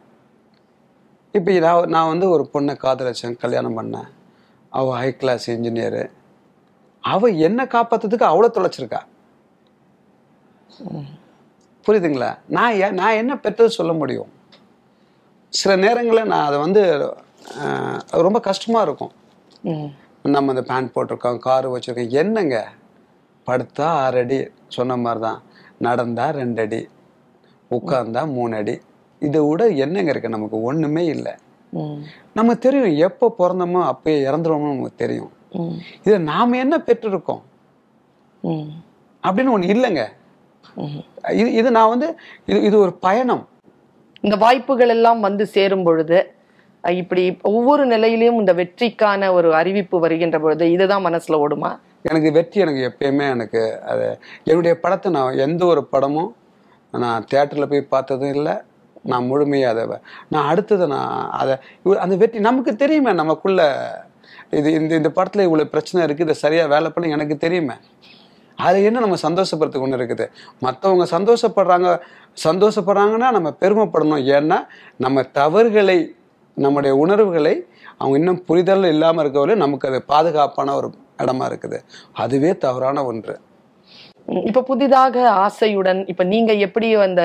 இப்போ 1.33 1.51
நான் 1.65 1.89
நான் 1.95 2.11
வந்து 2.13 2.27
ஒரு 2.35 2.43
பொண்ணை 2.53 2.73
காதலிச்சேன் 2.83 3.41
கல்யாணம் 3.43 3.77
பண்ணேன். 3.79 4.09
அவள் 4.71 4.99
ஹை 5.01 5.09
கிளாஸ் 5.21 5.45
இன்ஜினியரு 5.53 6.03
அவள் 7.03 7.35
என்னை 7.47 7.65
காப்பாத்துறதுக்கு 7.73 8.31
அவ்வளோ 8.31 8.49
தொலைச்சிருக்கா? 8.55 9.01
புரியுதுங்களா? 11.85 12.31
நான் 12.55 12.97
நான் 12.99 13.19
என்ன 13.21 13.33
பெற்றது 13.43 13.77
சொல்ல 13.79 13.93
முடியும்? 14.01 14.31
சில 15.53 15.71
நேரங்களில் 15.75 16.31
நான் 16.31 16.47
அதை 16.47 16.57
வந்து 16.59 16.81
ரொம்ப 18.25 18.39
கஷ்டமாக 18.47 18.85
இருக்கும். 18.87 19.13
நம்ம 20.35 20.53
இந்த 20.53 20.63
பேண்ட் 20.71 20.93
போட்டிருக்கோம் 20.95 21.37
கார் 21.45 21.67
வச்சுருக்கோம் 21.73 22.15
என்னங்க? 22.21 22.57
படுத்தா 23.47 23.87
ஆறு 24.03 24.19
அடி 24.23 24.37
சொன்ன 24.67 24.97
மாதிரி 24.97 25.21
தான் 25.25 25.39
நடந்தா 25.81 26.25
ரெண்டு 26.39 26.61
அடி 26.61 26.81
உட்கார்ந்தா 27.71 28.21
மூணு 28.37 28.55
அடி. 28.55 28.75
இதை 29.21 29.39
விட 29.49 29.63
என்னங்க 29.83 30.11
இருக்கு? 30.13 30.35
நமக்கு 30.35 30.57
ஒன்றுமே 30.61 31.03
இல்லை. 31.15 31.33
ம். 31.73 31.97
நமக்கு 32.33 32.63
தெரியும் 32.67 32.97
எப்போ 33.07 33.27
பிறந்தோமோ 33.39 33.79
அப்பயே 33.91 34.17
இறந்துருவோமோ 34.29 34.71
நமக்கு 34.73 35.01
தெரியும். 35.03 35.31
இதை 36.05 36.17
நாம் 36.31 36.61
என்ன 36.63 36.75
பெற்றிருக்கோம்? 36.87 37.43
அப்படின்னு 39.23 39.53
ஒன்று 39.55 39.73
இல்லைங்க. 39.75 40.03
இது 41.41 41.49
இது 41.53 41.69
நான் 41.77 41.91
வந்து 41.93 42.07
இது 42.45 42.59
இது 42.63 42.75
ஒரு 42.79 42.93
பயணம். 43.05 43.43
இந்த 44.25 44.35
வாய்ப்புகள் 44.43 44.93
எல்லாம் 44.95 45.21
வந்து 45.27 45.43
சேரும் 45.55 45.85
பொழுது 45.87 46.19
இப்படி 46.83 47.23
ஒவ்வொரு 47.51 47.83
நிலையிலையும் 47.93 48.39
இந்த 48.41 48.53
வெற்றிக்கான 48.59 49.29
ஒரு 49.37 49.49
அறிவிப்பு 49.59 49.97
வருகின்ற 50.03 50.37
பொழுது 50.43 50.65
இதுதான் 50.75 51.05
மனசுல 51.07 51.39
ஓடுமா? 51.43 51.71
எனக்கு 52.09 52.29
வெற்றி 52.37 52.57
எனக்கு 52.65 52.81
எப்பயுமே 52.89 53.25
எனக்கு 53.35 53.61
அது 53.91 54.05
என்னுடைய 54.49 54.73
படத்தை 54.83 55.09
நான் 55.17 55.39
எந்த 55.45 55.61
ஒரு 55.71 55.81
படமும் 55.93 56.31
நான் 57.03 57.27
தேட்டரில் 57.31 57.71
போய் 57.71 57.91
பார்த்ததும் 57.93 58.33
இல்லை. 58.37 58.55
நான் 59.11 59.27
முழுமையாக 59.31 59.83
அதை 59.85 59.97
நான் 60.33 60.47
அடுத்தது 60.51 60.85
நான் 60.95 61.11
அதை 61.41 61.55
அந்த 62.05 62.15
வெற்றி 62.23 62.39
நமக்கு 62.49 62.71
தெரியுமே 62.83 63.11
நமக்குள்ள 63.21 63.61
இது 64.59 64.69
இந்த 64.79 64.91
இந்த 65.01 65.09
படத்தில் 65.17 65.47
இவ்வளோ 65.47 65.65
பிரச்சனை 65.75 65.99
இருக்குது 66.07 66.27
இதை 66.27 66.37
சரியாக 66.45 66.71
வேலை 66.75 66.89
பண்ண 66.95 67.15
எனக்கு 67.17 67.35
தெரியுமே. 67.45 67.75
அது 68.65 68.77
என்ன 68.87 69.01
நம்ம 69.03 69.17
சந்தோஷப்படுறதுக்கு 69.27 69.85
ஒன்று 69.87 69.99
இருக்குது? 69.99 70.25
மற்றவங்க 70.65 71.05
சந்தோஷப்படுறாங்க 71.15 71.89
சந்தோஷப்படுறாங்கன்னா 72.43 73.29
நம்ம 73.37 73.49
பெருமைப்படணும். 73.61 74.23
ஏன்னா 74.37 74.57
நம்ம 75.05 75.23
தவறுகளை 75.39 75.97
நம்முடைய 76.57 76.93
உணர்வுகளை 77.03 77.55
அவங்க 77.97 78.15
இன்னும் 78.19 78.41
புரிதல் 78.47 78.91
இல்லாமல் 78.93 79.23
இருக்கவரை 79.23 79.55
நமக்கு 79.63 79.87
அது 79.89 79.99
பாதுகாப்பான 80.13 80.73
ஒரு 80.79 80.87
இடமா 81.23 81.45
இருக்குது. 81.49 81.77
அதுவே 82.23 82.51
தவறான 82.65 83.03
ஒன்று. 83.11 83.35
இப்ப 84.49 84.63
புதிதாக 84.71 85.17
ஆசையுடன் 85.45 85.99
இப்ப 86.11 86.23
நீங்க 86.33 86.51
எப்படி 86.67 86.87
அந்த 87.07 87.23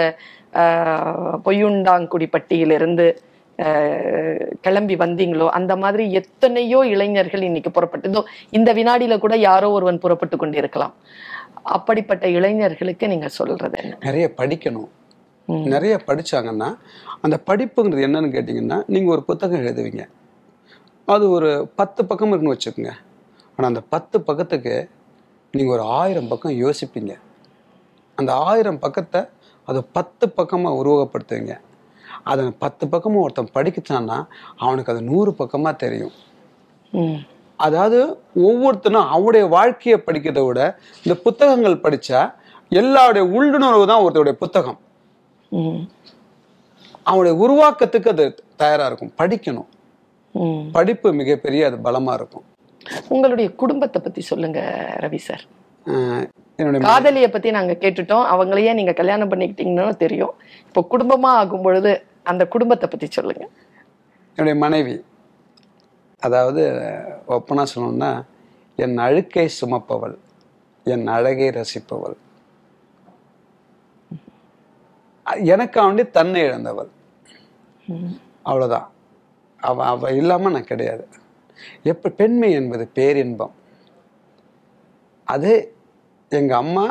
பொய்யுண்டாங்குடி 1.46 2.26
பட்டியிலிருந்து 2.34 3.06
கிளம்பி 4.64 4.94
வந்தீங்களோ 5.02 5.46
அந்த 5.58 5.72
மாதிரி 5.82 6.04
எத்தனையோ 6.20 6.80
இளைஞர்கள் 6.94 7.46
இன்னைக்கு 7.48 7.70
புறப்பட்டு 7.70 8.08
இதோ 8.08 8.22
இந்த 8.50 8.70
வினாடியில 8.78 9.18
கூட 9.18 9.36
யாரோ 9.48 9.70
ஒருவன் 9.70 10.02
புறப்பட்டு 10.04 10.36
கொண்டிருக்கலாம். 10.36 10.94
அப்படிப்பட்ட 11.76 12.24
இளைஞர்களுக்கு 12.38 13.06
நீங்க 13.12 13.28
சொல்றது 13.38 13.80
நிறைய 14.06 14.26
படிக்கணும். 14.40 14.90
நிறைய 15.48 15.94
படிச்சாங்கன்னா 16.08 16.68
அந்த 17.20 17.36
படிப்புங்கிறது 17.48 18.06
என்னன்னு 18.08 18.34
கேட்டிங்கன்னா 18.36 18.78
நீங்க 18.94 19.10
ஒரு 19.10 19.22
புத்தகம் 19.30 19.60
எழுதுவீங்க. 19.60 20.04
அது 21.14 21.24
ஒரு 21.30 21.50
பத்து 21.80 22.00
பக்கம் 22.04 22.32
இருக்குன்னு 22.32 22.56
வச்சுக்கோங்க. 22.56 22.92
ஆனா 23.56 23.66
அந்த 23.72 23.82
பத்து 23.94 24.16
பக்கத்துக்கு 24.20 24.74
நீங்க 25.54 25.70
ஒரு 25.72 25.84
ஆயிரம் 26.00 26.28
பக்கம் 26.28 26.56
யோசிப்பீங்க. 26.64 27.12
அந்த 28.18 28.32
ஆயிரம் 28.50 28.78
பக்கத்தை 28.78 29.20
அதை 29.68 29.82
பத்து 29.92 30.26
பக்கமா 30.36 30.70
உருவகப்படுத்துவீங்க. 30.80 31.54
அதை 32.30 32.42
பத்து 32.64 32.84
பக்கமும் 32.92 33.22
ஒருத்தன் 33.24 33.54
படிக்கிறான்னா 33.56 34.18
அவனுக்கு 34.64 34.92
அது 34.92 35.02
நூறு 35.10 35.30
பக்கமா 35.40 35.70
தெரியும். 35.84 36.14
அதாவது 37.66 37.98
ஒவ்வொருத்தனும் 38.46 39.10
அவனுடைய 39.14 39.44
வாழ்க்கையை 39.56 39.98
படிக்கிறதை 40.06 40.44
விட 40.46 40.60
இந்த 41.04 41.14
புத்தகங்கள் 41.26 41.82
படிச்சா 41.84 42.20
எல்லாருடைய 42.80 43.24
உள்ளுணர்வு 43.36 43.84
தான் 43.90 44.02
ஒருத்தருடைய 44.04 44.36
புத்தகம். 44.42 44.78
அவனுடைய 47.10 47.34
உருவாக்கத்துக்கு 47.44 48.12
அது 48.14 48.24
தயாரா 48.62 48.84
இருக்கும். 48.90 49.14
படிக்கணும். 49.20 49.68
படிப்பு 50.76 51.08
மிகப்பெரிய 51.20 51.66
அது 51.68 51.78
பலமா 51.86 52.12
இருக்கும். 52.18 52.44
உங்களுடைய 53.14 53.48
குடும்பத்தை 53.62 53.98
பத்தி 54.04 54.22
சொல்லுங்க 54.30 54.60
ரவி 55.04 55.20
சார் 55.26 55.44
காதலிய 56.86 57.26
பத்தி 57.34 57.50
நாங்க 57.56 57.74
கேட்டுட்டோம். 57.82 58.24
அவங்களையே 58.32 58.72
நீங்க 58.78 58.92
கல்யாணம் 59.00 59.30
பண்ணிக்கிட்டீங்கன்னு 59.30 60.02
தெரியும். 60.04 60.34
இப்போ 60.68 60.80
குடும்பமா 60.92 61.30
ஆகும் 61.42 61.64
பொழுது 61.66 61.92
அந்த 62.26 62.42
குடும்பத்தை 62.54 62.86
பற்றி 62.88 63.06
சொல்லுங்க. 63.10 63.44
என்னுடைய 64.36 64.56
மனைவி 64.64 64.96
அதாவது 66.22 66.62
ஒப்பனா 67.36 67.62
சொல்லணும்னா 67.72 68.10
என் 68.84 68.98
அழுக்கை 69.06 69.46
சுமப்பவள் 69.60 70.16
என் 70.92 71.06
அழகை 71.14 71.48
ரசிப்பவள். 71.56 72.16
எனக்காண்டி 75.54 76.04
தன்னை 76.18 76.40
இழந்தவள். 76.48 76.90
அவ்வளோதான் 78.48 78.88
அவ 79.60 79.84
அவ 79.92 80.10
இல்லாமல் 80.20 80.54
நான் 80.54 80.70
கிடையாது. 80.70 81.04
எப்ப 81.92 82.12
பெண்மை 82.20 82.50
என்பது 82.60 82.84
பேரின்பம். 82.98 83.54
அது 85.28 85.52
எங்கள் 86.38 86.60
அம்மா 86.62 86.86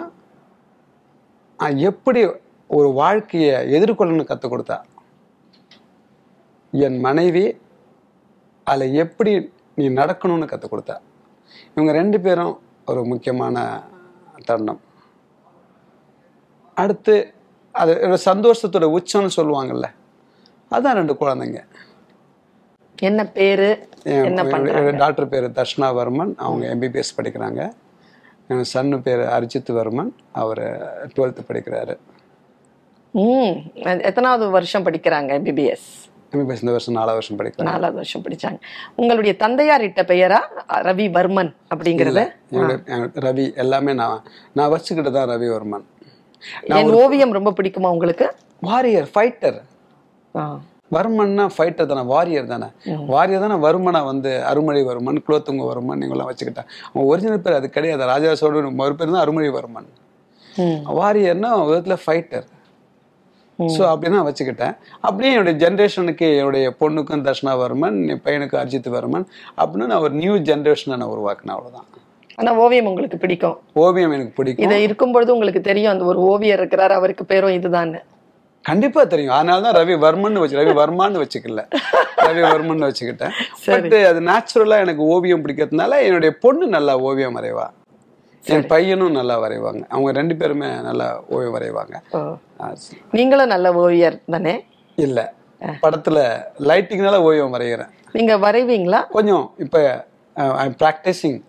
எப்படி 1.89 2.22
ஒரு 2.70 2.89
வாழ்க்கையை 3.02 3.56
எதிர்கொள்ளணும்னு 3.78 4.30
கற்றுக் 4.30 4.54
கொடுத்தா 4.54 4.78
என் 6.71 6.99
மனைவி 6.99 7.57
அதில் 8.63 8.93
எப்படி 8.93 9.51
நீ 9.75 9.89
நடக்கணும்னு 9.89 10.45
கற்றுக் 10.45 10.73
கொடுத்தா? 10.73 10.97
இவங்க 11.71 11.91
ரெண்டு 11.91 12.19
பேரும் 12.19 12.60
ஒரு 12.86 13.05
முக்கியமான 13.05 13.84
தருணம். 14.45 14.81
அடுத்து 16.75 17.34
அது 17.71 17.93
சந்தோஷத்தோட 18.25 18.86
உச்சம்னு 18.97 19.29
சொல்லுவாங்கல்ல 19.36 19.88
அதான் 20.71 20.97
ரெண்டு 20.99 21.13
குழந்தைங்க. 21.19 21.62
என்ன 23.01 23.25
பேரு? 23.25 23.88
டாக்டர் 24.97 25.27
பேர் 25.27 25.49
தர்ஷனா 25.49 25.88
வர்மன் 25.99 26.34
அவங்க 26.36 26.75
எம்பிபிஎஸ் 26.75 27.17
படிக்கிறாங்க. 27.17 27.71
என் 28.47 28.65
சன்னு 28.73 29.01
பேர் 29.01 29.19
அரிஜித் 29.19 29.73
வர்மன் 29.79 30.12
அவர் 30.31 30.63
டுவெல்த்து 31.15 31.43
படிக்கிறாரு. 31.47 31.97
எத்தனாவது 33.84 34.49
வருஷம் 34.49 34.86
படிக்கிறாங்க 34.86 35.31
பிபிஎஸ் 35.47 35.89
எம்பிபிஎஸ் 36.34 36.62
இந்த 36.63 36.74
வருஷம் 36.76 36.96
நாலாவது 36.98 37.20
வருஷம் 37.20 37.38
படிக்கிறாங்க 37.39 37.70
நாலாவது 37.70 37.98
வருஷம் 38.00 38.24
படிச்சாங்க. 38.26 38.60
உங்களுடைய 39.00 39.34
தந்தையார் 39.44 39.86
இட்ட 39.88 40.02
பெயரா 40.12 40.39
ரவி 40.88 41.08
வர்மன் 41.17 41.52
அப்படிங்கறது? 41.74 42.24
ரவி 43.26 43.46
எல்லாமே 43.63 43.94
நான் 44.02 44.22
நான் 44.58 44.72
வச்சுக்கிட்டு 44.74 45.12
தான் 45.17 45.30
ரவி 45.34 45.50
வர்மன். 45.56 45.86
என் 46.80 46.94
ஓவியம் 47.02 47.36
ரொம்ப 47.38 47.52
பிடிக்குமா 47.58 47.89
உங்களுக்கு? 47.96 48.28
Warrior 48.70 49.10
fighter. 49.15 49.60
வர்மன்னா 50.96 51.44
ஃபைட்டர் 51.56 51.89
தானே 51.91 52.04
வாரியர் 52.13 52.50
தானே. 52.54 52.70
வாரியர் 53.13 53.44
தானே 53.46 53.58
வருமனை 53.65 54.02
வந்து 54.12 54.32
அருமொழி 54.52 54.82
வர்மன் 54.91 55.20
குலோத்துங்க 55.28 55.65
வர்மன் 55.72 56.02
இவங்கெல்லாம் 56.04 56.32
வச்சுக்கிட்டேன் 56.32 56.70
அவன் 56.91 57.10
ஒரிஜினல் 57.12 57.44
பேர் 57.46 57.60
அது 57.60 57.70
கிடையாது. 57.76 58.04
ராஜா 58.13 58.34
சோழ 58.41 58.63
ஒரு 58.88 58.96
பேர் 59.02 59.13
தான் 59.15 59.24
அருமொழி 59.26 59.52
வர்மன். 59.60 59.91
வாரியர்னா 61.02 61.52
விதத்தில் 61.67 62.02
ஃபைட்டர் 62.06 62.48
ஸோ 63.78 63.84
அப்படி 63.91 64.12
நான் 64.15 64.28
வச்சுக்கிட்டேன். 64.28 64.76
அப்படியே 65.08 65.32
என்னுடைய 65.34 65.56
ஜென்ரேஷனுக்கு 65.63 66.28
என்னுடைய 66.39 66.67
பொண்ணுக்கும் 66.82 67.26
தர்ஷனாவர்மன் 67.28 67.97
என் 68.13 68.24
பையனுக்கும் 68.28 68.62
அர்ஜித் 68.62 68.89
வர்மன் 68.95 69.26
அப்படின்னு 69.62 69.89
நான் 69.91 70.06
ஒரு 70.08 70.15
நியூ 70.21 70.36
ஜென்ரேஷனை 70.50 70.95
நான் 71.02 71.13
உருவாக்கினேன் 71.15 71.56
அவ்வளவுதான். 71.58 71.88
ஆனா 72.39 72.52
ஓவியம் 72.63 72.88
உங்களுக்கு 72.91 73.17
பிடிக்கும். 73.24 73.58
ஓவியம் 73.86 74.13
எனக்கு 74.17 74.38
பிடிக்கும். 74.38 74.65
இதை 74.65 74.78
இருக்கும் 74.86 75.13
பொழுது 75.15 75.34
உங்களுக்கு 75.36 75.62
தெரியும் 75.69 75.93
அந்த 75.93 76.06
ஒரு 76.12 76.19
ஓவியர் 76.32 76.62
இருக்கிறார் 76.62 76.93
அவருக்கு 77.00 77.26
பேரும் 77.34 77.58
இதுதான் 77.60 77.91
கண்டிப்பா 78.65 79.02
தெரியும். 79.12 79.36
அதனால 79.38 79.62
தான் 79.65 79.78
ரவி 79.78 79.95
வர்மன் 80.06 80.39
வச்சு 80.41 80.58
ரவி 80.62 80.74
வர்மான்னு 80.80 81.21
வச்சுக்கல. 81.21 81.62
ரவி 82.28 82.41
வர்மன் 82.52 82.88
வச்சுக்கிட்டேன். 82.88 83.36
பட் 83.67 83.93
அது 84.10 84.19
நேச்சுரலா 84.32 84.78
எனக்கு 84.86 85.04
ஓவியம் 85.13 85.43
பிடிக்கிறதுனால 85.43 86.02
என்னுடைய 86.08 86.32
பொண்ணு 86.43 86.67
நல்லா 86.76 86.95
ஓவியம் 87.10 87.38
வரைவா. 87.39 87.65
என் 88.45 88.67
பையனும் 88.67 89.12
நல்லா 89.12 89.39
வரைவாங்க. 89.39 89.82
அவங்க 89.88 90.12
ரெண்டு 90.12 90.36
பேருமே 90.36 90.67
நல்லா 90.82 91.23
ஓவியம் 91.30 91.56
வரைவாங்க. 91.56 91.95
நீங்களும் 93.12 93.47
நல்ல 93.47 93.73
ஓவியர் 93.73 94.19
தானே? 94.32 94.65
இல்ல. 94.95 95.34
படத்துல 95.82 96.43
லைட்டிங்னால 96.60 97.17
ஓவியம் 97.17 97.54
வரைகிறேன். 97.54 97.89
நீங்க 98.12 98.38
வரைவீங்களா? 98.38 99.08
கொஞ்சம் 99.10 99.54
இப்ப 99.58 100.06
ஐ 100.34 100.67
ப்ராக்டிசிங் 100.67 101.41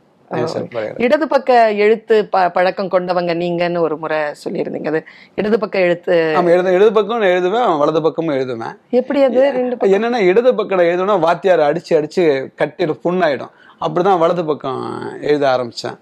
இடது 1.04 1.26
பக்க 1.32 1.58
எழுத்து 1.84 2.16
பழக்கம் 2.56 2.92
கொண்டவங்க 2.94 3.32
நீங்கன்னு 3.42 3.84
ஒரு 3.86 3.96
முறை 4.02 4.20
சொல்லியிருந்தீங்க. 4.42 4.90
அது 4.92 5.00
இடது 5.40 5.58
பக்க 5.64 5.84
எழுத்து 5.86 6.14
எழுத 6.54 6.76
இடது 6.76 6.92
பக்கம் 6.98 7.26
எழுதுவேன் 7.32 7.72
வலது 7.82 8.02
பக்கமும் 8.06 8.36
எழுதுவேன். 8.36 8.76
எப்படி 9.00 9.22
அது? 9.28 9.42
ரெண்டு 9.58 9.90
என்னன்னா 9.96 10.20
இடது 10.30 10.52
பக்கம் 10.60 10.86
எழுதணும்னா 10.90 11.18
வாத்தியார் 11.26 11.68
அடிச்சு 11.70 11.92
அடிச்சு 11.98 12.24
கட்டிடு 12.62 12.96
புண்ணாயிடும். 13.06 13.52
அப்படிதான் 13.84 14.20
வலது 14.22 14.42
பக்கம் 14.48 14.82
எழுத 15.28 15.44
ஆரம்பிச்சேன். 15.54 15.96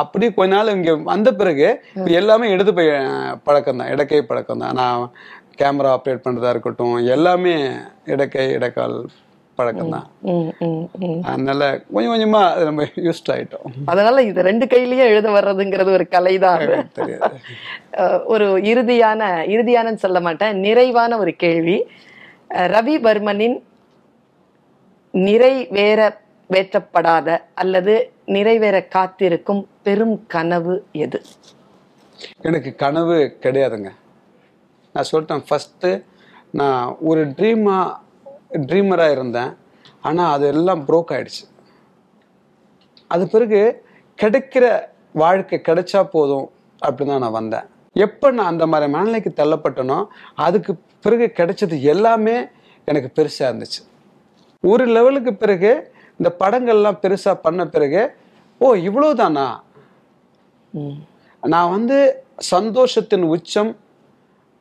அப்படி 0.00 0.26
கொஞ்ச 0.36 0.52
நாள் 0.54 0.74
இங்க 0.76 0.92
வந்த 1.12 1.30
பிறகு 1.40 1.68
எல்லாமே 2.20 2.46
இடது 2.54 2.74
பழக்கம் 3.48 3.80
தான் 3.80 3.92
இடக்கை 3.94 4.20
பழக்கம் 4.30 4.62
தான். 4.64 4.78
நான் 4.80 5.02
கேமரா 5.60 5.90
ஆப்ரேட் 5.96 6.24
பண்றதா 6.26 6.52
இருக்கட்டும் 6.54 6.96
எல்லாமே 7.14 7.54
இடக்கை 8.14 8.44
இடக்கால் 8.58 8.96
பழக்கம் 9.58 9.94
தான். 9.94 10.06
அதனால 11.30 11.62
கொஞ்சம் 11.88 12.12
கொஞ்சமா 12.12 12.40
அது 12.52 12.64
நம்ம 12.64 12.84
யூஸ்ட் 13.06 13.30
ஆயிட்டோம். 13.34 13.66
அதனால 13.86 14.22
இது 14.22 14.40
ரெண்டு 14.42 14.66
கையிலயும் 14.66 15.10
எழுத 15.12 15.28
வர்றதுங்கிறது 15.30 15.90
ஒரு 15.92 16.06
தெரியாது 16.98 17.36
அஹ் 18.02 18.22
ஒரு 18.26 18.46
இறுதியான 18.72 19.22
இறுதியானன்னு 19.54 20.04
சொல்ல 20.04 20.20
மாட்டேன் 20.20 20.56
நிறைவான 20.66 21.18
ஒரு 21.18 21.34
கேள்வி. 21.36 21.78
ரவி 22.74 22.96
வர்மனின் 23.06 23.56
நிறைவேற 25.14 26.00
வேற்றப்படாத 26.50 27.28
அல்லது 27.54 27.94
நிறைவேற 28.28 28.76
காத்திருக்கும் 28.94 29.62
பெரும் 29.82 30.26
கனவு 30.26 30.74
எது? 31.04 31.18
எனக்கு 32.40 32.70
கனவு 32.76 33.16
கிடையாதுங்க. 33.44 33.90
நான் 34.94 35.08
சொல்லிட்டேன் 35.10 35.44
ஃபஸ்ட்டு 35.48 35.90
நான் 36.54 36.96
ஒரு 37.02 37.22
ட்ரீமா 37.38 37.76
ட்ரீமராக 38.52 39.10
இருந்தேன். 39.10 39.56
ஆனால் 40.00 40.32
அது 40.32 40.46
எல்லாம் 40.46 40.86
ப்ரோக் 40.88 41.12
ஆயிடுச்சு. 41.12 41.44
அது 43.08 43.28
பிறகு 43.28 43.84
கிடைக்கிற 44.18 44.88
வாழ்க்கை 45.12 45.62
கிடைச்சா 45.68 46.02
போதும் 46.02 46.50
அப்படின்னு 46.82 47.06
தான் 47.06 47.20
நான் 47.20 47.32
வந்தேன். 47.32 47.66
எப்போ 47.96 48.30
நான் 48.30 48.46
அந்த 48.46 48.66
மாதிரி 48.66 48.92
மனநிலைக்கு 48.92 49.30
தள்ளப்பட்டனோ 49.36 50.06
அதுக்கு 50.34 50.76
பிறகு 51.00 51.32
கிடைச்சது 51.36 51.80
எல்லாமே 51.80 52.48
எனக்கு 52.84 53.22
பெருசாக 53.22 53.50
இருந்துச்சு. 53.50 53.80
ஒரு 54.64 54.86
லெவலுக்கு 54.86 55.34
பிறகு 55.34 55.92
இந்த 56.20 56.36
படங்கள்லாம் 56.40 57.00
பெருசாக 57.02 57.34
பண்ண 57.34 57.66
பிறகு 57.66 58.14
ஓ 58.60 58.74
இவ்வளவுதானா? 58.74 59.60
ம். 60.74 60.98
நான் 61.40 61.70
வந்து 61.70 62.24
சந்தோஷத்தின் 62.50 63.22
உச்சம் 63.22 63.76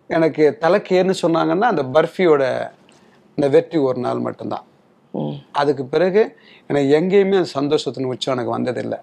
எனக்கு 0.07 0.57
தலைக்கேர்னு 0.61 1.13
சொன்னாங்கன்னா 1.21 1.61
அந்த 1.61 1.83
பர்ஃபியோட 1.83 2.71
இந்த 3.35 3.49
வெற்றி 3.49 3.77
ஒரு 3.77 3.99
நாள் 3.99 4.19
மட்டும்தான். 4.19 4.63
அதுக்கு 5.51 5.85
பிறகு 5.85 6.37
எனக்கு 6.67 6.99
எங்கேயுமே 6.99 7.45
சந்தோஷத்தின் 7.53 8.05
உச்சம் 8.05 8.37
எனக்கு 8.37 8.59
வந்ததில்லை. 8.59 8.99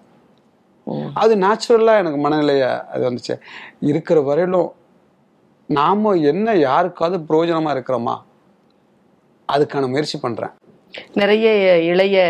அது 1.13 1.35
நேச்சுரலாக 1.35 1.97
எனக்கு 1.97 2.29
மனநிலைய 2.29 2.85
அது 2.85 3.11
வந்துச்சு. 3.11 3.39
இருக்கிற 3.79 4.21
வரையிலும் 4.21 4.71
நாம 5.67 6.13
என்ன 6.13 6.55
யாருக்காவது 6.55 7.23
பிரயோஜனமா 7.23 7.73
இருக்கிறோமா? 7.73 8.21
அதுக்கான 9.53 9.87
முயற்சி 9.87 10.19
பண்றேன். 10.19 10.49
நிறைய 11.13 11.79
இளைய 11.79 12.23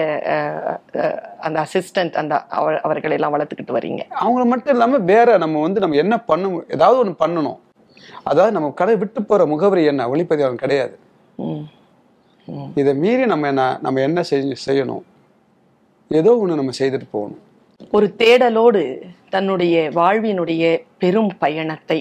அந்த 1.39 1.65
அசிஸ்டன்ட் 1.65 2.13
அந்த 2.13 2.45
அவ- 2.45 2.81
அவர்களை 2.81 3.17
எல்லாம் 3.17 3.33
வளர்த்துக்கிட்டு 3.33 3.71
வர்றீங்க 3.71 4.05
அவங்கள 4.19 4.45
மட்டும் 4.45 4.73
இல்லாம 4.73 4.97
வேற 4.97 5.37
நம்ம 5.37 5.61
வந்து 5.61 5.79
நம்ம 5.79 5.95
என்ன 5.95 6.23
பண்ணணும் 6.27 6.71
ஏதாவது 6.71 6.97
ஒன்று 6.99 7.27
பண்ணணும். 7.27 7.59
அதாவது 8.23 8.53
நம்ம 8.53 8.69
கடை 8.69 8.95
விட்டு 8.95 9.23
போற 9.23 9.45
முகவரி 9.45 9.85
என்ன? 9.85 10.07
ஒளிப்பதிவாளன் 10.07 10.55
கிடையாது. 10.55 10.99
இதை 12.75 12.93
மீறி 12.93 13.25
நம்ம 13.25 13.47
என்ன 13.47 13.63
நம்ம 13.81 14.01
என்ன 14.01 14.21
செஞ்சு 14.29 14.55
செய்யணும்? 14.65 15.03
ஏதோ 16.07 16.37
ஒன்று 16.37 16.55
நம்ம 16.55 16.71
செய்துட்டு 16.79 17.07
போகணும். 17.11 17.41
ஒரு 17.91 18.13
தேடலோடு 18.17 19.01
தன்னுடைய 19.29 19.75
வாழ்வினுடைய 19.95 20.63
பெரும் 20.97 21.31
பயணத்தை 21.37 21.99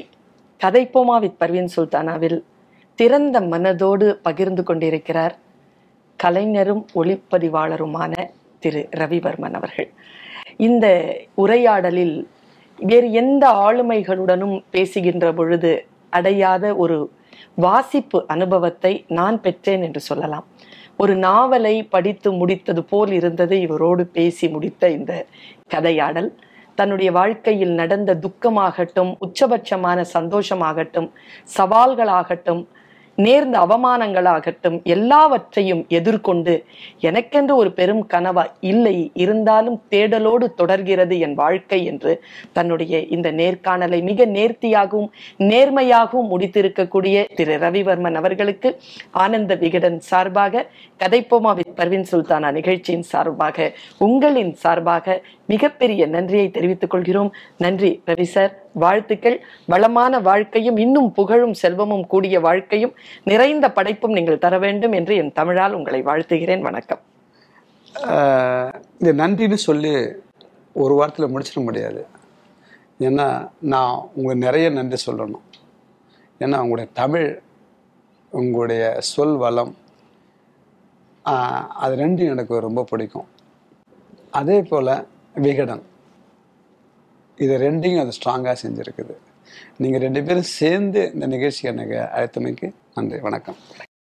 கதைப்போமா 0.65 1.17
வித் 1.21 1.39
பர்வீன் 1.39 1.71
சுல்தானாவில் 1.77 2.39
திறந்த 2.95 3.41
மனதோடு 3.41 4.07
பகிர்ந்து 4.23 4.63
கொண்டிருக்கிறார் 4.63 5.35
கலைஞரும் 6.17 6.87
ஒளிப்பதிவாளருமான 6.95 8.13
திரு 8.59 8.89
ரவிவர்மன் 8.97 9.57
அவர்கள். 9.59 9.91
இந்த 10.57 10.87
உரையாடலில் 11.35 12.17
வேறு 12.79 13.13
எந்த 13.13 13.45
ஆளுமைகளுடனும் 13.67 14.57
பேசுகின்ற 14.71 15.33
பொழுது 15.33 15.73
அடையாத 16.11 16.75
ஒரு 16.77 17.11
வாசிப்பு 17.61 18.19
அனுபவத்தை 18.27 18.93
நான் 19.09 19.41
பெற்றேன் 19.41 19.83
என்று 19.83 20.01
சொல்லலாம். 20.01 20.47
ஒரு 20.97 21.15
நாவலை 21.17 21.75
படித்து 21.95 22.29
முடித்தது 22.33 22.83
போல் 22.91 23.13
இருந்தது 23.13 23.61
இவரோடு 23.61 24.07
பேசி 24.07 24.49
முடித்த 24.49 24.91
இந்த 24.91 25.13
கதையாடல். 25.75 26.31
தன்னுடைய 26.75 27.13
வாழ்க்கையில் 27.13 27.75
நடந்த 27.75 28.11
துக்கமாகட்டும் 28.15 29.13
உச்சபட்சமான 29.27 30.05
சந்தோஷமாகட்டும் 30.15 31.09
சவால்களாகட்டும் 31.57 32.63
நேர்ந்த 33.19 33.59
அவமானங்களாகட்டும் 33.59 34.83
எல்லாவற்றையும் 34.83 35.87
எதிர்கொண்டு 35.89 36.65
எனக்கென்று 37.01 37.57
ஒரு 37.57 37.73
பெரும் 37.73 38.07
கனவா 38.15 38.45
இல்லை 38.61 39.11
இருந்தாலும் 39.15 39.83
தேடலோடு 39.91 40.47
தொடர்கிறது 40.55 41.19
என் 41.19 41.35
வாழ்க்கை 41.35 41.85
என்று 41.85 42.23
தன்னுடைய 42.53 43.01
இந்த 43.07 43.33
நேர்காணலை 43.33 44.03
மிக 44.03 44.27
நேர்த்தியாகவும் 44.27 45.09
நேர்மையாகவும் 45.39 46.31
முடித்திருக்கக்கூடிய 46.31 47.25
திரு 47.35 47.57
ரவிவர்மன் 47.57 48.15
அவர்களுக்கு 48.15 48.79
ஆனந்த 49.11 49.55
விகடன் 49.55 50.01
சார்பாக 50.01 50.67
கதைப்போமா 51.05 51.55
வித் 51.55 51.75
பர்வின் 51.77 52.07
சுல்தானா 52.13 52.53
நிகழ்ச்சியின் 52.53 53.03
சார்பாக 53.03 53.73
உங்களின் 53.99 54.55
சார்பாக 54.55 55.23
மிகப்பெரிய 55.47 56.07
நன்றியை 56.07 56.51
தெரிவித்துக் 56.51 56.91
கொள்கிறோம். 56.91 57.33
நன்றி 57.57 58.03
ரவி 58.07 58.23
சார். 58.23 58.68
வாழ்த்துக்கள். 58.85 59.37
வளமான 59.73 60.21
வாழ்க்கையும் 60.29 60.79
இன்னும் 60.85 61.11
புகழும் 61.19 61.57
செல்வமும் 61.63 62.07
கூடிய 62.13 62.41
வாழ்க்கையும் 62.47 62.95
நிறைந்த 63.31 63.67
படைப்பும் 63.79 64.17
நீங்கள் 64.19 64.43
தர 64.45 64.55
வேண்டும் 64.65 64.97
என்று 65.01 65.15
என் 65.23 65.37
தமிழால் 65.41 65.77
உங்களை 65.79 66.01
வாழ்த்துகிறேன். 66.11 66.67
வணக்கம். 66.69 67.03
இந்த 69.01 69.11
நன்றின்னு 69.23 69.59
சொல்லி 69.69 69.93
ஒரு 70.85 70.95
வாரத்தில் 71.01 71.33
முடிச்சிட 71.35 71.61
முடியாது. 71.69 72.03
ஏன்னா 73.07 73.27
நான் 73.75 73.97
உங்களுக்கு 74.15 74.47
நிறைய 74.47 74.69
நன்றி 74.77 74.99
சொல்லணும். 75.07 75.45
ஏன்னா 76.43 76.57
உங்களுடைய 76.65 76.89
தமிழ் 77.03 77.29
உங்களுடைய 78.41 78.85
சொல் 79.11 79.37
வளம் 79.43 79.73
அது 81.83 81.95
ரெண்டும் 82.03 82.31
எனக்கு 82.35 82.55
ரொம்ப 82.67 82.85
பிடிக்கும். 82.91 83.29
அதே 84.39 84.59
போல் 84.71 84.93
விகடன். 85.45 85.83
இது 87.39 87.59
ரெண்டையும் 87.59 88.01
அது 88.01 88.13
ஸ்ட்ராங்காக 88.19 88.57
செஞ்சுருக்குது. 88.63 89.15
நீங்கள் 89.77 90.01
ரெண்டு 90.01 90.23
பேரும் 90.23 90.49
சேர்ந்து 90.61 91.11
இந்த 91.15 91.27
நிகழ்ச்சி 91.27 91.69
எனக்கு 91.69 91.99
அழைத்தமைக்கு 92.17 92.69
நன்றி. 92.95 93.21
வணக்கம். 93.21 93.59